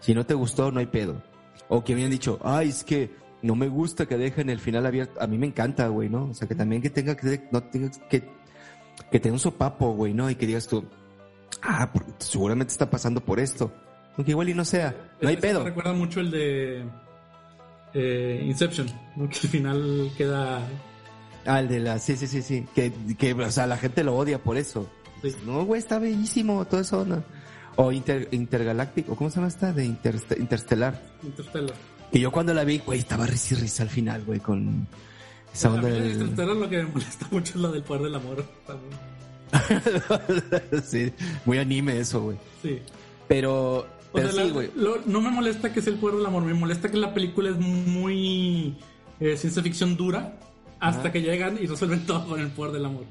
Si 0.00 0.14
no 0.14 0.24
te 0.24 0.34
gustó, 0.34 0.70
no 0.70 0.80
hay 0.80 0.86
pedo. 0.86 1.22
O 1.68 1.82
que 1.84 1.92
habían 1.94 2.10
dicho, 2.10 2.38
ay, 2.42 2.68
es 2.68 2.84
que 2.84 3.10
no 3.42 3.54
me 3.54 3.68
gusta 3.68 4.06
que 4.06 4.16
dejen 4.16 4.48
el 4.50 4.60
final 4.60 4.86
abierto. 4.86 5.20
A 5.20 5.26
mí 5.26 5.36
me 5.38 5.46
encanta, 5.46 5.88
güey, 5.88 6.08
¿no? 6.08 6.26
O 6.26 6.34
sea, 6.34 6.46
que 6.48 6.54
también 6.54 6.80
que 6.82 6.90
tenga 6.90 7.16
que, 7.16 7.48
no 7.50 7.62
tengas 7.64 7.98
que, 8.10 8.22
que 9.10 9.20
tenga 9.20 9.34
un 9.34 9.40
sopapo, 9.40 9.92
güey, 9.94 10.14
¿no? 10.14 10.30
Y 10.30 10.34
que 10.36 10.46
digas 10.46 10.66
tú, 10.68 10.84
ah, 11.62 11.90
seguramente 12.18 12.72
está 12.72 12.88
pasando 12.88 13.22
por 13.24 13.40
esto. 13.40 13.72
Aunque 14.16 14.30
igual 14.32 14.48
y 14.50 14.54
no 14.54 14.64
sea, 14.64 14.94
no 15.20 15.28
hay 15.28 15.34
Ese 15.36 15.46
me 15.46 15.52
pedo. 15.52 15.64
recuerda 15.64 15.92
mucho 15.94 16.20
el 16.20 16.30
de 16.30 16.84
eh, 17.94 18.42
Inception, 18.46 18.86
¿no? 19.16 19.28
que 19.28 19.38
al 19.42 19.48
final 19.48 20.10
queda. 20.16 20.60
Ah, 21.44 21.60
el 21.60 21.68
de 21.68 21.80
la, 21.80 21.98
sí, 21.98 22.16
sí, 22.16 22.26
sí, 22.26 22.40
sí. 22.42 22.66
Que, 22.74 22.92
que, 23.18 23.32
o 23.34 23.50
sea, 23.50 23.66
la 23.66 23.76
gente 23.76 24.04
lo 24.04 24.16
odia 24.16 24.38
por 24.42 24.56
eso. 24.56 24.88
Sí. 25.22 25.34
No, 25.44 25.64
güey, 25.64 25.78
está 25.80 25.98
bellísimo, 25.98 26.64
todo 26.66 26.80
eso, 26.80 27.04
¿no? 27.04 27.22
O 27.76 27.90
Inter, 27.92 28.28
Intergaláctico, 28.32 29.16
¿cómo 29.16 29.30
se 29.30 29.36
llama 29.36 29.48
esta? 29.48 29.72
De 29.72 29.84
Interst- 29.86 30.38
Interstellar. 30.38 31.00
Interstellar. 31.22 31.74
Que 32.12 32.20
yo 32.20 32.30
cuando 32.30 32.52
la 32.52 32.64
vi, 32.64 32.78
güey, 32.78 32.98
estaba 32.98 33.26
risa 33.26 33.54
y 33.54 33.58
risa 33.58 33.82
al 33.84 33.88
final, 33.88 34.24
güey, 34.24 34.40
con 34.40 34.86
esa 35.52 35.72
onda 35.72 35.88
de. 35.88 36.10
Interstellar 36.12 36.56
lo 36.56 36.68
que 36.68 36.76
me 36.78 36.84
molesta 36.84 37.26
mucho 37.30 37.54
es 37.54 37.60
la 37.62 37.68
del 37.70 37.82
poder 37.82 38.02
del 38.02 38.14
amor. 38.14 38.44
también. 38.66 38.92
sí, 40.84 41.12
muy 41.44 41.58
anime 41.58 41.98
eso, 41.98 42.22
güey. 42.22 42.36
Sí. 42.62 42.78
Pero, 43.28 43.86
O 44.12 44.18
sea, 44.18 44.30
sí, 44.30 44.50
güey. 44.50 44.70
no 45.06 45.20
me 45.20 45.30
molesta 45.30 45.72
que 45.72 45.80
sea 45.80 45.92
el 45.92 45.98
poder 45.98 46.16
del 46.16 46.26
amor, 46.26 46.44
me 46.44 46.54
molesta 46.54 46.90
que 46.90 46.96
la 46.96 47.14
película 47.14 47.50
es 47.50 47.58
muy 47.58 48.76
eh, 49.20 49.36
ciencia 49.36 49.62
ficción 49.62 49.96
dura 49.96 50.38
hasta 50.80 51.12
que 51.12 51.22
llegan 51.22 51.58
y 51.60 51.66
resuelven 51.66 52.02
todo 52.06 52.28
con 52.28 52.40
el 52.40 52.50
poder 52.50 52.72
del 52.72 52.84
amor. 52.84 53.04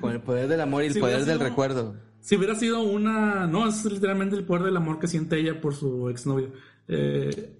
Con 0.00 0.12
el 0.12 0.20
poder 0.20 0.48
del 0.48 0.60
amor 0.60 0.82
y 0.82 0.88
el 0.88 0.94
Si 0.94 1.00
poder 1.00 1.24
del 1.24 1.40
recuerdo. 1.40 1.94
Si 2.20 2.36
hubiera 2.36 2.54
sido 2.54 2.82
una... 2.82 3.46
No, 3.46 3.68
es 3.68 3.84
literalmente 3.84 4.36
el 4.36 4.44
poder 4.44 4.64
del 4.64 4.76
amor 4.76 4.98
que 4.98 5.06
siente 5.06 5.38
ella 5.38 5.60
por 5.60 5.74
su 5.74 6.10
exnovio. 6.10 6.52
Eh, 6.88 7.58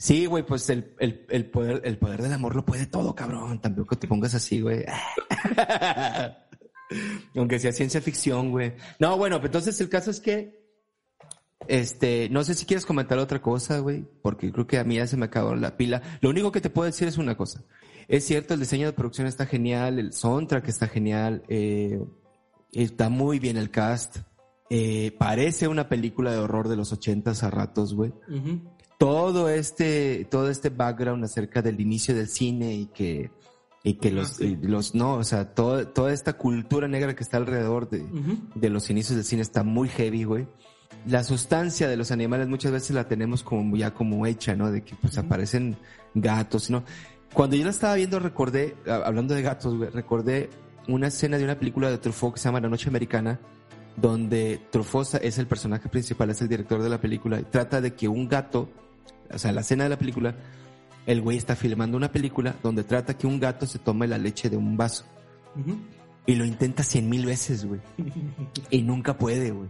Sí, 0.00 0.24
güey, 0.24 0.46
pues 0.46 0.70
el, 0.70 0.94
el, 0.98 1.26
el 1.28 1.50
poder, 1.50 1.82
el 1.84 1.98
poder 1.98 2.22
del 2.22 2.32
amor 2.32 2.56
lo 2.56 2.64
puede 2.64 2.86
todo, 2.86 3.14
cabrón. 3.14 3.60
Tampoco 3.60 3.98
te 3.98 4.08
pongas 4.08 4.34
así, 4.34 4.62
güey. 4.62 4.82
Aunque 7.36 7.58
sea 7.58 7.70
ciencia 7.70 8.00
ficción, 8.00 8.50
güey. 8.50 8.72
No, 8.98 9.18
bueno, 9.18 9.36
pues 9.40 9.50
entonces 9.50 9.78
el 9.78 9.90
caso 9.90 10.10
es 10.10 10.20
que, 10.20 10.59
este, 11.68 12.28
no 12.30 12.44
sé 12.44 12.54
si 12.54 12.66
quieres 12.66 12.86
comentar 12.86 13.18
otra 13.18 13.40
cosa, 13.40 13.78
güey, 13.78 14.04
porque 14.22 14.52
creo 14.52 14.66
que 14.66 14.78
a 14.78 14.84
mí 14.84 14.96
ya 14.96 15.06
se 15.06 15.16
me 15.16 15.26
acabó 15.26 15.54
la 15.54 15.76
pila. 15.76 16.02
Lo 16.20 16.30
único 16.30 16.52
que 16.52 16.60
te 16.60 16.70
puedo 16.70 16.86
decir 16.86 17.08
es 17.08 17.18
una 17.18 17.36
cosa. 17.36 17.64
Es 18.08 18.24
cierto, 18.24 18.54
el 18.54 18.60
diseño 18.60 18.86
de 18.86 18.92
producción 18.92 19.26
está 19.26 19.46
genial, 19.46 19.98
el 19.98 20.12
soundtrack 20.12 20.68
está 20.68 20.88
genial, 20.88 21.44
eh, 21.48 22.00
está 22.72 23.08
muy 23.08 23.38
bien 23.38 23.56
el 23.56 23.70
cast. 23.70 24.18
Eh, 24.68 25.14
parece 25.18 25.68
una 25.68 25.88
película 25.88 26.32
de 26.32 26.38
horror 26.38 26.68
de 26.68 26.76
los 26.76 26.92
ochentas 26.92 27.42
a 27.42 27.50
ratos, 27.50 27.94
güey 27.94 28.12
todo 29.00 29.48
este, 29.48 30.26
todo 30.30 30.50
este 30.50 30.68
background 30.68 31.24
acerca 31.24 31.62
del 31.62 31.80
inicio 31.80 32.14
del 32.14 32.28
cine 32.28 32.74
y 32.74 32.86
que, 32.88 33.30
y 33.82 33.94
que 33.94 34.08
Ah, 34.08 34.12
los, 34.12 34.40
y 34.42 34.56
los, 34.56 34.94
no, 34.94 35.14
o 35.14 35.24
sea, 35.24 35.54
todo, 35.54 35.88
toda 35.88 36.12
esta 36.12 36.34
cultura 36.34 36.86
negra 36.86 37.16
que 37.16 37.22
está 37.22 37.38
alrededor 37.38 37.88
de 37.88 38.68
los 38.68 38.90
inicios 38.90 39.16
del 39.16 39.24
cine 39.24 39.40
está 39.40 39.62
muy 39.62 39.88
heavy, 39.88 40.24
güey. 40.24 40.48
La 41.06 41.24
sustancia 41.24 41.88
de 41.88 41.96
los 41.96 42.10
animales 42.10 42.48
muchas 42.48 42.72
veces 42.72 42.90
la 42.90 43.08
tenemos 43.08 43.42
como 43.42 43.76
ya 43.76 43.92
como 43.92 44.26
hecha, 44.26 44.54
¿no? 44.54 44.70
De 44.70 44.82
que 44.82 44.94
pues 44.96 45.16
aparecen 45.18 45.76
gatos, 46.14 46.70
¿no? 46.70 46.84
Cuando 47.32 47.56
yo 47.56 47.64
la 47.64 47.70
estaba 47.70 47.94
viendo 47.94 48.18
recordé, 48.18 48.76
hablando 48.86 49.34
de 49.34 49.42
gatos, 49.42 49.78
recordé 49.92 50.50
una 50.88 51.08
escena 51.08 51.38
de 51.38 51.44
una 51.44 51.58
película 51.58 51.90
de 51.90 51.98
Truffaut 51.98 52.34
que 52.34 52.40
se 52.40 52.48
llama 52.48 52.60
La 52.60 52.68
Noche 52.68 52.88
Americana, 52.88 53.38
donde 53.96 54.60
Truffaut 54.70 55.14
es 55.22 55.38
el 55.38 55.46
personaje 55.46 55.88
principal, 55.88 56.30
es 56.30 56.42
el 56.42 56.48
director 56.48 56.82
de 56.82 56.88
la 56.88 57.00
película, 57.00 57.40
y 57.40 57.44
trata 57.44 57.80
de 57.80 57.94
que 57.94 58.08
un 58.08 58.28
gato, 58.28 58.68
o 59.32 59.38
sea, 59.38 59.52
la 59.52 59.60
escena 59.60 59.84
de 59.84 59.90
la 59.90 59.98
película, 59.98 60.34
el 61.06 61.20
güey 61.22 61.36
está 61.36 61.54
filmando 61.56 61.96
una 61.96 62.10
película 62.10 62.56
donde 62.62 62.84
trata 62.84 63.16
que 63.16 63.26
un 63.26 63.38
gato 63.38 63.66
se 63.66 63.78
tome 63.78 64.06
la 64.06 64.18
leche 64.18 64.50
de 64.50 64.56
un 64.56 64.76
vaso. 64.76 65.04
Y 66.26 66.34
lo 66.34 66.44
intenta 66.44 66.82
cien 66.82 67.08
mil 67.08 67.26
veces, 67.26 67.64
güey. 67.64 67.80
y 68.70 68.82
nunca 68.82 69.16
puede, 69.16 69.50
güey. 69.50 69.68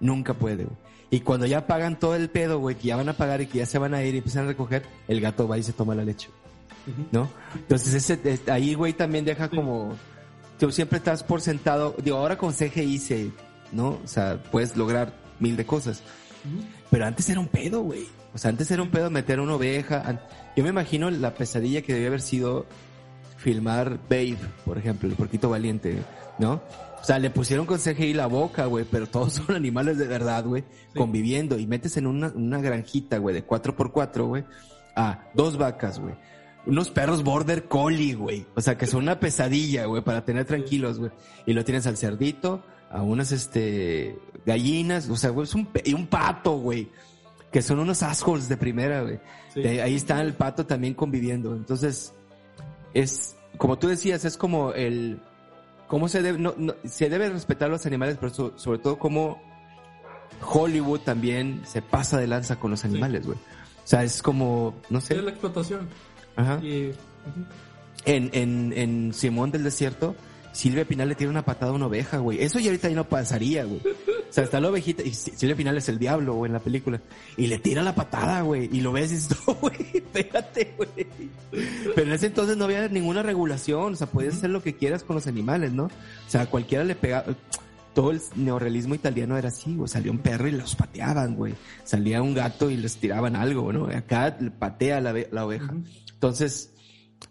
Nunca 0.00 0.34
puede, 0.34 0.64
güey. 0.64 0.76
Y 1.10 1.20
cuando 1.20 1.46
ya 1.46 1.66
pagan 1.66 1.98
todo 1.98 2.14
el 2.14 2.30
pedo, 2.30 2.58
güey, 2.60 2.76
que 2.76 2.88
ya 2.88 2.96
van 2.96 3.08
a 3.08 3.14
pagar 3.14 3.40
y 3.40 3.46
que 3.46 3.58
ya 3.58 3.66
se 3.66 3.78
van 3.78 3.94
a 3.94 4.02
ir 4.02 4.14
y 4.14 4.18
empiezan 4.18 4.44
a 4.44 4.48
recoger, 4.48 4.84
el 5.08 5.20
gato 5.20 5.48
va 5.48 5.58
y 5.58 5.62
se 5.62 5.72
toma 5.72 5.94
la 5.94 6.04
leche. 6.04 6.28
¿No? 7.10 7.28
Entonces 7.54 7.94
ese, 7.94 8.40
ahí, 8.50 8.74
güey, 8.74 8.92
también 8.92 9.24
deja 9.24 9.48
como, 9.48 9.94
tú 10.58 10.70
siempre 10.70 10.98
estás 10.98 11.22
por 11.22 11.40
sentado, 11.40 11.94
digo, 12.02 12.16
ahora 12.16 12.38
con 12.38 12.52
CGI 12.52 12.98
se, 12.98 13.30
¿no? 13.72 13.98
O 14.02 14.06
sea, 14.06 14.40
puedes 14.50 14.76
lograr 14.76 15.12
mil 15.40 15.56
de 15.56 15.66
cosas. 15.66 16.02
Pero 16.90 17.06
antes 17.06 17.28
era 17.28 17.40
un 17.40 17.48
pedo, 17.48 17.82
güey. 17.82 18.06
O 18.32 18.38
sea, 18.38 18.50
antes 18.50 18.70
era 18.70 18.82
un 18.82 18.90
pedo 18.90 19.10
meter 19.10 19.40
una 19.40 19.54
oveja. 19.54 20.20
Yo 20.56 20.62
me 20.62 20.70
imagino 20.70 21.10
la 21.10 21.34
pesadilla 21.34 21.82
que 21.82 21.92
debía 21.92 22.08
haber 22.08 22.22
sido 22.22 22.66
filmar 23.40 23.98
Babe, 24.08 24.36
por 24.64 24.76
ejemplo, 24.76 25.08
el 25.08 25.14
porquito 25.14 25.48
valiente, 25.48 25.98
¿no? 26.38 26.60
O 27.00 27.04
sea, 27.04 27.18
le 27.18 27.30
pusieron 27.30 27.64
con 27.64 27.78
CGI 27.78 28.12
la 28.12 28.26
boca, 28.26 28.66
güey, 28.66 28.84
pero 28.84 29.06
todos 29.06 29.32
son 29.46 29.56
animales 29.56 29.98
de 29.98 30.06
verdad, 30.06 30.44
güey, 30.44 30.64
conviviendo. 30.94 31.58
Y 31.58 31.66
metes 31.66 31.96
en 31.96 32.06
una, 32.06 32.28
una 32.28 32.60
granjita, 32.60 33.18
güey, 33.18 33.34
de 33.34 33.46
4x4, 33.46 34.26
güey, 34.26 34.44
a 34.94 35.30
dos 35.34 35.56
vacas, 35.56 35.98
güey. 35.98 36.14
Unos 36.66 36.90
perros 36.90 37.24
border 37.24 37.64
collie, 37.64 38.14
güey. 38.14 38.46
O 38.54 38.60
sea, 38.60 38.76
que 38.76 38.86
son 38.86 39.04
una 39.04 39.18
pesadilla, 39.18 39.86
güey, 39.86 40.02
para 40.02 40.24
tener 40.26 40.44
tranquilos, 40.44 40.98
güey. 40.98 41.10
Y 41.46 41.54
lo 41.54 41.64
tienes 41.64 41.86
al 41.86 41.96
cerdito, 41.96 42.62
a 42.90 43.02
unas, 43.02 43.32
este, 43.32 44.18
gallinas, 44.44 45.08
o 45.08 45.16
sea, 45.16 45.30
güey, 45.30 45.44
es 45.44 45.54
un, 45.54 45.66
y 45.82 45.94
un 45.94 46.06
pato, 46.06 46.58
güey. 46.58 46.90
Que 47.50 47.62
son 47.62 47.78
unos 47.78 48.02
assholes 48.02 48.48
de 48.48 48.58
primera, 48.58 49.02
güey. 49.02 49.18
Ahí 49.80 49.96
está 49.96 50.20
el 50.20 50.34
pato 50.34 50.66
también 50.66 50.94
conviviendo. 50.94 51.56
Entonces, 51.56 52.12
es, 52.94 53.36
como 53.56 53.78
tú 53.78 53.88
decías, 53.88 54.24
es 54.24 54.36
como 54.36 54.72
el, 54.72 55.20
cómo 55.88 56.08
se 56.08 56.22
debe, 56.22 56.38
no, 56.38 56.54
se 56.84 57.08
debe 57.08 57.28
respetar 57.28 57.70
los 57.70 57.86
animales, 57.86 58.16
pero 58.20 58.52
sobre 58.56 58.78
todo 58.78 58.98
cómo 58.98 59.42
Hollywood 60.40 61.00
también 61.00 61.62
se 61.66 61.82
pasa 61.82 62.18
de 62.18 62.26
lanza 62.26 62.56
con 62.56 62.70
los 62.70 62.84
animales, 62.84 63.26
güey. 63.26 63.38
O 63.38 63.86
sea, 63.90 64.04
es 64.04 64.22
como, 64.22 64.74
no 64.88 65.00
sé. 65.00 65.14
Es 65.16 65.24
la 65.24 65.30
explotación. 65.30 65.88
Ajá. 66.36 66.60
en, 66.62 66.94
en, 68.04 68.72
en 68.72 69.12
Simón 69.12 69.50
del 69.50 69.64
Desierto, 69.64 70.14
Silvia 70.52 70.84
Pinal 70.84 71.08
le 71.08 71.14
tiene 71.14 71.30
una 71.30 71.44
patada 71.44 71.72
a 71.72 71.74
una 71.74 71.86
oveja, 71.86 72.18
güey. 72.18 72.42
Eso 72.42 72.58
ya 72.58 72.70
ahorita 72.70 72.88
ya 72.88 72.96
no 72.96 73.08
pasaría, 73.08 73.64
güey. 73.64 73.80
O 74.30 74.32
sea, 74.32 74.44
está 74.44 74.60
la 74.60 74.68
ovejita, 74.68 75.02
y 75.02 75.12
Silvia 75.12 75.56
Pinal 75.56 75.76
es 75.76 75.88
el 75.88 75.98
diablo, 75.98 76.34
güey, 76.34 76.48
en 76.48 76.52
la 76.52 76.60
película. 76.60 77.00
Y 77.36 77.48
le 77.48 77.58
tira 77.58 77.82
la 77.82 77.96
patada, 77.96 78.42
güey. 78.42 78.68
Y 78.72 78.80
lo 78.80 78.92
ves 78.92 79.10
y 79.10 79.16
dices, 79.16 79.36
no, 79.46 79.54
güey, 79.54 79.74
espérate, 79.92 80.74
güey. 80.76 81.06
Pero 81.96 82.06
en 82.06 82.12
ese 82.12 82.26
entonces 82.26 82.56
no 82.56 82.66
había 82.66 82.88
ninguna 82.88 83.24
regulación. 83.24 83.94
O 83.94 83.96
sea, 83.96 84.06
podías 84.06 84.36
hacer 84.36 84.50
lo 84.50 84.62
que 84.62 84.76
quieras 84.76 85.02
con 85.02 85.16
los 85.16 85.26
animales, 85.26 85.72
¿no? 85.72 85.84
O 85.84 85.90
sea, 86.30 86.46
cualquiera 86.46 86.84
le 86.84 86.94
pega. 86.94 87.24
Todo 87.92 88.12
el 88.12 88.20
neorrealismo 88.36 88.94
italiano 88.94 89.36
era 89.36 89.48
así, 89.48 89.74
güey. 89.74 89.88
Salía 89.88 90.12
un 90.12 90.18
perro 90.18 90.46
y 90.46 90.52
los 90.52 90.76
pateaban, 90.76 91.34
güey. 91.34 91.54
Salía 91.82 92.22
un 92.22 92.32
gato 92.32 92.70
y 92.70 92.76
les 92.76 92.98
tiraban 92.98 93.34
algo, 93.34 93.72
¿no? 93.72 93.86
Acá 93.86 94.38
patea 94.60 95.00
la, 95.00 95.12
la 95.32 95.44
oveja. 95.44 95.74
Entonces, 96.14 96.72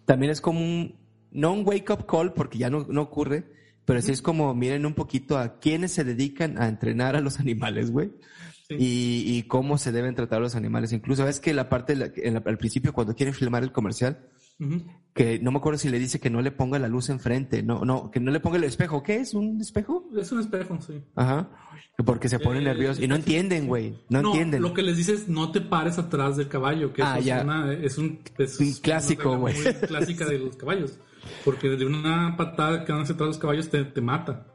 también 0.04 0.32
es 0.32 0.42
como 0.42 0.60
un, 0.60 0.96
no 1.30 1.52
un 1.52 1.66
wake 1.66 1.90
up 1.90 2.06
call 2.06 2.34
porque 2.34 2.58
ya 2.58 2.68
no, 2.68 2.86
no 2.88 3.02
ocurre, 3.02 3.44
pero 3.90 4.02
sí 4.02 4.12
es 4.12 4.22
como 4.22 4.54
miren 4.54 4.86
un 4.86 4.94
poquito 4.94 5.36
a 5.36 5.58
quienes 5.58 5.90
se 5.90 6.04
dedican 6.04 6.62
a 6.62 6.68
entrenar 6.68 7.16
a 7.16 7.20
los 7.20 7.40
animales, 7.40 7.90
güey. 7.90 8.12
Y, 8.68 9.24
y, 9.26 9.42
cómo 9.48 9.78
se 9.78 9.90
deben 9.90 10.14
tratar 10.14 10.40
los 10.40 10.54
animales. 10.54 10.92
Incluso, 10.92 11.24
ves 11.24 11.40
que 11.40 11.52
la 11.52 11.68
parte, 11.68 11.94
al 11.94 12.56
principio, 12.56 12.92
cuando 12.92 13.16
quieren 13.16 13.34
filmar 13.34 13.64
el 13.64 13.72
comercial, 13.72 14.28
que 15.12 15.40
no 15.40 15.50
me 15.50 15.58
acuerdo 15.58 15.80
si 15.80 15.88
le 15.88 15.98
dice 15.98 16.20
que 16.20 16.30
no 16.30 16.40
le 16.40 16.52
ponga 16.52 16.78
la 16.78 16.86
luz 16.86 17.08
enfrente, 17.08 17.64
no, 17.64 17.84
no, 17.84 18.12
que 18.12 18.20
no 18.20 18.30
le 18.30 18.38
ponga 18.38 18.58
el 18.58 18.62
espejo. 18.62 19.02
¿Qué 19.02 19.16
es? 19.16 19.34
¿Un 19.34 19.60
espejo? 19.60 20.08
Es 20.16 20.30
un 20.30 20.38
espejo, 20.38 20.78
sí. 20.80 21.02
Ajá. 21.16 21.50
Porque 22.06 22.28
se 22.28 22.38
ponen 22.38 22.62
eh, 22.62 22.66
nerviosos 22.66 23.02
y 23.02 23.08
no 23.08 23.16
entienden, 23.16 23.66
güey. 23.66 23.98
No, 24.08 24.20
entienden. 24.20 24.62
Lo 24.62 24.72
que 24.72 24.82
les 24.82 24.98
dices, 24.98 25.28
no 25.28 25.50
te 25.50 25.62
pares 25.62 25.98
atrás 25.98 26.36
del 26.36 26.46
caballo, 26.46 26.92
que 26.92 27.02
ah, 27.02 27.18
es, 27.18 27.42
Una, 27.42 27.72
es 27.72 27.98
un, 27.98 28.20
es 28.38 28.78
clásico, 28.80 29.36
güey. 29.36 29.56
Clásica 29.88 30.26
de 30.26 30.38
los 30.38 30.56
caballos. 30.56 30.96
Porque 31.44 31.68
de 31.68 31.86
una 31.86 32.36
patada 32.36 32.84
que 32.84 32.92
dan 32.92 33.02
hacia 33.02 33.16
los 33.16 33.38
caballos 33.38 33.68
te, 33.70 33.84
te 33.84 34.00
mata. 34.00 34.46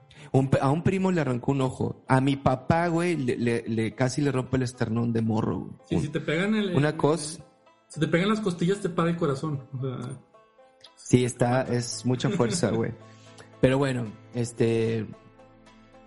a 0.62 0.72
un 0.72 0.84
primo 0.84 1.12
le 1.12 1.22
arrancó 1.22 1.52
un 1.52 1.62
ojo. 1.62 2.04
A 2.08 2.22
mi 2.22 2.36
papá, 2.36 2.88
güey, 2.88 3.16
le, 3.16 3.64
le, 3.68 3.96
casi 3.96 4.22
le 4.22 4.32
rompe 4.32 4.58
el 4.58 4.64
esternón 4.64 5.14
de 5.14 5.22
morro. 5.22 5.60
Güey. 5.60 5.74
Sí, 5.90 6.00
si 6.02 6.10
te 6.10 6.20
pegan 6.20 6.56
el, 6.56 6.76
Una 6.76 6.96
cosa... 6.98 7.44
Si 7.88 8.00
te 8.00 8.08
pegan 8.08 8.30
las 8.30 8.42
costillas, 8.42 8.82
te 8.82 8.90
para 8.90 9.10
el 9.10 9.18
corazón. 9.18 9.68
O 9.74 9.82
sea... 9.82 10.10
Sí, 10.96 11.24
está, 11.24 11.62
es 11.64 12.06
mucha 12.06 12.30
fuerza, 12.30 12.72
güey. 12.72 12.92
Pero 13.62 13.78
bueno, 13.78 14.06
este... 14.34 15.06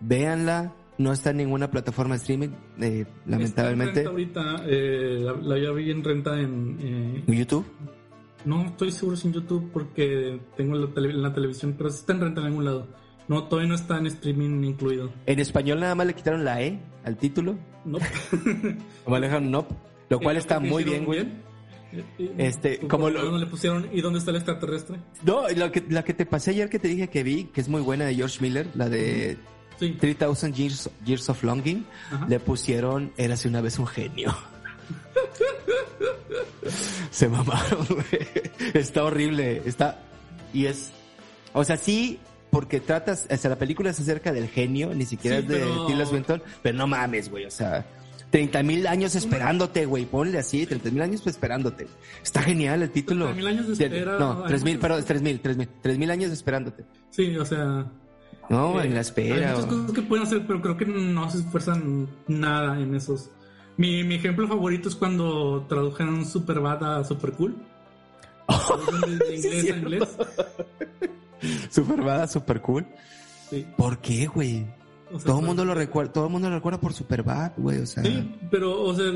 Véanla. 0.01 0.75
No 0.99 1.13
está 1.13 1.31
en 1.31 1.37
ninguna 1.37 1.71
plataforma 1.71 2.17
de 2.17 2.19
streaming, 2.19 2.49
eh, 2.81 3.07
lamentablemente. 3.25 4.01
Está 4.01 4.11
en 4.11 4.17
renta 4.17 4.41
ahorita, 4.51 4.65
eh, 4.67 5.19
la, 5.21 5.33
la, 5.35 5.59
ya 5.59 5.71
vi 5.71 5.93
en 5.93 6.03
renta 6.03 6.41
en... 6.41 6.77
Eh, 6.81 7.25
¿YouTube? 7.29 7.65
No 8.45 8.66
estoy 8.66 8.93
seguro 8.93 9.16
si 9.16 9.28
en 9.28 9.34
YouTube 9.34 9.70
porque 9.72 10.41
tengo 10.57 10.74
la, 10.76 10.89
la 10.95 11.34
televisión, 11.34 11.74
pero 11.76 11.91
sí 11.91 12.01
está 12.01 12.12
en 12.12 12.20
renta 12.20 12.41
en 12.41 12.47
algún 12.47 12.64
lado. 12.64 12.89
No, 13.28 13.45
todavía 13.45 13.68
no 13.68 13.74
está 13.74 13.99
en 13.99 14.07
streaming 14.07 14.64
incluido. 14.64 15.12
¿En 15.26 15.39
español 15.39 15.80
nada 15.80 15.95
más 15.95 16.07
le 16.07 16.14
quitaron 16.14 16.45
la 16.45 16.62
E 16.62 16.78
al 17.05 17.16
título? 17.16 17.59
No. 17.84 17.99
Nope. 17.99 19.20
dejaron 19.20 19.51
no, 19.51 19.66
lo 20.09 20.20
cual 20.20 20.36
está 20.39 20.59
muy 20.61 20.82
bien, 20.82 21.05
güey. 21.05 21.28
Este, 22.36 22.80
como 22.80 23.09
lo... 23.09 23.39
le 23.39 23.47
pusieron 23.47 23.89
¿y 23.93 24.03
dónde 24.03 24.18
está 24.18 24.30
el 24.30 24.36
extraterrestre? 24.36 24.99
No, 25.22 25.49
la 25.49 25.72
que, 25.72 25.84
la 25.89 26.05
que 26.05 26.12
te 26.12 26.26
pasé 26.26 26.51
ayer 26.51 26.68
que 26.68 26.78
te 26.78 26.89
dije 26.89 27.09
que 27.09 27.22
vi, 27.22 27.45
que 27.45 27.62
es 27.62 27.68
muy 27.68 27.80
buena 27.80 28.05
de 28.05 28.14
George 28.14 28.39
Miller, 28.43 28.68
la 28.74 28.91
de 28.91 29.39
3000 29.78 30.53
Years, 30.53 30.91
Years 31.05 31.28
of 31.30 31.43
Longing, 31.43 31.86
le 32.28 32.41
pusieron 32.41 33.12
Érase 33.16 33.49
una 33.49 33.61
vez 33.61 33.78
un 33.78 33.86
genio. 33.86 34.34
Se 37.11 37.29
mamaron, 37.29 37.87
güey. 37.89 38.29
Está 38.75 39.05
horrible. 39.05 39.62
Está. 39.64 40.01
Y 40.53 40.66
es. 40.66 40.91
O 41.53 41.64
sea, 41.64 41.77
sí, 41.77 42.19
porque 42.51 42.81
tratas. 42.81 43.27
O 43.31 43.37
sea, 43.37 43.51
la 43.51 43.59
película 43.59 43.91
es 43.91 44.01
acerca 44.01 44.33
del 44.33 44.49
genio, 44.49 44.95
ni 44.95 45.05
siquiera 45.05 45.39
es 45.39 45.49
de 45.49 45.64
Tilda 45.87 46.07
Swinton. 46.07 46.43
Pero 46.62 46.79
no 46.79 46.87
mames, 46.87 47.31
güey. 47.31 47.45
O 47.45 47.51
sea. 47.51 47.85
30 48.31 48.62
mil 48.62 48.87
años 48.87 49.14
esperándote, 49.14 49.87
güey. 49.87 50.05
Ponle 50.05 50.39
así, 50.39 50.66
30 50.66 50.91
mil 50.91 51.03
años 51.03 51.27
esperándote. 51.27 51.87
Está 52.23 52.43
genial 52.43 52.83
el 52.83 52.91
título. 52.91 53.27
30 53.27 53.37
mil 53.37 53.47
años 53.47 53.66
de 53.66 53.73
espera. 53.73 54.19
No, 54.19 54.43
3 54.43 54.64
mil, 54.64 54.79
perdón, 54.79 55.05
3 55.07 55.23
mil, 55.23 55.41
3 55.41 55.57
mil. 55.57 55.69
3 55.83 55.99
mil 55.99 56.11
años 56.11 56.31
esperándote. 56.31 56.85
Sí, 57.11 57.37
o 57.37 57.45
sea. 57.45 57.87
No, 58.51 58.81
en 58.83 58.95
la 58.95 59.01
espera. 59.01 59.51
Hay 59.51 59.57
muchas 59.57 59.66
cosas 59.66 59.93
que 59.93 60.03
pueden 60.03 60.27
hacer, 60.27 60.47
pero 60.47 60.61
creo 60.61 60.77
que 60.77 60.87
no 60.87 61.31
se 61.31 61.39
esfuerzan 61.39 62.09
nada 62.27 62.79
en 62.81 62.95
esos. 62.95 63.31
Mi, 63.79 64.03
mi 64.03 64.16
ejemplo 64.16 64.47
favorito 64.49 64.89
es 64.89 64.97
cuando 64.97 65.64
tradujeron 65.68 66.26
Superbad 66.26 66.83
a 66.99 67.05
Super 67.05 67.33
Cool. 67.33 67.57
de 69.29 69.37
inglés 69.37 69.72
a 69.72 69.76
inglés. 69.76 70.16
Superbad 71.70 72.22
a 72.22 72.26
Super 72.26 72.61
Cool. 72.61 72.87
Sí. 73.49 73.64
¿Por 73.76 73.99
qué, 73.99 74.26
güey? 74.26 74.66
todo 75.24 75.41
el 75.41 75.47
mundo 75.47 75.64
lo 75.64 75.74
recuerda, 75.74 76.12
todo 76.12 76.26
el 76.26 76.33
mundo 76.33 76.51
lo 76.51 76.57
recuerda 76.57 76.81
por 76.81 76.93
Superbad, 76.93 77.53
güey, 77.57 77.79
o 77.79 77.87
sea. 77.87 78.03
Sí, 78.03 78.35
pero, 78.51 78.83
o 78.83 78.95
sea, 78.95 79.07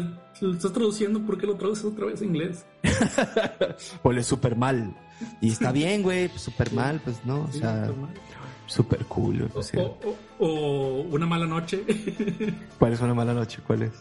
lo 0.41 0.53
estás 0.53 0.73
traduciendo, 0.73 1.21
¿por 1.21 1.39
qué 1.39 1.47
lo 1.47 1.57
traduces 1.57 1.85
otra 1.85 2.07
vez 2.07 2.23
a 2.23 2.25
inglés? 2.25 2.65
pues 4.03 4.19
es 4.19 4.27
super 4.27 4.57
mal. 4.57 4.97
Y 5.41 5.51
está 5.51 5.71
bien, 5.73 6.03
güey, 6.03 6.29
pues 6.29 6.41
super 6.41 6.73
mal, 6.73 7.01
pues 7.03 7.25
no, 7.25 7.43
o 7.43 7.53
sea. 7.53 7.93
Super 8.73 9.05
cool. 9.05 9.51
O, 10.39 11.05
Una 11.11 11.27
mala 11.27 11.47
noche. 11.47 11.85
¿Cuál 12.79 12.95
es 12.95 13.01
una 13.01 13.13
mala 13.13 13.35
noche? 13.35 13.61
¿Cuál 13.67 13.83
es? 13.83 13.93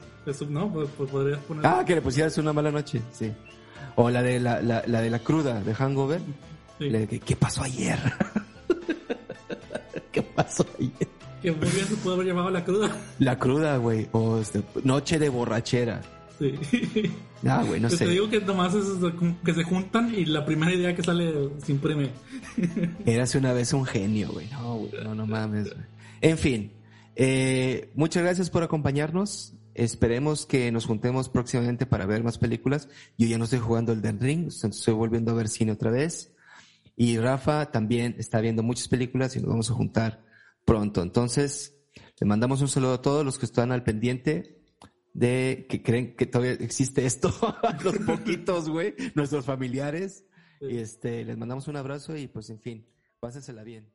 no, 0.49 0.71
pues, 0.71 0.87
pues, 0.97 1.09
podrías 1.09 1.39
poner. 1.39 1.65
Ah, 1.65 1.83
que 1.85 1.95
le 1.95 2.01
pusieras 2.01 2.37
una 2.37 2.53
mala 2.53 2.71
noche, 2.71 3.01
sí. 3.11 3.33
O 3.95 4.09
la 4.09 4.23
de 4.23 4.39
la, 4.39 4.61
la, 4.61 4.81
de 4.81 5.09
la 5.09 5.19
cruda, 5.19 5.59
de 5.61 5.73
Hangover. 5.73 6.21
¿Qué 6.79 7.35
pasó 7.35 7.63
ayer? 7.63 7.99
¿Qué 10.13 10.21
pasó 10.21 10.65
ayer? 10.79 11.07
Que 11.41 11.53
se 11.53 11.95
pudo 11.97 12.13
haber 12.13 12.27
llamado 12.27 12.49
la 12.49 12.63
cruda. 12.63 12.95
La 13.19 13.37
cruda, 13.37 13.75
güey. 13.75 14.07
O 14.13 14.37
este, 14.37 14.63
noche 14.85 15.19
de 15.19 15.27
borrachera. 15.27 16.01
Sí. 16.41 17.11
Ah, 17.45 17.63
güey, 17.67 17.79
no 17.79 17.89
sé. 17.89 18.05
Te 18.05 18.11
digo 18.11 18.29
que 18.29 18.41
nomás 18.41 18.73
es 18.73 18.85
que 19.45 19.53
se 19.53 19.63
juntan 19.63 20.13
y 20.13 20.25
la 20.25 20.43
primera 20.45 20.73
idea 20.73 20.95
que 20.95 21.03
sale 21.03 21.49
se 21.63 21.71
imprime. 21.71 22.09
Érase 23.05 23.37
una 23.37 23.53
vez 23.53 23.73
un 23.73 23.85
genio, 23.85 24.31
güey. 24.31 24.47
No, 24.51 24.75
güey, 24.77 24.91
no, 25.03 25.15
no 25.15 25.27
mames, 25.27 25.73
güey. 25.73 25.85
En 26.21 26.37
fin, 26.37 26.71
Eh, 27.15 27.91
muchas 27.93 28.23
gracias 28.23 28.49
por 28.49 28.63
acompañarnos. 28.63 29.53
Esperemos 29.73 30.45
que 30.45 30.71
nos 30.71 30.85
juntemos 30.85 31.29
próximamente 31.29 31.85
para 31.85 32.05
ver 32.05 32.23
más 32.23 32.37
películas. 32.37 32.89
Yo 33.17 33.27
ya 33.27 33.37
no 33.37 33.43
estoy 33.43 33.59
jugando 33.59 33.91
el 33.91 34.01
Den 34.01 34.19
Ring, 34.19 34.47
estoy 34.47 34.93
volviendo 34.93 35.31
a 35.31 35.35
ver 35.35 35.47
cine 35.47 35.71
otra 35.73 35.91
vez. 35.91 36.31
Y 36.95 37.17
Rafa 37.17 37.71
también 37.71 38.15
está 38.17 38.39
viendo 38.41 38.63
muchas 38.63 38.87
películas 38.87 39.35
y 39.35 39.39
nos 39.39 39.49
vamos 39.49 39.69
a 39.71 39.73
juntar 39.73 40.23
pronto. 40.65 41.01
Entonces, 41.01 41.75
le 42.19 42.27
mandamos 42.27 42.61
un 42.61 42.67
saludo 42.67 42.93
a 42.93 43.01
todos 43.01 43.25
los 43.25 43.37
que 43.39 43.45
están 43.45 43.71
al 43.71 43.83
pendiente 43.83 44.60
de 45.13 45.65
que 45.69 45.83
creen 45.83 46.15
que 46.15 46.25
todavía 46.25 46.53
existe 46.53 47.05
esto, 47.05 47.33
los 47.83 47.97
poquitos, 47.99 48.69
güey, 48.69 48.95
nuestros 49.15 49.45
familiares. 49.45 50.25
Y 50.61 50.77
este, 50.77 51.25
les 51.25 51.37
mandamos 51.37 51.67
un 51.67 51.75
abrazo 51.75 52.15
y 52.15 52.27
pues 52.27 52.49
en 52.49 52.59
fin, 52.59 52.85
pásensela 53.19 53.63
bien. 53.63 53.90